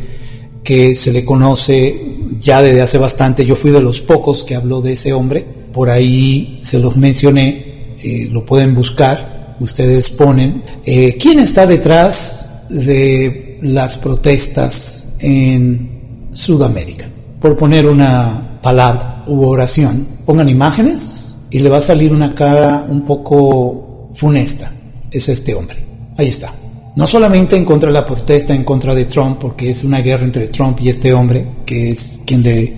[0.64, 2.00] que se le conoce
[2.42, 3.46] ya desde hace bastante.
[3.46, 5.46] Yo fui de los pocos que habló de ese hombre.
[5.74, 10.62] Por ahí se los mencioné, eh, lo pueden buscar, ustedes ponen.
[10.86, 17.08] Eh, ¿Quién está detrás de las protestas en Sudamérica?
[17.42, 22.86] Por poner una palabra u oración, pongan imágenes y le va a salir una cara
[22.88, 24.72] un poco funesta
[25.18, 25.78] es este hombre.
[26.18, 26.54] Ahí está.
[26.96, 30.24] No solamente en contra de la protesta, en contra de Trump, porque es una guerra
[30.24, 32.74] entre Trump y este hombre, que es quien le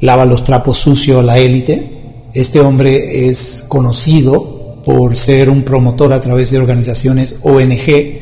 [0.00, 2.28] lava los trapos sucios a la élite.
[2.34, 8.20] Este hombre es conocido por ser un promotor a través de organizaciones ONG.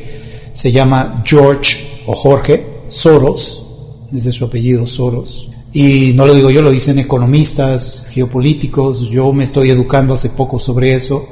[0.53, 3.65] Se llama George o Jorge Soros,
[4.11, 5.51] desde su apellido Soros.
[5.73, 9.09] Y no lo digo yo, lo dicen economistas, geopolíticos.
[9.09, 11.27] Yo me estoy educando hace poco sobre eso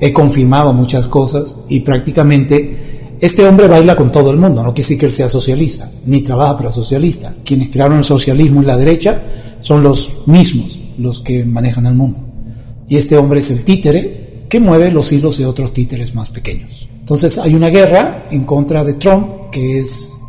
[0.00, 4.82] he confirmado muchas cosas y prácticamente este hombre baila con todo el mundo, no quiere
[4.82, 7.34] decir que él sea socialista, ni trabaja para socialista.
[7.44, 9.20] Quienes crearon el socialismo en la derecha
[9.60, 12.20] son los mismos los que manejan el mundo.
[12.88, 16.88] Y este hombre es el títere que mueve los hilos de otros títeres más pequeños.
[16.98, 20.20] Entonces hay una guerra en contra de Trump, que es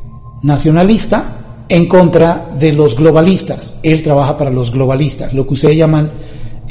[0.44, 3.80] nacionalista, en contra de los globalistas.
[3.84, 6.12] Él trabaja para los globalistas, lo que ustedes llaman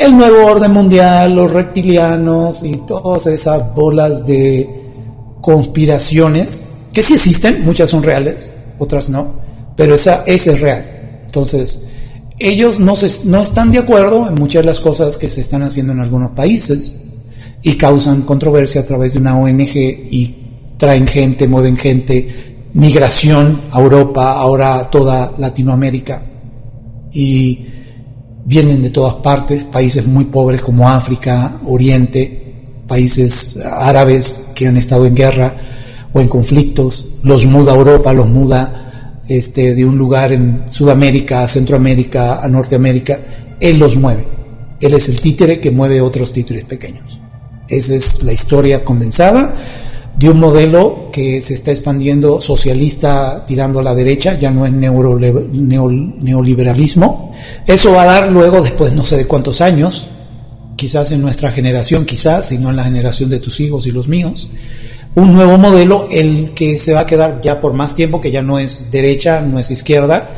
[0.01, 4.69] el nuevo orden mundial, los reptilianos y todas esas bolas de
[5.43, 6.65] conspiraciones,
[6.95, 9.29] que sí existen, muchas son reales, otras no,
[9.77, 10.85] pero esa, es real.
[11.27, 11.89] Entonces,
[12.39, 15.63] ellos no, se, no están de acuerdo en muchas de las cosas que se están
[15.63, 17.09] haciendo en algunos países
[17.63, 20.37] y causan controversia a través de una ONG y
[20.79, 26.23] traen gente, mueven gente, migración a Europa, ahora a toda Latinoamérica
[27.13, 27.67] y
[28.45, 32.55] vienen de todas partes, países muy pobres como África, Oriente,
[32.87, 35.55] países árabes que han estado en guerra
[36.13, 41.49] o en conflictos, los muda Europa, los muda este, de un lugar en Sudamérica, a
[41.49, 43.21] Centroamérica, a Norteamérica,
[43.61, 44.27] Él los mueve.
[44.81, 47.21] Él es el títere que mueve otros títeres pequeños.
[47.69, 49.55] Esa es la historia condensada
[50.17, 54.73] de un modelo que se está expandiendo socialista tirando a la derecha, ya no es
[54.73, 57.35] neoliberalismo.
[57.67, 60.09] Eso va a dar luego, después no sé de cuántos años,
[60.77, 64.09] quizás en nuestra generación, quizás, si no en la generación de tus hijos y los
[64.09, 64.51] míos,
[65.15, 68.43] un nuevo modelo, el que se va a quedar ya por más tiempo, que ya
[68.43, 70.29] no es derecha, no es izquierda,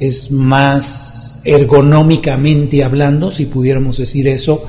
[0.00, 4.64] es más ergonómicamente hablando, si pudiéramos decir eso,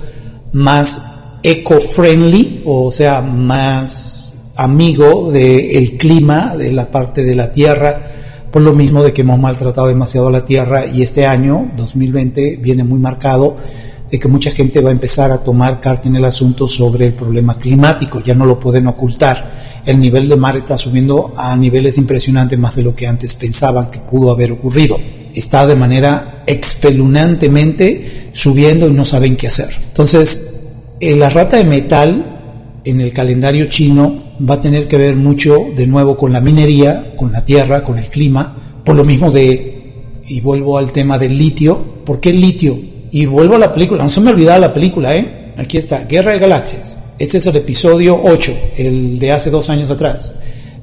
[0.52, 4.23] más eco-friendly, o sea, más
[4.56, 8.02] amigo del clima, de la parte de la tierra,
[8.52, 12.84] por lo mismo de que hemos maltratado demasiado la tierra y este año, 2020, viene
[12.84, 13.58] muy marcado
[14.10, 17.14] de que mucha gente va a empezar a tomar carta en el asunto sobre el
[17.14, 19.64] problema climático, ya no lo pueden ocultar.
[19.86, 23.90] El nivel del mar está subiendo a niveles impresionantes más de lo que antes pensaban
[23.90, 25.00] que pudo haber ocurrido.
[25.34, 29.70] Está de manera expelunantemente subiendo y no saben qué hacer.
[29.88, 32.24] Entonces, eh, la rata de metal
[32.86, 34.16] en el calendario chino
[34.48, 37.98] va a tener que ver mucho de nuevo con la minería, con la tierra, con
[37.98, 39.94] el clima, por lo mismo de,
[40.28, 42.78] y vuelvo al tema del litio, ¿por qué litio?
[43.12, 45.54] Y vuelvo a la película, no se me olvidaba la película, ¿eh?
[45.58, 47.00] Aquí está, Guerra de Galaxias.
[47.20, 50.40] Este es el episodio 8, el de hace dos años atrás.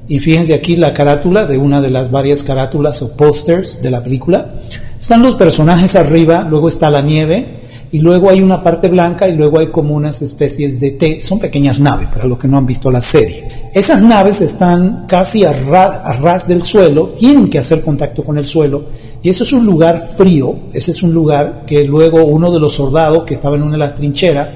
[0.07, 4.03] Y fíjense aquí la carátula de una de las varias carátulas o pósters de la
[4.03, 4.55] película.
[4.99, 7.60] Están los personajes arriba, luego está la nieve,
[7.91, 11.39] y luego hay una parte blanca y luego hay como unas especies de T, son
[11.39, 13.43] pequeñas naves, para los que no han visto la serie.
[13.73, 18.83] Esas naves están casi a ras del suelo, tienen que hacer contacto con el suelo
[19.23, 22.73] y eso es un lugar frío, ese es un lugar que luego uno de los
[22.73, 24.49] soldados que estaba en una de las trincheras,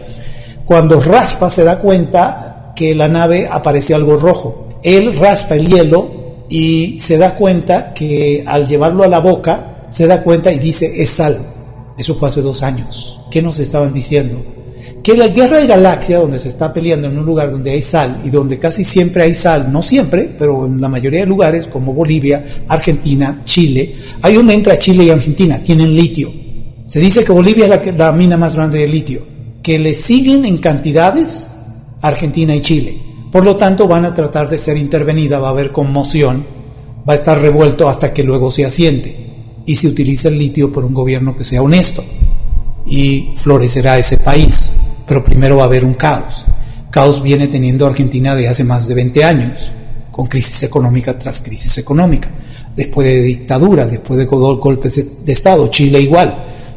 [0.66, 4.80] cuando raspa se da cuenta que la nave aparece algo rojo.
[4.84, 6.10] Él raspa el hielo
[6.50, 10.92] y se da cuenta que al llevarlo a la boca, se da cuenta y dice,
[11.02, 11.38] es sal.
[11.98, 13.25] Eso fue hace dos años.
[13.36, 14.42] ¿Qué nos estaban diciendo?
[15.04, 18.22] que la guerra de galaxia, donde se está peleando en un lugar donde hay sal
[18.24, 21.94] y donde casi siempre hay sal, no siempre, pero en la mayoría de lugares como
[21.94, 26.32] Bolivia, Argentina, Chile, hay donde entra Chile y Argentina, tienen litio.
[26.86, 29.22] Se dice que Bolivia es la, la mina más grande de litio,
[29.62, 31.58] que le siguen en cantidades
[32.02, 32.98] Argentina y Chile.
[33.34, 36.46] Por lo tanto, van a tratar de ser intervenida, va a haber conmoción,
[37.08, 39.14] va a estar revuelto hasta que luego se asiente
[39.66, 42.02] y se utiliza el litio por un gobierno que sea honesto
[42.86, 44.76] y florecerá ese país
[45.08, 46.46] pero primero va a haber un caos.
[46.90, 49.72] Caos viene teniendo Argentina de hace más de 20 años,
[50.12, 52.30] con crisis económica tras crisis económica,
[52.76, 56.34] después de dictadura, después de golpes de Estado, Chile igual.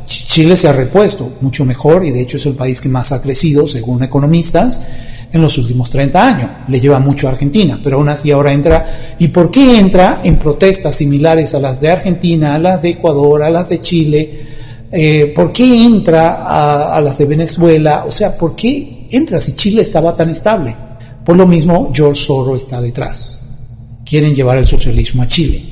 [0.07, 3.21] Chile se ha repuesto mucho mejor y de hecho es el país que más ha
[3.21, 4.81] crecido, según economistas,
[5.31, 6.51] en los últimos 30 años.
[6.69, 9.15] Le lleva mucho a Argentina, pero aún así ahora entra.
[9.19, 13.43] ¿Y por qué entra en protestas similares a las de Argentina, a las de Ecuador,
[13.43, 14.49] a las de Chile?
[14.91, 18.05] Eh, ¿Por qué entra a, las de Venezuela?
[18.07, 20.75] O sea, ¿por qué entra si Chile estaba tan estable?
[21.25, 24.01] Por lo mismo, George Soros está detrás.
[24.05, 25.63] Quieren llevar el socialismo a Chile.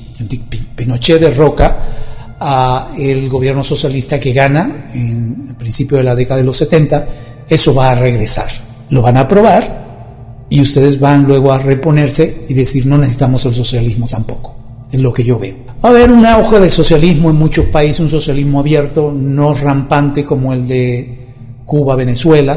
[0.75, 6.47] Pinochet derroca a el gobierno socialista que gana en el principio de la década de
[6.47, 7.09] los 70.
[7.49, 8.51] Eso va a regresar.
[8.91, 9.87] Lo van a aprobar
[10.51, 14.55] y ustedes van luego a reponerse y decir no necesitamos el socialismo tampoco.
[14.93, 15.66] Es lo que yo veo.
[15.85, 20.25] Va a haber un auge de socialismo en muchos países, un socialismo abierto, no rampante
[20.25, 21.35] como el de
[21.65, 22.57] Cuba, Venezuela,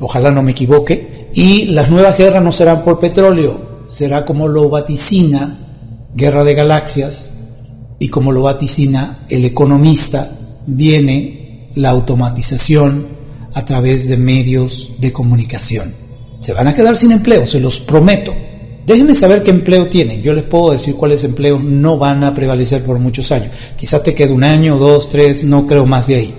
[0.00, 4.68] ojalá no me equivoque, y las nuevas guerras no serán por petróleo, será como lo
[4.68, 5.58] vaticina
[6.14, 7.34] Guerra de Galaxias
[7.98, 10.30] y como lo vaticina el economista,
[10.66, 13.06] viene la automatización
[13.54, 15.92] a través de medios de comunicación.
[16.40, 18.34] Se van a quedar sin empleo, se los prometo.
[18.88, 20.22] Déjenme saber qué empleo tienen.
[20.22, 23.50] Yo les puedo decir cuáles empleos no van a prevalecer por muchos años.
[23.76, 26.34] Quizás te quede un año, dos, tres, no creo más de ahí.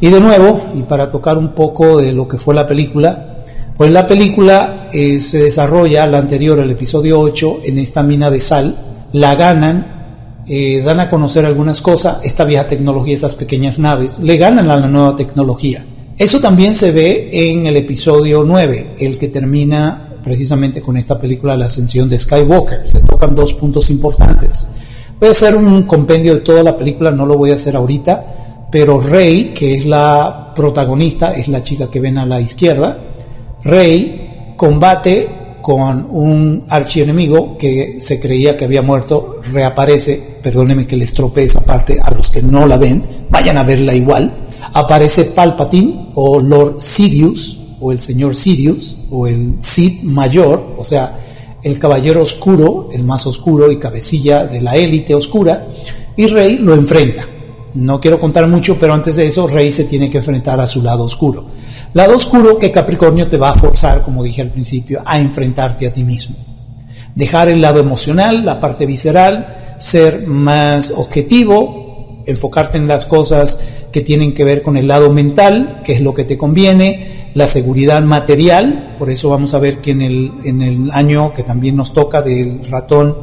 [0.00, 3.44] Y de nuevo, y para tocar un poco de lo que fue la película,
[3.76, 8.40] pues la película eh, se desarrolla, la anterior, el episodio 8, en esta mina de
[8.40, 8.76] sal,
[9.12, 14.36] la ganan, eh, dan a conocer algunas cosas, esta vieja tecnología, esas pequeñas naves, le
[14.38, 15.84] ganan a la nueva tecnología.
[16.18, 21.56] Eso también se ve en el episodio 9, el que termina precisamente con esta película
[21.56, 22.80] La ascensión de Skywalker.
[22.84, 24.72] Se tocan dos puntos importantes.
[25.22, 29.00] A hacer un compendio de toda la película, no lo voy a hacer ahorita, pero
[29.00, 32.98] Rey, que es la protagonista, es la chica que ven a la izquierda,
[33.62, 35.28] Rey combate
[35.62, 41.60] con un archienemigo que se creía que había muerto, reaparece, perdónenme que les tropee esa
[41.60, 44.32] parte a los que no la ven, vayan a verla igual,
[44.74, 51.18] aparece Palpatine o Lord Sidious, o el señor Sirius o el Cid mayor, o sea,
[51.62, 55.66] el caballero oscuro, el más oscuro y cabecilla de la élite oscura,
[56.16, 57.26] y Rey lo enfrenta.
[57.74, 60.82] No quiero contar mucho, pero antes de eso Rey se tiene que enfrentar a su
[60.82, 61.44] lado oscuro.
[61.92, 65.92] Lado oscuro que Capricornio te va a forzar, como dije al principio, a enfrentarte a
[65.92, 66.36] ti mismo.
[67.14, 73.60] Dejar el lado emocional, la parte visceral, ser más objetivo, enfocarte en las cosas
[73.92, 77.46] que tienen que ver con el lado mental, que es lo que te conviene, la
[77.46, 81.76] seguridad material, por eso vamos a ver que en el, en el año que también
[81.76, 83.14] nos toca del ratón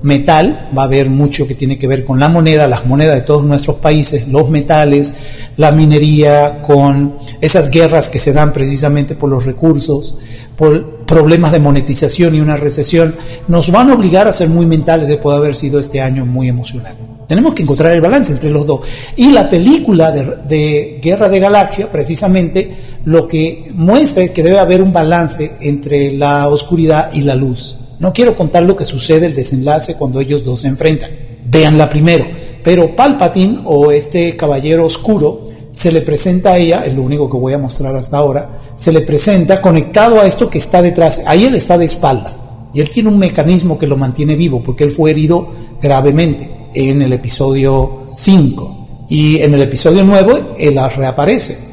[0.00, 3.20] metal, va a haber mucho que tiene que ver con la moneda, las monedas de
[3.26, 5.18] todos nuestros países, los metales,
[5.58, 10.18] la minería, con esas guerras que se dan precisamente por los recursos,
[10.56, 13.14] por problemas de monetización y una recesión,
[13.48, 16.48] nos van a obligar a ser muy mentales de poder haber sido este año muy
[16.48, 16.94] emocional.
[17.26, 18.80] Tenemos que encontrar el balance entre los dos.
[19.16, 24.58] Y la película de, de Guerra de Galaxia, precisamente, lo que muestra es que debe
[24.58, 27.76] haber un balance entre la oscuridad y la luz.
[28.00, 31.10] No quiero contar lo que sucede, el desenlace cuando ellos dos se enfrentan.
[31.50, 32.26] Véanla primero.
[32.62, 37.36] Pero Palpatine o este caballero oscuro se le presenta a ella, es lo único que
[37.36, 41.22] voy a mostrar hasta ahora, se le presenta conectado a esto que está detrás.
[41.26, 42.36] Ahí él está de espalda.
[42.74, 45.48] Y él tiene un mecanismo que lo mantiene vivo porque él fue herido
[45.80, 49.06] gravemente en el episodio 5.
[49.08, 51.67] Y en el episodio 9 él reaparece.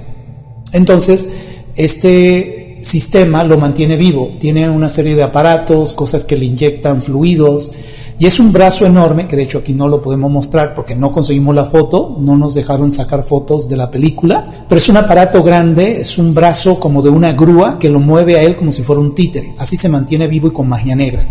[0.76, 1.32] Entonces,
[1.78, 7.72] este sistema lo mantiene vivo, tiene una serie de aparatos, cosas que le inyectan fluidos,
[8.20, 11.14] y es un brazo enorme, que de hecho aquí no lo podemos mostrar porque no
[11.14, 15.42] conseguimos la foto, no nos dejaron sacar fotos de la película, pero es un aparato
[15.44, 18.84] grande, es un brazo como de una grúa que lo mueve a él como si
[18.84, 21.26] fuera un títere, así se mantiene vivo y con magia negra.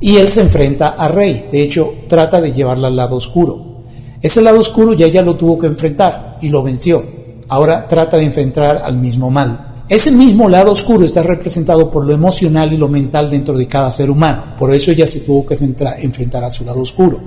[0.00, 3.72] Y él se enfrenta a Rey, de hecho trata de llevarla al lado oscuro.
[4.20, 7.13] Ese lado oscuro ya ella lo tuvo que enfrentar y lo venció
[7.48, 9.74] ahora trata de enfrentar al mismo mal.
[9.86, 13.92] Ese mismo lado oscuro está representado por lo emocional y lo mental dentro de cada
[13.92, 14.42] ser humano.
[14.58, 17.20] Por eso ella se tuvo que enfrentar a su lado oscuro.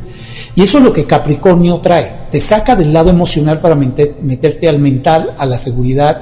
[0.56, 2.12] Y eso es lo que Capricornio trae.
[2.32, 6.20] Te saca del lado emocional para meterte al mental, a la seguridad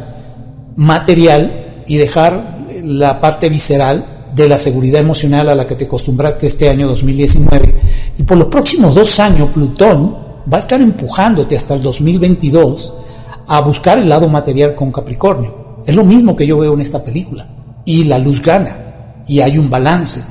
[0.76, 4.04] material y dejar la parte visceral
[4.36, 7.76] de la seguridad emocional a la que te acostumbraste este año 2019.
[8.18, 10.18] Y por los próximos dos años, Plutón
[10.52, 13.05] va a estar empujándote hasta el 2022
[13.48, 15.84] a buscar el lado material con Capricornio.
[15.86, 17.48] Es lo mismo que yo veo en esta película.
[17.86, 20.22] Y la luz gana y hay un balance.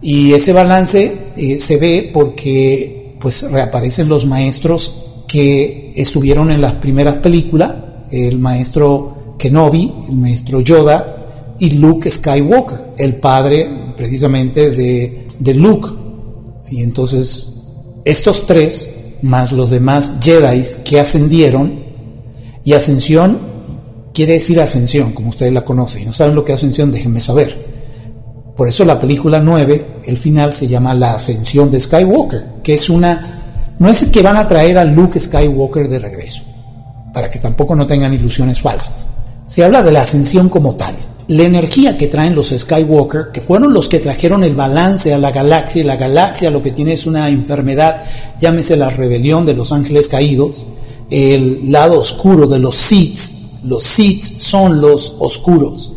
[0.00, 6.72] Y ese balance eh, se ve porque pues reaparecen los maestros que estuvieron en las
[6.74, 7.74] primeras películas,
[8.10, 15.88] el maestro Kenobi, el maestro Yoda y Luke Skywalker, el padre precisamente de, de Luke.
[16.70, 17.54] Y entonces
[18.04, 21.83] estos tres, más los demás Jedi que ascendieron,
[22.64, 23.38] y ascensión
[24.14, 26.02] quiere decir ascensión, como ustedes la conocen.
[26.02, 27.74] Y no saben lo que es ascensión, déjenme saber.
[28.56, 32.88] Por eso la película 9, el final se llama La ascensión de Skywalker, que es
[32.88, 33.74] una...
[33.80, 36.44] No es que van a traer a Luke Skywalker de regreso,
[37.12, 39.08] para que tampoco no tengan ilusiones falsas.
[39.46, 40.94] Se habla de la ascensión como tal.
[41.26, 45.32] La energía que traen los Skywalker, que fueron los que trajeron el balance a la
[45.32, 48.04] galaxia, y la galaxia lo que tiene es una enfermedad,
[48.40, 50.64] llámese la rebelión de los ángeles caídos,
[51.10, 53.18] el lado oscuro de los Sith.
[53.64, 55.92] Los Sith son los oscuros.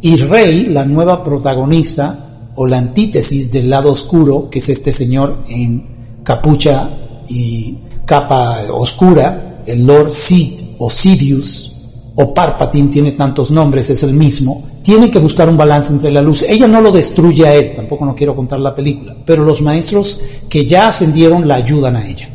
[0.00, 5.36] Y Rey, la nueva protagonista, o la antítesis del lado oscuro, que es este señor
[5.48, 6.90] en capucha
[7.28, 11.68] y capa oscura, el Lord Sith o Sidious
[12.14, 16.20] o Parpatin tiene tantos nombres, es el mismo, tiene que buscar un balance entre la
[16.20, 16.42] luz.
[16.42, 20.20] Ella no lo destruye a él, tampoco no quiero contar la película, pero los maestros
[20.50, 22.28] que ya ascendieron la ayudan a ella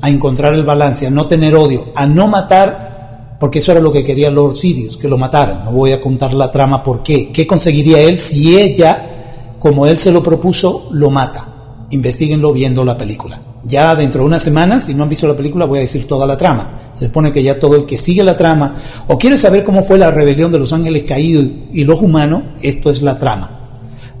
[0.00, 3.92] a encontrar el balance, a no tener odio, a no matar, porque eso era lo
[3.92, 5.64] que quería Lord Sidious, que lo mataran.
[5.64, 7.30] No voy a contar la trama por qué.
[7.30, 9.14] ¿Qué conseguiría él si ella
[9.58, 11.46] como él se lo propuso, lo mata.
[11.90, 13.40] Investíguenlo viendo la película.
[13.64, 16.26] Ya dentro de unas semanas, si no han visto la película, voy a decir toda
[16.26, 16.92] la trama.
[16.94, 18.76] Se supone que ya todo el que sigue la trama
[19.08, 22.90] o quiere saber cómo fue la rebelión de los ángeles caídos y los humanos, esto
[22.90, 23.50] es la trama.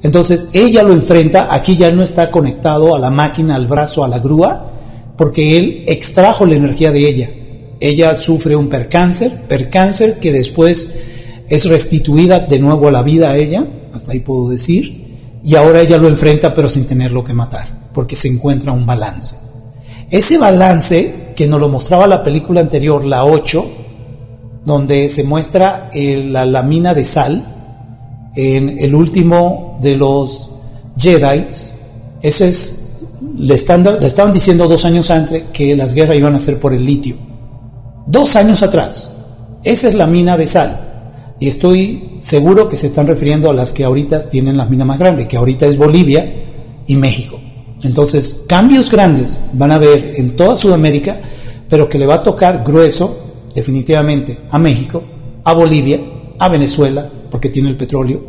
[0.02, 4.08] Entonces ella lo enfrenta, aquí ya no está conectado a la máquina, al brazo, a
[4.08, 4.70] la grúa,
[5.18, 7.30] porque él extrajo la energía de ella.
[7.80, 10.98] Ella sufre un percáncer, percáncer que después
[11.48, 15.82] es restituida de nuevo a la vida a ella, hasta ahí puedo decir, y ahora
[15.82, 19.36] ella lo enfrenta pero sin tenerlo que matar, porque se encuentra un balance.
[20.10, 23.66] Ese balance que nos lo mostraba la película anterior, la 8,
[24.64, 27.44] donde se muestra la, la mina de sal,
[28.36, 30.50] en el último de los
[30.96, 31.46] Jedi,
[32.22, 32.87] ese es,
[33.38, 33.56] le,
[34.00, 37.16] le estaban diciendo dos años antes que las guerras iban a ser por el litio.
[38.06, 39.14] Dos años atrás.
[39.64, 40.80] Esa es la mina de sal.
[41.40, 44.98] Y estoy seguro que se están refiriendo a las que ahorita tienen las minas más
[44.98, 46.32] grandes, que ahorita es Bolivia
[46.86, 47.38] y México.
[47.82, 51.20] Entonces, cambios grandes van a haber en toda Sudamérica,
[51.68, 55.02] pero que le va a tocar grueso, definitivamente, a México,
[55.44, 56.00] a Bolivia,
[56.38, 58.20] a Venezuela, porque tiene el petróleo,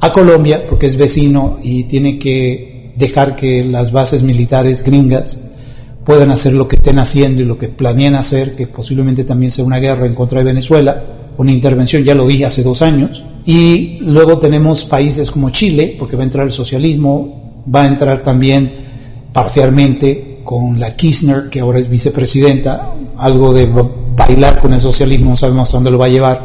[0.00, 5.50] a Colombia, porque es vecino y tiene que dejar que las bases militares gringas
[6.04, 9.64] puedan hacer lo que estén haciendo y lo que planean hacer, que posiblemente también sea
[9.64, 11.02] una guerra en contra de Venezuela,
[11.36, 13.24] una intervención, ya lo dije hace dos años.
[13.44, 18.22] Y luego tenemos países como Chile, porque va a entrar el socialismo, va a entrar
[18.22, 18.72] también
[19.32, 23.68] parcialmente con la Kirchner, que ahora es vicepresidenta, algo de
[24.16, 26.42] bailar con el socialismo, no sabemos dónde lo va a llevar,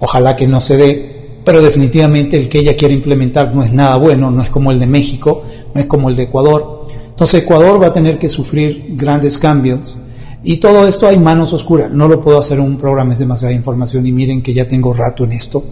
[0.00, 3.96] ojalá que no se dé, pero definitivamente el que ella quiere implementar no es nada
[3.96, 5.44] bueno, no es como el de México,
[5.76, 6.86] no es como el de Ecuador.
[7.08, 9.98] Entonces Ecuador va a tener que sufrir grandes cambios
[10.42, 11.90] y todo esto hay manos oscuras.
[11.90, 15.24] No lo puedo hacer un programa, es demasiada información y miren que ya tengo rato
[15.24, 15.62] en esto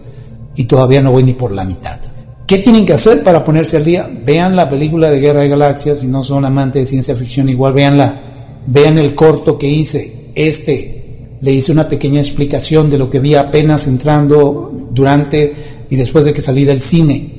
[0.55, 1.99] y todavía no voy ni por la mitad.
[2.47, 4.07] ¿Qué tienen que hacer para ponerse al día?
[4.23, 7.73] Vean la película de Guerra de Galaxias, si no son amantes de ciencia ficción, igual
[7.73, 8.21] véanla.
[8.67, 13.33] Vean el corto que hice, este, le hice una pequeña explicación de lo que vi
[13.35, 15.55] apenas entrando durante
[15.89, 17.29] y después de que salí del cine.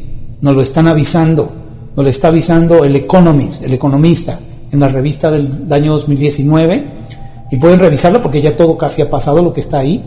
[0.41, 1.53] Nos lo están avisando,
[1.97, 4.39] nos lo está avisando el Economist, el economista,
[4.71, 6.85] en la revista del año 2019.
[7.51, 10.05] Y pueden revisarlo porque ya todo casi ha pasado lo que está ahí.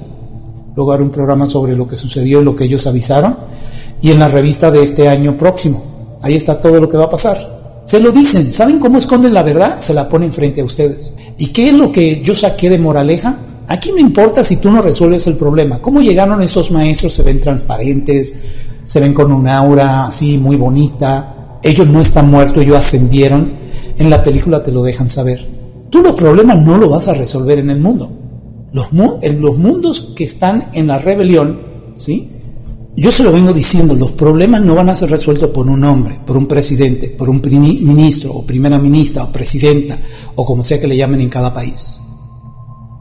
[0.75, 3.35] Luego haré un programa sobre lo que sucedió y lo que ellos avisaron.
[4.01, 5.81] Y en la revista de este año próximo.
[6.21, 7.39] Ahí está todo lo que va a pasar.
[7.85, 8.53] Se lo dicen.
[8.53, 9.79] ¿Saben cómo esconden la verdad?
[9.79, 11.15] Se la ponen frente a ustedes.
[11.39, 13.39] ¿Y qué es lo que yo saqué de moraleja?
[13.67, 15.79] Aquí no importa si tú no resuelves el problema.
[15.79, 17.13] ¿Cómo llegaron esos maestros?
[17.13, 18.39] Se ven transparentes,
[18.85, 21.35] se ven con un aura así muy bonita.
[21.63, 23.51] Ellos no están muertos, ellos ascendieron.
[23.97, 25.45] En la película te lo dejan saber.
[25.89, 28.11] Tú los problemas no los vas a resolver en el mundo.
[28.71, 31.59] Los, los mundos que están en la rebelión,
[31.95, 32.31] ¿sí?
[32.95, 36.19] Yo se lo vengo diciendo, los problemas no van a ser resueltos por un hombre,
[36.25, 39.97] por un presidente, por un ministro o primera ministra o presidenta
[40.35, 41.99] o como sea que le llamen en cada país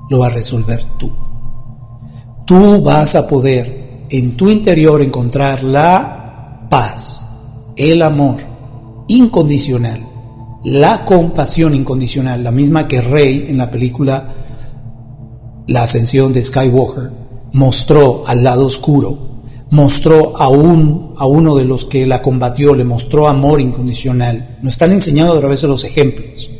[0.09, 1.11] lo va a resolver tú.
[2.47, 7.27] Tú vas a poder en tu interior encontrar la paz,
[7.79, 8.37] el amor
[9.07, 10.01] incondicional,
[10.65, 14.35] la compasión incondicional, la misma que Rey en la película
[15.69, 17.11] La ascensión de Skywalker
[17.53, 19.17] mostró al lado oscuro,
[19.71, 24.57] mostró a, a uno de los que la combatió, le mostró amor incondicional.
[24.63, 26.51] Nos están enseñando a través de los ejemplos.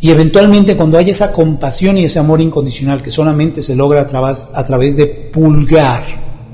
[0.00, 4.06] Y eventualmente cuando hay esa compasión y ese amor incondicional que solamente se logra a
[4.06, 6.02] través, a través de pulgar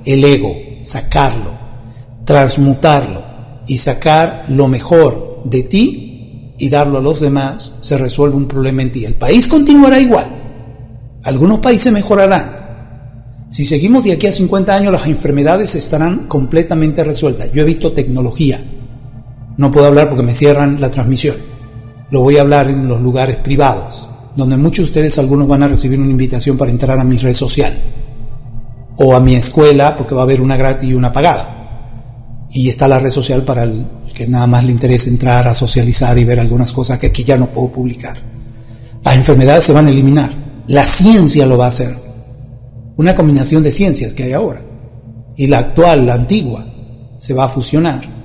[0.05, 0.55] el ego,
[0.85, 1.51] sacarlo,
[2.25, 3.28] transmutarlo
[3.69, 8.83] y sacar lo mejor de ti y darlo a los demás, se resuelve un problema
[8.83, 9.05] en ti.
[9.05, 10.27] El país continuará igual.
[11.23, 12.57] Algunos países mejorarán.
[13.51, 17.53] Si seguimos de aquí a 50 años, las enfermedades estarán completamente resueltas.
[17.53, 18.61] Yo he visto tecnología.
[19.57, 21.37] No puedo hablar porque me cierran la transmisión
[22.11, 25.69] lo voy a hablar en los lugares privados, donde muchos de ustedes, algunos van a
[25.69, 27.73] recibir una invitación para entrar a mi red social
[28.97, 31.58] o a mi escuela, porque va a haber una gratis y una pagada.
[32.59, 36.19] Y está la red social para el que nada más le interesa entrar a socializar
[36.19, 38.19] y ver algunas cosas que aquí ya no puedo publicar.
[39.05, 40.33] Las enfermedades se van a eliminar.
[40.67, 41.95] La ciencia lo va a hacer.
[42.97, 44.61] Una combinación de ciencias que hay ahora.
[45.37, 46.67] Y la actual, la antigua,
[47.19, 48.19] se va a fusionar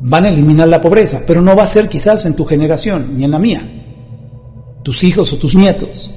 [0.00, 3.24] van a eliminar la pobreza, pero no va a ser quizás en tu generación ni
[3.24, 3.66] en la mía,
[4.82, 6.10] tus hijos o tus nietos.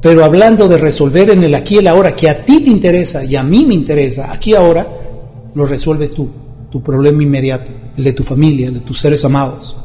[0.00, 3.24] Pero hablando de resolver en el aquí y el ahora, que a ti te interesa
[3.24, 4.86] y a mí me interesa, aquí ahora,
[5.54, 6.28] lo resuelves tú,
[6.70, 9.76] tu problema inmediato, el de tu familia, el de tus seres amados,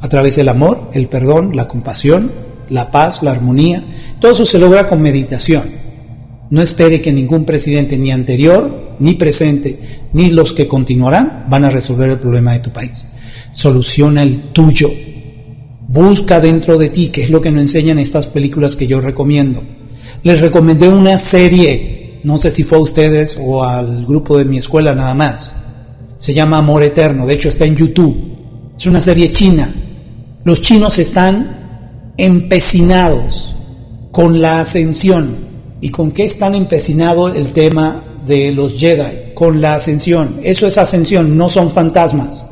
[0.00, 2.30] a través del amor, el perdón, la compasión,
[2.68, 3.84] la paz, la armonía.
[4.20, 5.62] Todo eso se logra con meditación.
[6.50, 9.78] No espere que ningún presidente, ni anterior, ni presente,
[10.12, 13.08] ni los que continuarán van a resolver el problema de tu país.
[13.52, 14.90] Soluciona el tuyo.
[15.88, 19.62] Busca dentro de ti, que es lo que nos enseñan estas películas que yo recomiendo.
[20.22, 21.93] Les recomendé una serie,
[22.24, 25.54] no sé si fue a ustedes o al grupo de mi escuela nada más.
[26.18, 28.16] Se llama Amor Eterno, de hecho está en YouTube.
[28.76, 29.72] Es una serie china.
[30.42, 33.54] Los chinos están empecinados
[34.10, 35.36] con la ascensión.
[35.82, 39.34] ¿Y con qué están empecinados el tema de los Jedi?
[39.34, 40.36] Con la ascensión.
[40.42, 42.46] Eso es ascensión, no son fantasmas.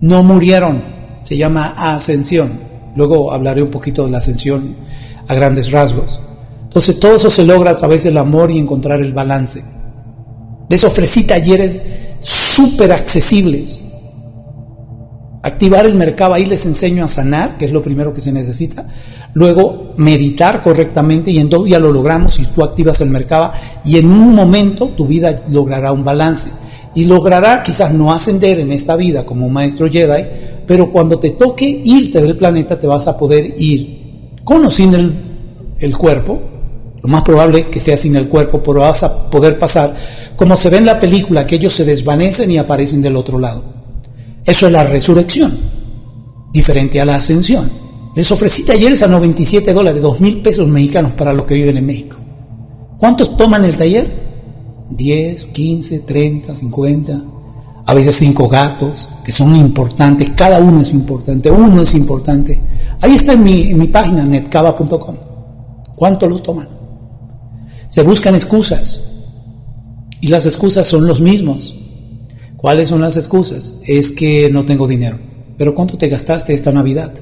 [0.00, 0.82] No murieron.
[1.24, 2.50] Se llama ascensión.
[2.96, 4.74] Luego hablaré un poquito de la ascensión
[5.28, 6.22] a grandes rasgos.
[6.70, 9.64] Entonces todo eso se logra a través del amor y encontrar el balance.
[10.68, 11.82] Les ofrecí talleres
[12.20, 13.86] súper accesibles.
[15.42, 18.86] Activar el mercado, ahí les enseño a sanar, que es lo primero que se necesita.
[19.34, 23.50] Luego, meditar correctamente y en dos días lo logramos si tú activas el mercado
[23.84, 26.52] y en un momento tu vida logrará un balance
[26.94, 30.24] y logrará quizás no ascender en esta vida como maestro Jedi,
[30.68, 34.94] pero cuando te toque irte del planeta te vas a poder ir con o sin
[34.94, 35.12] el,
[35.80, 36.49] el cuerpo,
[37.02, 39.94] lo más probable es que sea sin el cuerpo, pero vas a poder pasar,
[40.36, 43.62] como se ve en la película, que ellos se desvanecen y aparecen del otro lado.
[44.44, 45.56] Eso es la resurrección,
[46.52, 47.70] diferente a la ascensión.
[48.14, 51.86] Les ofrecí talleres a 97 dólares, 2 mil pesos mexicanos para los que viven en
[51.86, 52.16] México.
[52.98, 54.30] ¿Cuántos toman el taller?
[54.90, 57.22] 10, 15, 30, 50,
[57.86, 62.60] a veces 5 gatos, que son importantes, cada uno es importante, uno es importante.
[63.00, 65.16] Ahí está en mi, mi página, netcava.com.
[65.94, 66.79] ¿Cuánto lo toman?
[67.90, 69.04] Se buscan excusas.
[70.22, 71.78] Y las excusas son los mismos.
[72.56, 73.80] ¿Cuáles son las excusas?
[73.86, 75.18] Es que no tengo dinero.
[75.58, 77.12] Pero ¿cuánto te gastaste esta Navidad?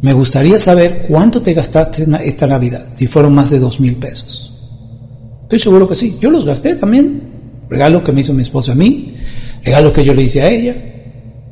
[0.00, 4.70] Me gustaría saber cuánto te gastaste esta Navidad, si fueron más de dos mil pesos.
[5.42, 6.16] Estoy seguro que sí.
[6.20, 7.34] Yo los gasté también.
[7.68, 9.14] Regalo que me hizo mi esposa a mí,
[9.64, 10.76] regalo que yo le hice a ella,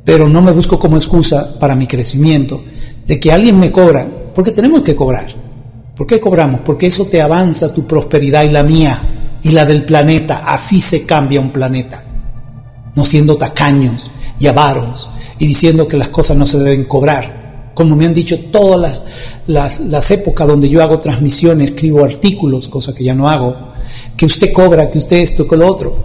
[0.05, 2.63] pero no me busco como excusa para mi crecimiento
[3.07, 5.42] de que alguien me cobra, porque tenemos que cobrar.
[5.95, 6.61] ¿Por qué cobramos?
[6.61, 8.99] Porque eso te avanza tu prosperidad y la mía
[9.43, 10.43] y la del planeta.
[10.45, 12.03] Así se cambia un planeta.
[12.95, 14.09] No siendo tacaños
[14.39, 17.71] y avaros y diciendo que las cosas no se deben cobrar.
[17.75, 19.03] Como me han dicho todas
[19.47, 23.55] las, las, épocas donde yo hago transmisiones, escribo artículos, cosa que ya no hago,
[24.15, 25.95] que usted cobra, que usted esto, que lo otro.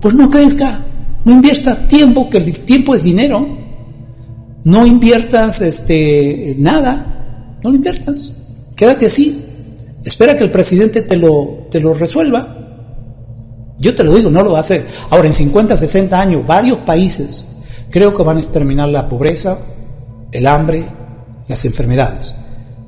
[0.00, 0.82] Pues no crezca,
[1.24, 3.46] no invierta tiempo, que el tiempo es dinero.
[4.64, 8.45] No inviertas este, nada, no lo inviertas.
[8.76, 9.42] Quédate así.
[10.04, 12.56] Espera que el presidente te lo, te lo resuelva.
[13.78, 14.86] Yo te lo digo, no lo va a hacer.
[15.10, 19.58] Ahora, en 50, 60 años, varios países creo que van a exterminar la pobreza,
[20.30, 20.86] el hambre,
[21.48, 22.34] las enfermedades.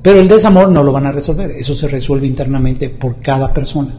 [0.01, 1.51] Pero el desamor no lo van a resolver.
[1.51, 3.93] Eso se resuelve internamente por cada persona.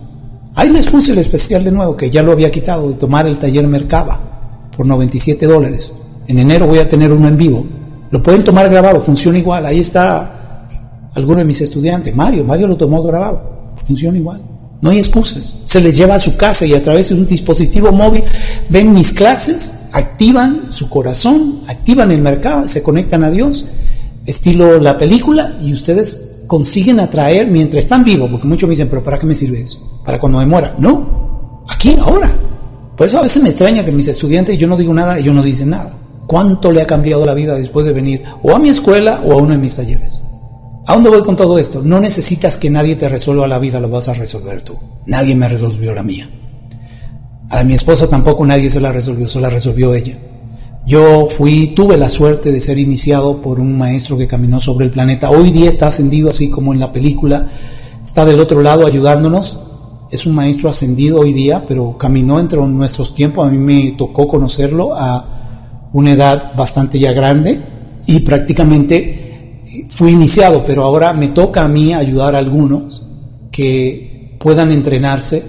[0.72, 3.66] Les puse el especial de nuevo, que ya lo había quitado, de tomar el taller
[3.66, 5.92] Mercaba por 97 dólares.
[6.26, 7.66] En enero voy a tener uno en vivo.
[8.10, 9.66] Lo pueden tomar grabado, funciona igual.
[9.66, 10.39] Ahí está
[11.14, 12.14] alguno de mis estudiantes.
[12.14, 13.74] Mario, Mario lo tomó grabado.
[13.84, 14.40] Funciona igual.
[14.80, 15.62] No hay excusas.
[15.66, 18.24] Se les lleva a su casa y a través de un dispositivo móvil
[18.70, 23.68] ven mis clases, activan su corazón, activan el mercado, se conectan a Dios,
[24.24, 29.04] estilo la película, y ustedes consiguen atraer mientras están vivos, porque muchos me dicen, pero
[29.04, 30.00] ¿para qué me sirve eso?
[30.04, 30.74] Para cuando me muera.
[30.78, 32.34] No, aquí, ahora.
[32.96, 35.42] Por eso a veces me extraña que mis estudiantes, yo no digo nada, ellos no
[35.42, 35.94] dicen nada.
[36.26, 39.36] ¿Cuánto le ha cambiado la vida después de venir o a mi escuela o a
[39.36, 40.22] uno de mis talleres?
[40.86, 41.82] ¿A dónde voy con todo esto?
[41.82, 44.77] No necesitas que nadie te resuelva la vida, lo vas a resolver tú.
[45.07, 46.28] Nadie me resolvió la mía.
[47.51, 50.16] A mi esposa tampoco nadie se la resolvió, se la resolvió ella.
[50.86, 54.90] Yo fui, tuve la suerte de ser iniciado por un maestro que caminó sobre el
[54.90, 55.31] planeta.
[55.31, 57.51] Hoy día está ascendido así como en la película,
[58.02, 59.61] está del otro lado ayudándonos.
[60.11, 63.47] Es un maestro ascendido hoy día, pero caminó entre nuestros tiempos.
[63.47, 67.61] A mí me tocó conocerlo a una edad bastante ya grande
[68.07, 69.30] y prácticamente
[69.94, 73.06] fui iniciado, pero ahora me toca a mí ayudar a algunos
[73.50, 75.42] que puedan entrenarse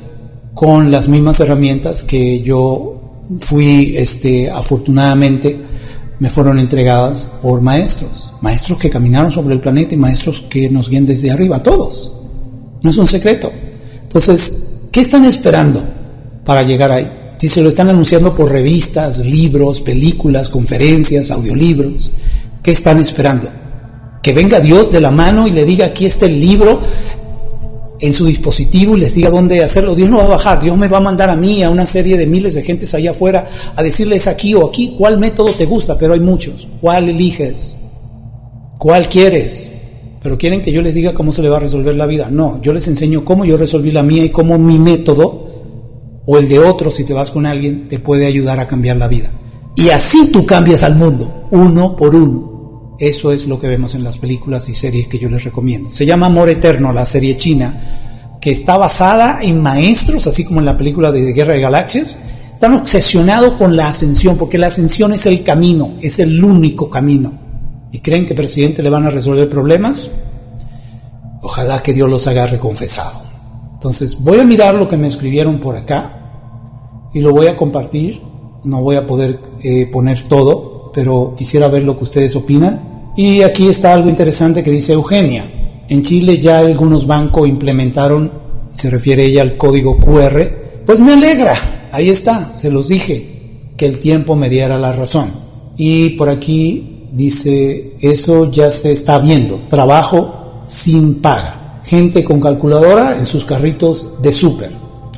[0.53, 3.01] con las mismas herramientas que yo
[3.39, 5.57] fui, este, afortunadamente,
[6.19, 10.89] me fueron entregadas por maestros, maestros que caminaron sobre el planeta y maestros que nos
[10.89, 12.22] guían desde arriba, todos.
[12.84, 13.51] No es un secreto.
[14.03, 15.81] Entonces, ¿qué están esperando
[16.45, 17.09] para llegar ahí?
[17.38, 22.11] Si se lo están anunciando por revistas, libros, películas, conferencias, audiolibros,
[22.61, 23.49] ¿qué están esperando?
[24.22, 26.81] Que venga Dios de la mano y le diga, aquí está el libro,
[28.02, 29.95] en su dispositivo y les diga dónde hacerlo.
[29.95, 32.18] Dios no va a bajar, Dios me va a mandar a mí, a una serie
[32.18, 35.98] de miles de gentes allá afuera, a decirles aquí o aquí cuál método te gusta,
[35.98, 36.68] pero hay muchos.
[36.81, 37.76] ¿Cuál eliges?
[38.77, 39.72] ¿Cuál quieres?
[40.23, 42.30] Pero quieren que yo les diga cómo se le va a resolver la vida.
[42.30, 45.48] No, yo les enseño cómo yo resolví la mía y cómo mi método
[46.26, 49.07] o el de otro, si te vas con alguien, te puede ayudar a cambiar la
[49.07, 49.30] vida.
[49.76, 52.51] Y así tú cambias al mundo, uno por uno.
[53.02, 55.91] Eso es lo que vemos en las películas y series que yo les recomiendo.
[55.91, 60.68] Se llama Amor Eterno, la serie china, que está basada en maestros, así como en
[60.68, 62.19] la película de Guerra de Galaxias.
[62.53, 67.34] Están obsesionados con la ascensión, porque la ascensión es el camino, es el único camino.
[67.91, 70.11] ¿Y creen que presidente le van a resolver problemas?
[71.41, 73.19] Ojalá que Dios los haga reconfesado.
[73.73, 78.22] Entonces voy a mirar lo que me escribieron por acá y lo voy a compartir.
[78.64, 82.90] No voy a poder eh, poner todo, pero quisiera ver lo que ustedes opinan.
[83.15, 85.45] Y aquí está algo interesante que dice Eugenia.
[85.89, 88.31] En Chile ya algunos bancos implementaron,
[88.73, 90.41] se refiere ella al código QR.
[90.85, 91.53] Pues me alegra,
[91.91, 93.27] ahí está, se los dije,
[93.77, 95.29] que el tiempo me diera la razón.
[95.77, 103.17] Y por aquí dice, eso ya se está viendo, trabajo sin paga gente con calculadora
[103.17, 104.71] en sus carritos de súper.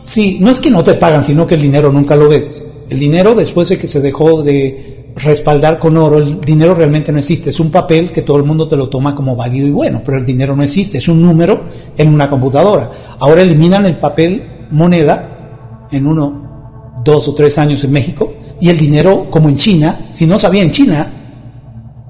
[0.04, 2.86] Sí, no es que no te pagan, sino que el dinero nunca lo ves.
[2.90, 7.20] El dinero, después de que se dejó de respaldar con oro, el dinero realmente no
[7.20, 7.50] existe.
[7.50, 10.18] Es un papel que todo el mundo te lo toma como válido y bueno, pero
[10.18, 10.98] el dinero no existe.
[10.98, 11.64] Es un número
[11.98, 12.90] en una computadora.
[13.20, 18.78] Ahora eliminan el papel moneda en uno, dos o tres años en México y el
[18.78, 21.12] dinero, como en China, si no sabía en China,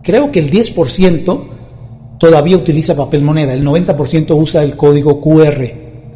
[0.04, 1.40] creo que el 10%
[2.20, 5.64] todavía utiliza papel moneda, el 90% usa el código QR,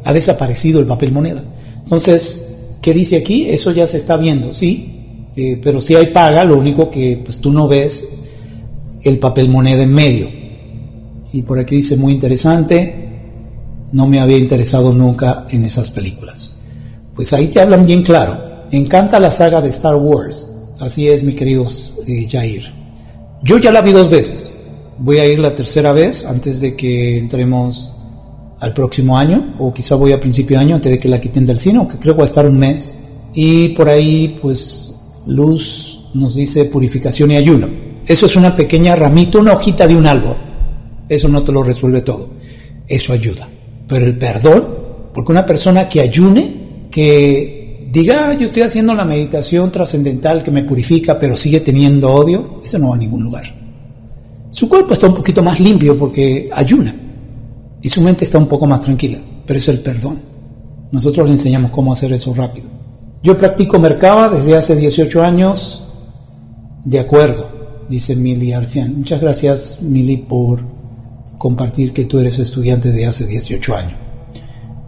[0.04, 1.42] ha desaparecido el papel moneda.
[1.82, 3.48] Entonces, ¿qué dice aquí?
[3.48, 4.97] Eso ya se está viendo, sí,
[5.38, 8.16] eh, pero si hay paga, lo único que pues tú no ves
[9.02, 10.28] el papel moneda en medio.
[11.32, 12.94] Y por aquí dice muy interesante,
[13.92, 16.54] no me había interesado nunca en esas películas.
[17.14, 18.66] Pues ahí te hablan bien claro.
[18.70, 20.54] Encanta la saga de Star Wars.
[20.80, 21.66] Así es, mi querido
[22.06, 22.72] eh, Jair.
[23.42, 24.58] Yo ya la vi dos veces
[24.98, 27.94] voy a ir la tercera vez antes de que entremos
[28.60, 31.46] al próximo año, o quizá voy a principio de año antes de que la quiten
[31.46, 32.98] del cine, que creo que va a estar un mes.
[33.34, 34.87] Y por ahí, pues,
[35.26, 37.68] Luz nos dice purificación y ayuno.
[38.06, 40.36] Eso es una pequeña ramita, una hojita de un árbol.
[41.08, 42.28] Eso no te lo resuelve todo.
[42.86, 43.48] Eso ayuda.
[43.86, 44.66] Pero el perdón,
[45.12, 50.50] porque una persona que ayune, que diga, ah, yo estoy haciendo la meditación trascendental que
[50.50, 53.44] me purifica, pero sigue teniendo odio, eso no va a ningún lugar.
[54.50, 56.94] Su cuerpo está un poquito más limpio porque ayuna
[57.82, 60.18] y su mente está un poco más tranquila, pero es el perdón.
[60.90, 62.66] Nosotros le enseñamos cómo hacer eso rápido.
[63.22, 65.84] Yo practico Merkaba desde hace 18 años,
[66.84, 67.48] de acuerdo,
[67.88, 68.98] dice Mili Arcián.
[68.98, 70.60] Muchas gracias, Mili, por
[71.36, 73.98] compartir que tú eres estudiante de hace 18 años.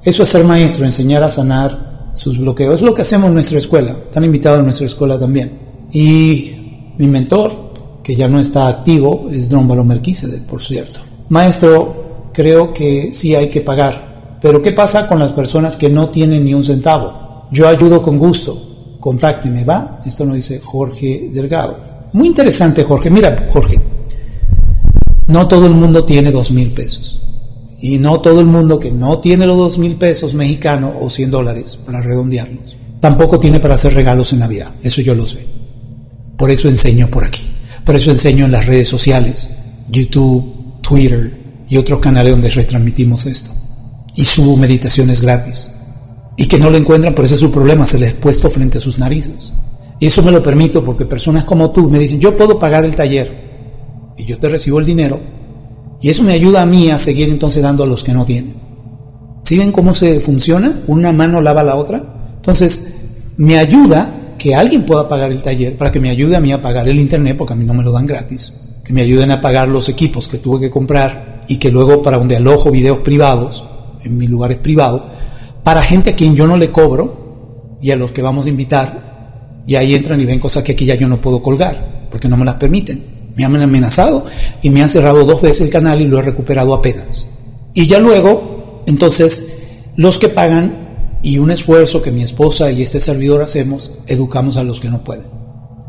[0.03, 2.77] Eso es ser maestro, enseñar a sanar sus bloqueos.
[2.77, 3.91] Es lo que hacemos en nuestra escuela.
[3.91, 5.53] Están invitados a nuestra escuela también.
[5.93, 11.01] Y mi mentor, que ya no está activo, es Don Melquisedec, por cierto.
[11.29, 16.09] Maestro, creo que sí hay que pagar, pero ¿qué pasa con las personas que no
[16.11, 17.20] tienen ni un centavo?
[17.53, 20.01] Yo ayudo con gusto, contácteme, ¿va?
[20.05, 21.79] Esto nos dice Jorge Delgado.
[22.13, 23.11] Muy interesante, Jorge.
[23.11, 23.81] Mira, Jorge,
[25.27, 27.23] no todo el mundo tiene dos mil pesos.
[27.81, 31.31] Y no todo el mundo que no tiene los dos mil pesos mexicanos o 100
[31.31, 34.71] dólares, para redondearlos, tampoco tiene para hacer regalos en Navidad.
[34.83, 35.45] Eso yo lo sé.
[36.37, 37.43] Por eso enseño por aquí.
[37.85, 39.57] Por eso enseño en las redes sociales,
[39.89, 41.33] YouTube, Twitter
[41.69, 43.51] y otros canales donde retransmitimos esto.
[44.15, 45.73] Y subo meditaciones gratis.
[46.41, 48.79] Y que no lo encuentran, por ese es su problema, se les ha puesto frente
[48.79, 49.53] a sus narices.
[49.99, 52.95] Y eso me lo permito porque personas como tú me dicen, yo puedo pagar el
[52.95, 55.21] taller y yo te recibo el dinero.
[56.01, 58.55] Y eso me ayuda a mí a seguir entonces dando a los que no tienen.
[59.43, 60.81] ¿Sí ven cómo se funciona?
[60.87, 62.03] Una mano lava la otra.
[62.37, 66.53] Entonces, me ayuda que alguien pueda pagar el taller para que me ayude a mí
[66.53, 69.31] a pagar el internet, porque a mí no me lo dan gratis, que me ayuden
[69.31, 73.01] a pagar los equipos que tuve que comprar y que luego para donde alojo videos
[73.01, 73.63] privados,
[74.03, 75.03] en mis lugares privados,
[75.63, 79.11] para gente a quien yo no le cobro y a los que vamos a invitar,
[79.67, 82.37] y ahí entran y ven cosas que aquí ya yo no puedo colgar, porque no
[82.37, 83.21] me las permiten.
[83.37, 84.27] Me han amenazado
[84.63, 87.29] y me han cerrado dos veces el canal y lo he recuperado apenas.
[87.75, 90.73] Y ya luego, entonces, los que pagan
[91.23, 95.03] y un esfuerzo que mi esposa y este servidor hacemos, educamos a los que no
[95.05, 95.27] pueden.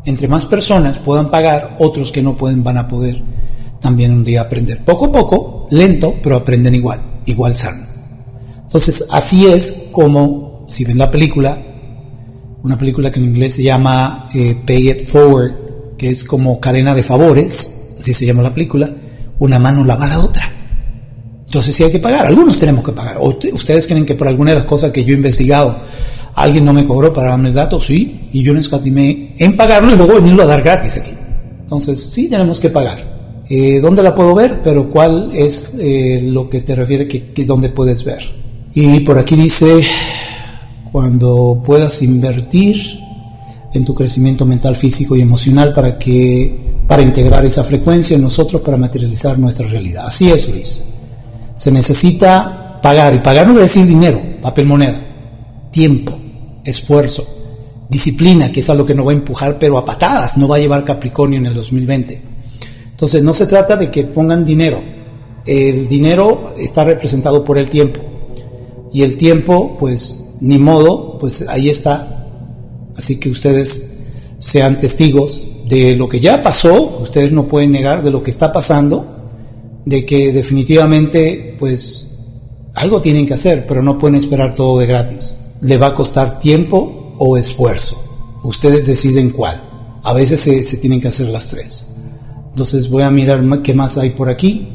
[0.04, 3.20] Entre más personas puedan pagar, otros que no pueden van a poder
[3.80, 4.84] también un día aprender.
[4.84, 7.91] Poco a poco, lento, pero aprenden igual, igual sano.
[8.72, 11.58] Entonces, así es como, si ven la película,
[12.62, 16.94] una película que en inglés se llama eh, Pay It Forward, que es como cadena
[16.94, 18.90] de favores, así se llama la película,
[19.40, 20.50] una mano lava la otra.
[21.44, 23.18] Entonces sí hay que pagar, algunos tenemos que pagar.
[23.20, 25.76] ustedes creen que por alguna de las cosas que yo he investigado,
[26.34, 29.92] alguien no me cobró para darme el dato, sí, y yo no escatimé en pagarlo
[29.92, 31.12] y luego venirlo a dar gratis aquí.
[31.60, 33.44] Entonces sí tenemos que pagar.
[33.50, 34.62] Eh, ¿Dónde la puedo ver?
[34.64, 38.40] Pero ¿cuál es eh, lo que te refiere que, que dónde puedes ver?
[38.74, 39.84] Y por aquí dice,
[40.90, 42.76] cuando puedas invertir
[43.74, 48.60] en tu crecimiento mental, físico y emocional para que para integrar esa frecuencia en nosotros
[48.60, 50.06] para materializar nuestra realidad.
[50.06, 50.84] Así es, Luis.
[51.54, 55.00] Se necesita pagar y pagar no quiere decir dinero, papel moneda,
[55.70, 56.18] tiempo,
[56.64, 57.26] esfuerzo,
[57.88, 60.60] disciplina, que es algo que nos va a empujar, pero a patadas, no va a
[60.60, 62.22] llevar Capricornio en el 2020.
[62.90, 64.82] Entonces, no se trata de que pongan dinero.
[65.46, 68.00] El dinero está representado por el tiempo.
[68.92, 72.28] Y el tiempo, pues, ni modo, pues ahí está.
[72.96, 74.00] Así que ustedes
[74.38, 78.52] sean testigos de lo que ya pasó, ustedes no pueden negar de lo que está
[78.52, 79.06] pasando,
[79.86, 82.12] de que definitivamente, pues,
[82.74, 85.36] algo tienen que hacer, pero no pueden esperar todo de gratis.
[85.60, 88.02] Le va a costar tiempo o esfuerzo.
[88.42, 89.62] Ustedes deciden cuál.
[90.02, 91.96] A veces se, tienen que hacer las tres.
[92.50, 94.68] Entonces voy a mirar qué más hay por aquí.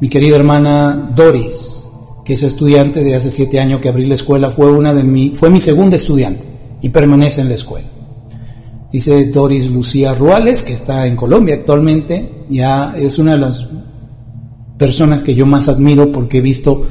[0.00, 1.83] Mi querida hermana Doris,
[2.24, 5.34] que es estudiante de hace siete años que abrí la escuela, fue, una de mi,
[5.36, 6.46] fue mi segunda estudiante
[6.80, 7.86] y permanece en la escuela.
[8.90, 13.68] Dice Doris Lucía Ruales, que está en Colombia actualmente, ya es una de las
[14.78, 16.86] personas que yo más admiro porque he visto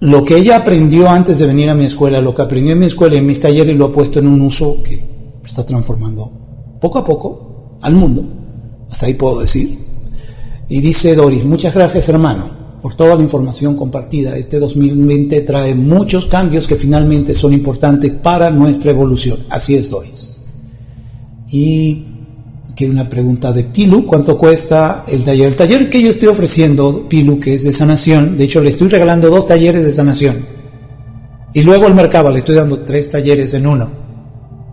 [0.00, 2.86] lo que ella aprendió antes de venir a mi escuela, lo que aprendió en mi
[2.86, 5.04] escuela y en mis talleres lo ha puesto en un uso que
[5.44, 8.24] está transformando poco a poco al mundo.
[8.90, 9.76] Hasta ahí puedo decir.
[10.68, 14.36] Y dice Doris, muchas gracias hermano por toda la información compartida.
[14.36, 19.38] Este 2020 trae muchos cambios que finalmente son importantes para nuestra evolución.
[19.50, 20.42] Así es, Doris.
[21.50, 22.04] Y
[22.70, 25.48] aquí hay una pregunta de Pilu, ¿cuánto cuesta el taller?
[25.48, 28.88] El taller que yo estoy ofreciendo, Pilu, que es de sanación, de hecho le estoy
[28.88, 30.36] regalando dos talleres de sanación.
[31.52, 33.90] Y luego al mercado le estoy dando tres talleres en uno.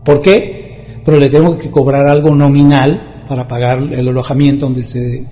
[0.06, 1.02] ¿Por qué?
[1.04, 5.26] Pero le tengo que cobrar algo nominal para pagar el alojamiento donde se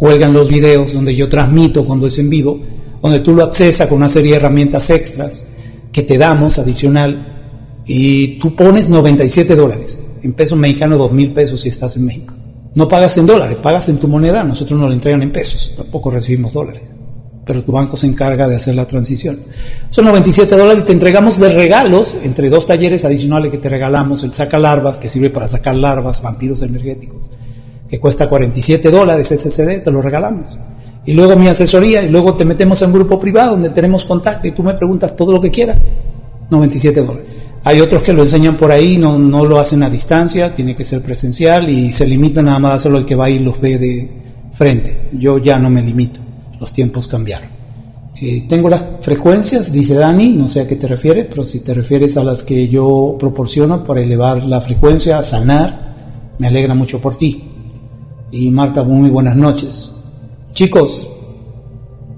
[0.00, 2.58] cuelgan los videos, donde yo transmito cuando es en vivo,
[3.02, 5.58] donde tú lo accesas con una serie de herramientas extras
[5.92, 7.18] que te damos adicional
[7.84, 12.32] y tú pones 97 dólares, en pesos mexicanos 2 mil pesos si estás en México.
[12.74, 16.10] No pagas en dólares, pagas en tu moneda, nosotros nos lo entregan en pesos, tampoco
[16.10, 16.80] recibimos dólares,
[17.44, 19.38] pero tu banco se encarga de hacer la transición.
[19.90, 24.22] Son 97 dólares y te entregamos de regalos, entre dos talleres adicionales que te regalamos,
[24.22, 27.28] el saca larvas, que sirve para sacar larvas, vampiros energéticos,
[27.90, 30.58] que cuesta 47 dólares ese te lo regalamos.
[31.04, 34.46] Y luego mi asesoría, y luego te metemos en un grupo privado donde tenemos contacto
[34.46, 35.78] y tú me preguntas todo lo que quieras.
[36.50, 37.40] 97 dólares.
[37.64, 40.84] Hay otros que lo enseñan por ahí, no, no lo hacen a distancia, tiene que
[40.84, 43.78] ser presencial y se limita nada más a hacerlo el que va y los ve
[43.78, 44.10] de
[44.52, 45.08] frente.
[45.12, 46.20] Yo ya no me limito,
[46.60, 47.48] los tiempos cambiaron.
[48.20, 51.74] Eh, tengo las frecuencias, dice Dani, no sé a qué te refieres, pero si te
[51.74, 55.94] refieres a las que yo proporciono para elevar la frecuencia, sanar,
[56.38, 57.49] me alegra mucho por ti
[58.32, 59.92] y Marta, muy buenas noches.
[60.52, 61.08] Chicos,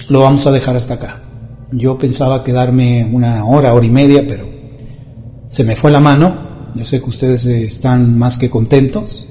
[0.09, 1.23] lo vamos a dejar hasta acá.
[1.71, 4.47] Yo pensaba quedarme una hora, hora y media, pero
[5.49, 6.53] se me fue la mano.
[6.75, 9.29] Yo sé que ustedes están más que contentos.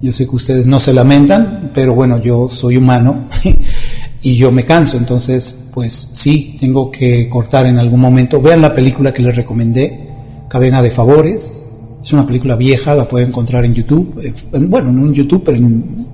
[0.00, 3.26] Yo sé que ustedes no se lamentan, pero bueno, yo soy humano
[4.22, 4.96] y yo me canso.
[4.96, 8.40] Entonces, pues sí, tengo que cortar en algún momento.
[8.40, 10.08] Vean la película que les recomendé,
[10.48, 11.71] Cadena de Favores.
[12.02, 14.20] Es una película vieja, la pueden encontrar en YouTube.
[14.22, 16.06] Eh, bueno, no en YouTube, pero en,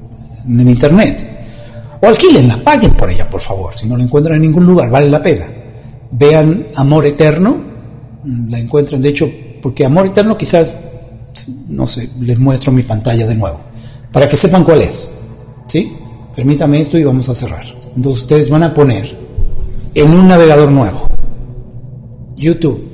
[0.46, 1.38] en Internet.
[2.00, 3.74] O alquilenla, paguen por ella, por favor.
[3.74, 5.46] Si no la encuentran en ningún lugar, vale la pena.
[6.10, 7.56] Vean Amor Eterno,
[8.48, 9.30] la encuentran, de hecho,
[9.62, 10.90] porque Amor Eterno quizás,
[11.68, 13.60] no sé, les muestro mi pantalla de nuevo,
[14.12, 15.14] para que sepan cuál es.
[15.66, 15.92] ¿Sí?
[16.34, 17.64] Permítame esto y vamos a cerrar.
[17.96, 19.16] Entonces ustedes van a poner
[19.94, 21.06] en un navegador nuevo,
[22.36, 22.86] YouTube.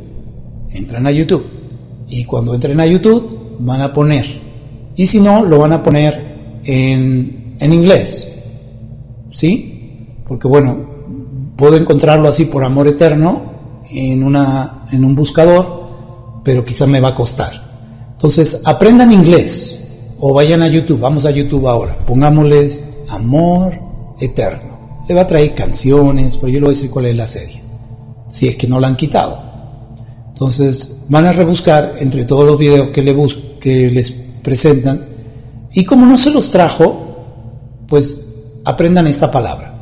[0.70, 1.53] Entran a YouTube.
[2.14, 4.24] Y cuando entren a YouTube, van a poner.
[4.94, 8.32] Y si no, lo van a poner en, en inglés.
[9.32, 10.20] ¿Sí?
[10.24, 10.76] Porque bueno,
[11.56, 13.42] puedo encontrarlo así por amor eterno
[13.90, 17.50] en, una, en un buscador, pero quizá me va a costar.
[18.12, 21.00] Entonces, aprendan inglés o vayan a YouTube.
[21.00, 21.96] Vamos a YouTube ahora.
[22.06, 23.74] Pongámosles amor
[24.20, 24.78] eterno.
[25.08, 27.60] Le va a traer canciones, pero yo le voy a decir cuál es la serie.
[28.30, 29.53] Si es que no la han quitado.
[30.44, 33.16] Entonces van a rebuscar entre todos los videos que, le
[33.60, 35.00] que les presentan
[35.72, 39.72] y como no se los trajo, pues aprendan esta palabra.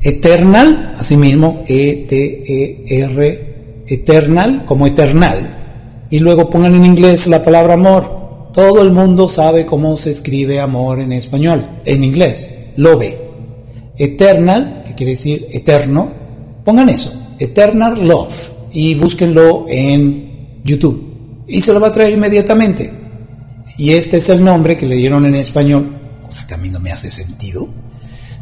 [0.00, 3.44] Eternal, asimismo, E-T-E-R,
[3.86, 6.06] eternal, como eternal.
[6.08, 8.52] Y luego pongan en inglés la palabra amor.
[8.54, 13.18] Todo el mundo sabe cómo se escribe amor en español, en inglés, lo ve.
[13.98, 16.08] Eternal, que quiere decir eterno,
[16.64, 21.44] pongan eso, eternal love y búsquenlo en YouTube.
[21.46, 22.92] Y se lo va a traer inmediatamente.
[23.78, 25.86] Y este es el nombre que le dieron en español,
[26.26, 27.68] cosa que a mí no me hace sentido.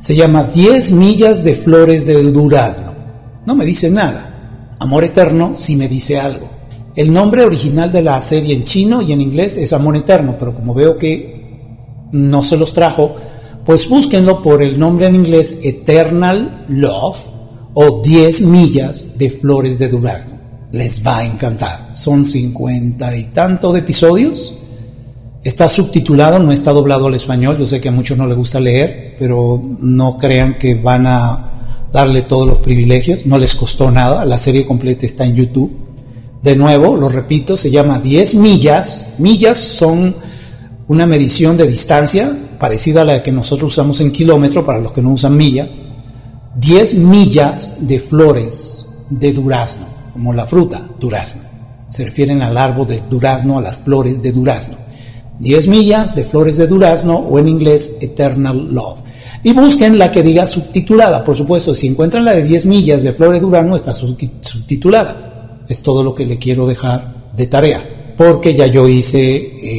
[0.00, 2.92] Se llama 10 millas de flores de durazno.
[3.46, 4.76] No me dice nada.
[4.80, 6.48] Amor eterno sí me dice algo.
[6.96, 10.54] El nombre original de la serie en chino y en inglés es Amor Eterno, pero
[10.54, 11.68] como veo que
[12.12, 13.16] no se los trajo,
[13.64, 17.31] pues búsquenlo por el nombre en inglés Eternal Love
[17.74, 20.34] o 10 millas de flores de durazno.
[20.70, 21.90] Les va a encantar.
[21.94, 24.58] Son cincuenta y tanto de episodios.
[25.44, 27.58] Está subtitulado, no está doblado al español.
[27.58, 31.88] Yo sé que a muchos no les gusta leer, pero no crean que van a
[31.92, 33.26] darle todos los privilegios.
[33.26, 34.24] No les costó nada.
[34.24, 35.72] La serie completa está en YouTube.
[36.42, 39.14] De nuevo, lo repito, se llama 10 millas.
[39.18, 40.14] Millas son
[40.88, 45.02] una medición de distancia parecida a la que nosotros usamos en kilómetro para los que
[45.02, 45.82] no usan millas.
[46.54, 51.42] 10 millas de flores de durazno, como la fruta durazno.
[51.88, 54.76] Se refieren al árbol de durazno, a las flores de durazno.
[55.38, 59.00] 10 millas de flores de durazno o en inglés Eternal Love.
[59.42, 61.24] Y busquen la que diga subtitulada.
[61.24, 65.62] Por supuesto, si encuentran la de 10 millas de flores de durazno, está subtitulada.
[65.68, 67.82] Es todo lo que le quiero dejar de tarea,
[68.16, 69.36] porque ya yo hice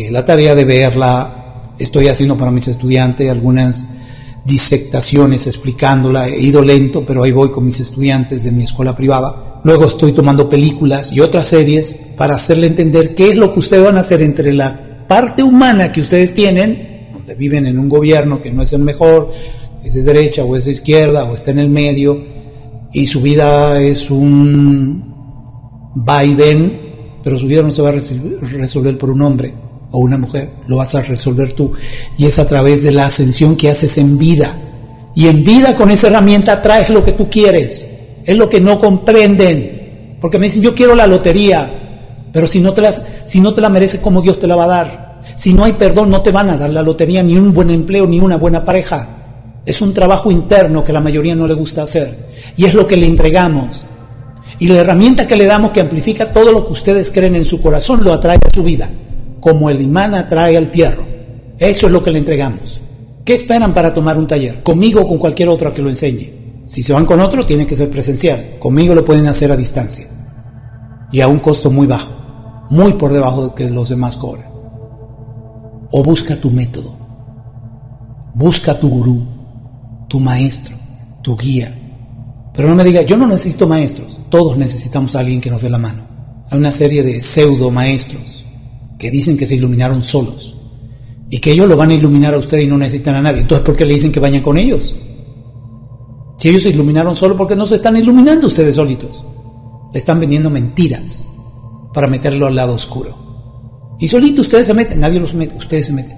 [0.08, 3.88] eh, la tarea de verla, estoy haciendo para mis estudiantes algunas
[4.46, 9.62] disectaciones explicándola, he ido lento, pero ahí voy con mis estudiantes de mi escuela privada.
[9.64, 13.84] Luego estoy tomando películas y otras series para hacerle entender qué es lo que ustedes
[13.84, 18.42] van a hacer entre la parte humana que ustedes tienen, donde viven en un gobierno
[18.42, 19.32] que no es el mejor,
[19.84, 22.22] es de derecha o es de izquierda o está en el medio,
[22.92, 25.14] y su vida es un
[26.08, 26.80] va y ven,
[27.24, 29.54] pero su vida no se va a resolver por un hombre
[29.96, 31.72] o una mujer, lo vas a resolver tú.
[32.18, 34.56] Y es a través de la ascensión que haces en vida.
[35.14, 37.88] Y en vida con esa herramienta traes lo que tú quieres.
[38.26, 40.18] Es lo que no comprenden.
[40.20, 41.72] Porque me dicen, yo quiero la lotería,
[42.32, 44.64] pero si no te, las, si no te la mereces, ¿cómo Dios te la va
[44.64, 45.22] a dar?
[45.36, 48.08] Si no hay perdón, no te van a dar la lotería, ni un buen empleo,
[48.08, 49.08] ni una buena pareja.
[49.64, 52.18] Es un trabajo interno que la mayoría no le gusta hacer.
[52.58, 53.86] Y es lo que le entregamos.
[54.58, 57.62] Y la herramienta que le damos que amplifica todo lo que ustedes creen en su
[57.62, 58.90] corazón lo atrae a su vida,
[59.44, 61.04] como el imán atrae al fierro.
[61.60, 62.80] Eso es lo que le entregamos.
[63.26, 64.64] ¿Qué esperan para tomar un taller?
[64.64, 66.64] Conmigo o con cualquier otro que lo enseñe.
[66.66, 68.42] Si se van con otro, tiene que ser presencial.
[68.58, 70.08] Conmigo lo pueden hacer a distancia.
[71.12, 72.10] Y a un costo muy bajo,
[72.70, 74.48] muy por debajo de que los demás cobran.
[75.92, 76.96] O busca tu método.
[78.36, 79.26] Busca tu gurú,
[80.08, 80.74] tu maestro,
[81.22, 81.76] tu guía,
[82.56, 85.70] pero no me diga, yo no necesito maestros, todos necesitamos a alguien que nos dé
[85.70, 86.08] la mano.
[86.50, 88.43] Hay una serie de pseudo maestros
[89.04, 90.56] que dicen que se iluminaron solos
[91.30, 93.42] y que ellos lo van a iluminar a usted y no necesitan a nadie.
[93.42, 94.98] Entonces, ¿por qué le dicen que vayan con ellos?
[96.38, 99.26] Si ellos se iluminaron solos, ¿por qué no se están iluminando ustedes solitos?
[99.92, 101.28] Le están vendiendo mentiras
[101.94, 103.98] para meterlo al lado oscuro.
[104.00, 106.16] Y solito ustedes se meten, nadie los mete, ustedes se meten.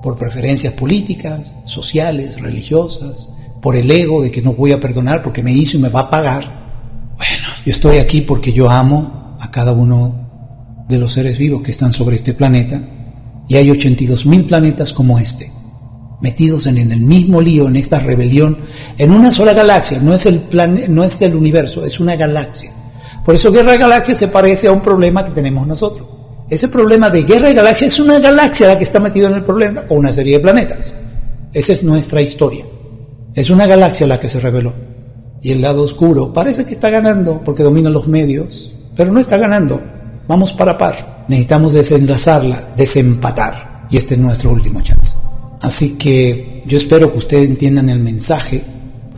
[0.00, 5.42] Por preferencias políticas, sociales, religiosas, por el ego de que no voy a perdonar porque
[5.42, 6.44] me hizo y me va a pagar.
[7.16, 10.22] Bueno, yo estoy aquí porque yo amo a cada uno
[10.92, 12.80] de los seres vivos que están sobre este planeta
[13.48, 15.50] y hay 82 mil planetas como este,
[16.20, 18.58] metidos en, el mismo lío, en esta rebelión,
[18.98, 22.70] en una sola galaxia, no es, el plan, no es el universo, es una galaxia.
[23.24, 26.06] Por eso Guerra de Galaxia se parece a un problema que tenemos nosotros.
[26.50, 29.44] Ese problema de Guerra de Galaxia es una galaxia la que está metida en el
[29.44, 30.94] problema con una serie de planetas.
[31.52, 32.64] Esa es nuestra historia.
[33.34, 34.72] Es una galaxia la que se reveló.
[35.40, 39.36] Y el lado oscuro parece que está ganando porque domina los medios, pero no está
[39.36, 39.80] ganando.
[40.28, 41.24] Vamos para par.
[41.28, 43.86] Necesitamos desenlazarla, desempatar.
[43.90, 45.16] Y este es nuestro último chance.
[45.60, 48.62] Así que yo espero que ustedes entiendan el mensaje.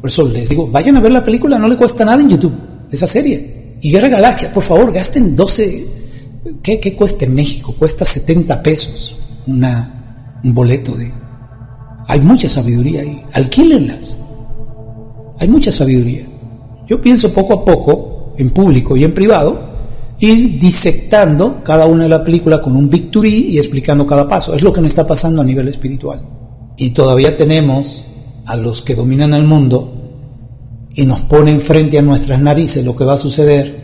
[0.01, 2.55] Por eso les digo, vayan a ver la película, no le cuesta nada en YouTube,
[2.91, 3.79] esa serie.
[3.81, 5.87] Y Guerra Galaxia, por favor, gasten 12.
[6.63, 7.75] ¿Qué, qué cuesta en México?
[7.79, 11.25] Cuesta 70 pesos una, un boleto de
[12.07, 13.23] hay mucha sabiduría ahí.
[13.33, 14.19] Alquílenlas.
[15.39, 16.25] Hay mucha sabiduría.
[16.87, 19.74] Yo pienso poco a poco, en público y en privado,
[20.25, 24.55] ir disectando cada una de las películas con un victory y explicando cada paso.
[24.55, 26.21] Es lo que nos está pasando a nivel espiritual.
[26.77, 28.07] Y todavía tenemos
[28.47, 29.93] a los que dominan el mundo
[30.95, 33.75] y nos ponen frente a nuestras narices lo que va a suceder,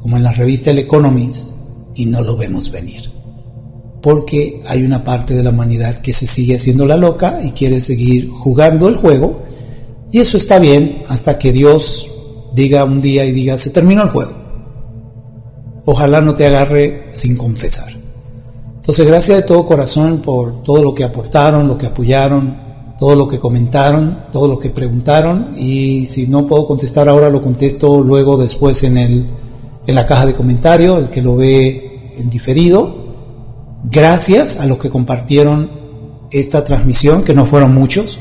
[0.00, 1.52] como en la revista El Economist,
[1.94, 3.12] y no lo vemos venir
[4.02, 7.80] porque hay una parte de la humanidad que se sigue haciendo la loca y quiere
[7.80, 9.42] seguir jugando el juego,
[10.10, 12.10] y eso está bien hasta que Dios
[12.52, 14.41] diga un día y diga, se terminó el juego.
[15.84, 17.92] Ojalá no te agarre sin confesar.
[18.76, 22.56] Entonces, gracias de todo corazón por todo lo que aportaron, lo que apoyaron,
[22.98, 27.42] todo lo que comentaron, todo lo que preguntaron, y si no puedo contestar ahora, lo
[27.42, 29.26] contesto luego después en, el,
[29.86, 33.02] en la caja de comentarios, el que lo ve en diferido
[33.84, 35.68] Gracias a los que compartieron
[36.30, 38.20] esta transmisión, que no fueron muchos,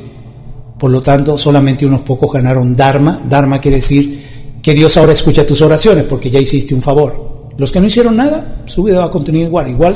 [0.80, 3.22] por lo tanto solamente unos pocos ganaron Dharma.
[3.30, 7.41] Dharma quiere decir que Dios ahora escucha tus oraciones porque ya hiciste un favor.
[7.62, 9.70] Los que no hicieron nada, su vida va a continuar igual.
[9.70, 9.96] Igual,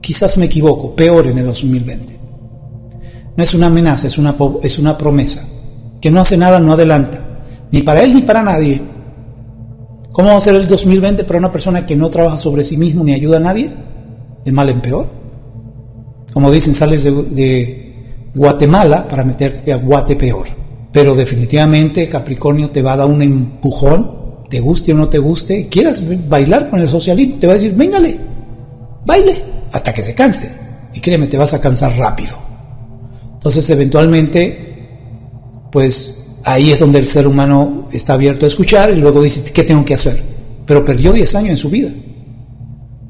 [0.00, 2.18] quizás me equivoco, peor en el 2020.
[3.36, 4.34] No es una amenaza, es una,
[4.64, 5.46] es una promesa.
[6.00, 7.22] Que no hace nada, no adelanta.
[7.70, 8.82] Ni para él ni para nadie.
[10.10, 13.04] ¿Cómo va a ser el 2020 para una persona que no trabaja sobre sí mismo
[13.04, 13.72] ni ayuda a nadie?
[14.44, 15.06] De mal en peor.
[16.32, 17.78] Como dicen, sales de,
[18.34, 20.48] Guatemala para meterte a Guate peor.
[20.92, 24.21] Pero definitivamente Capricornio te va a dar un empujón,
[24.52, 27.74] te guste o no te guste, quieras bailar con el socialismo, te va a decir,
[27.74, 28.18] véngale,
[29.02, 29.42] baile,
[29.72, 30.52] hasta que se canse.
[30.92, 32.36] Y créeme, te vas a cansar rápido.
[33.32, 39.22] Entonces, eventualmente, pues ahí es donde el ser humano está abierto a escuchar y luego
[39.22, 40.22] dice, ¿qué tengo que hacer?
[40.66, 41.88] Pero perdió 10 años en su vida.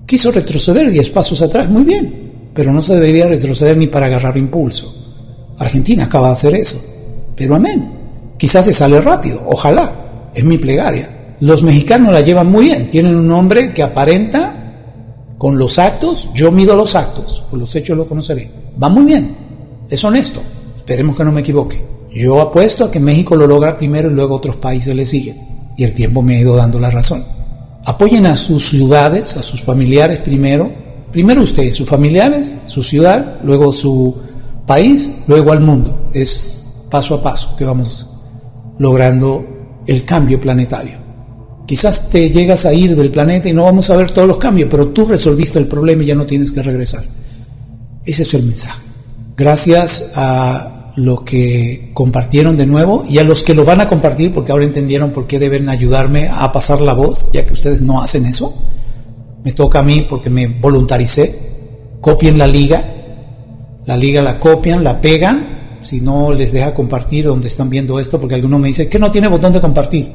[0.06, 4.36] Quiso retroceder 10 pasos atrás, muy bien, pero no se debería retroceder ni para agarrar
[4.36, 4.94] impulso.
[5.58, 6.80] Argentina acaba de hacer eso,
[7.36, 7.90] pero amén.
[8.38, 11.18] Quizás se sale rápido, ojalá, es mi plegaria.
[11.42, 14.54] Los mexicanos la llevan muy bien, tienen un hombre que aparenta
[15.36, 18.48] con los actos, yo mido los actos, por los hechos lo conoceré.
[18.80, 19.36] Va muy bien,
[19.90, 20.40] es honesto.
[20.76, 21.84] Esperemos que no me equivoque.
[22.14, 25.36] Yo apuesto a que México lo logra primero y luego otros países le siguen.
[25.76, 27.24] Y el tiempo me ha ido dando la razón.
[27.86, 30.70] Apoyen a sus ciudades, a sus familiares primero.
[31.10, 34.14] Primero ustedes, sus familiares, su ciudad, luego su
[34.64, 36.08] país, luego al mundo.
[36.14, 38.08] Es paso a paso que vamos
[38.78, 39.44] logrando
[39.88, 41.01] el cambio planetario.
[41.72, 44.68] Quizás te llegas a ir del planeta y no vamos a ver todos los cambios,
[44.70, 47.02] pero tú resolviste el problema y ya no tienes que regresar.
[48.04, 48.78] Ese es el mensaje.
[49.38, 54.34] Gracias a lo que compartieron de nuevo y a los que lo van a compartir
[54.34, 58.02] porque ahora entendieron por qué deben ayudarme a pasar la voz, ya que ustedes no
[58.02, 58.54] hacen eso.
[59.42, 61.34] Me toca a mí porque me voluntaricé.
[62.02, 62.84] Copien la liga,
[63.86, 68.20] la liga la copian, la pegan, si no les deja compartir donde están viendo esto,
[68.20, 70.12] porque alguno me dice que no tiene botón de compartir.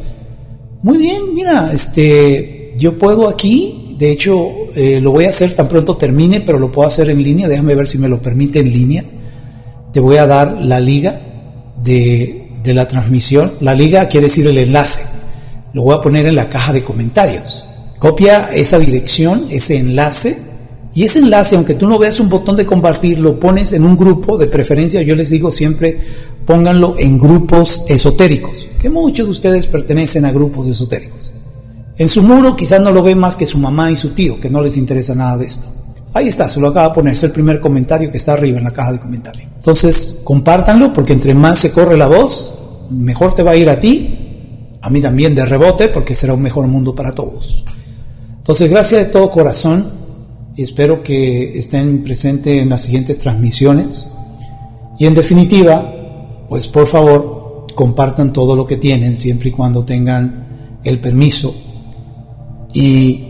[0.84, 5.68] Muy bien, mira, este, yo puedo aquí de hecho, eh, lo voy a hacer tan
[5.68, 7.48] pronto termine, pero lo puedo hacer en línea.
[7.48, 9.04] Déjame ver si me lo permite en línea.
[9.91, 11.20] Te voy a dar la liga
[11.84, 13.52] de, de la transmisión.
[13.62, 15.04] La liga quiere decir el enlace.
[15.74, 17.66] Lo voy a poner en la caja de comentarios.
[17.98, 20.38] Copia esa dirección, ese enlace.
[20.98, 23.95] Y ese enlace, aunque tú no veas un botón de compartir, lo pones en un
[23.95, 25.95] grupo, de preferencia yo les digo siempre,
[26.44, 31.36] pónganlo en grupos esotéricos, que muchos de ustedes pertenecen a grupos esotéricos.
[31.99, 34.49] En su muro quizás no lo ve más que su mamá y su tío, que
[34.49, 35.68] no les interesa nada de esto.
[36.15, 38.64] Ahí está, se lo acaba de poner, es el primer comentario que está arriba en
[38.64, 39.52] la caja de comentarios.
[39.56, 43.80] Entonces, compártanlo porque entre más se corre la voz, mejor te va a ir a
[43.80, 47.64] ti, a mí también de rebote, porque será un mejor mundo para todos.
[48.38, 50.06] Entonces, gracias de todo corazón
[50.63, 54.11] espero que estén presentes en las siguientes transmisiones.
[54.99, 60.79] Y en definitiva, pues por favor, compartan todo lo que tienen, siempre y cuando tengan
[60.84, 61.55] el permiso
[62.73, 63.23] y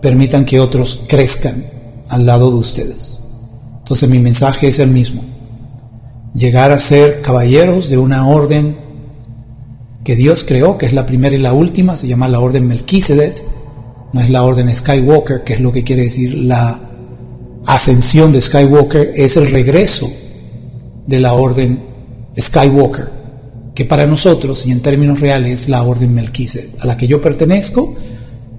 [0.00, 1.62] permitan que otros crezcan
[2.08, 3.24] al lado de ustedes.
[3.78, 5.22] Entonces mi mensaje es el mismo.
[6.34, 8.76] Llegar a ser caballeros de una orden
[10.04, 13.42] que Dios creó, que es la primera y la última, se llama la orden Melquisedec,
[14.12, 16.80] no es la orden Skywalker, que es lo que quiere decir la
[17.66, 20.10] ascensión de Skywalker, es el regreso
[21.06, 21.82] de la orden
[22.38, 23.08] Skywalker,
[23.74, 27.20] que para nosotros y en términos reales es la orden Melquisedec, a la que yo
[27.20, 27.94] pertenezco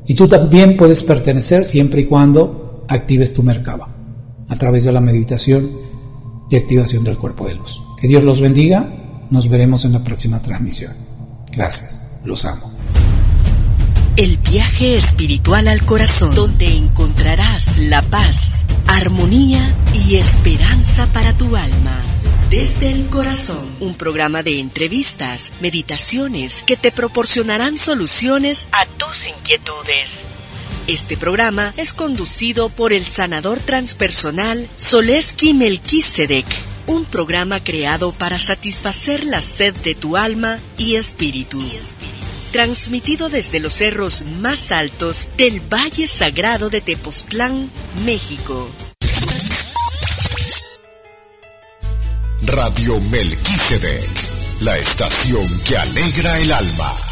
[0.06, 3.88] y tú también puedes pertenecer siempre y cuando actives tu mercaba
[4.48, 5.70] a través de la meditación
[6.50, 7.84] y activación del cuerpo de luz.
[8.02, 8.92] Que Dios los bendiga.
[9.30, 10.94] Nos veremos en la próxima transmisión.
[11.52, 12.22] Gracias.
[12.26, 12.69] Los amo.
[14.20, 21.98] El viaje espiritual al corazón, donde encontrarás la paz, armonía y esperanza para tu alma.
[22.50, 30.10] Desde el Corazón, un programa de entrevistas, meditaciones que te proporcionarán soluciones a tus inquietudes.
[30.88, 36.46] Este programa es conducido por el sanador transpersonal Soleski Melquisedec,
[36.88, 41.62] un programa creado para satisfacer la sed de tu alma y espíritu.
[42.52, 47.70] Transmitido desde los cerros más altos del Valle Sagrado de Tepoztlán,
[48.06, 48.70] México.
[52.42, 54.10] Radio Melquisedec,
[54.62, 57.09] la estación que alegra el alma.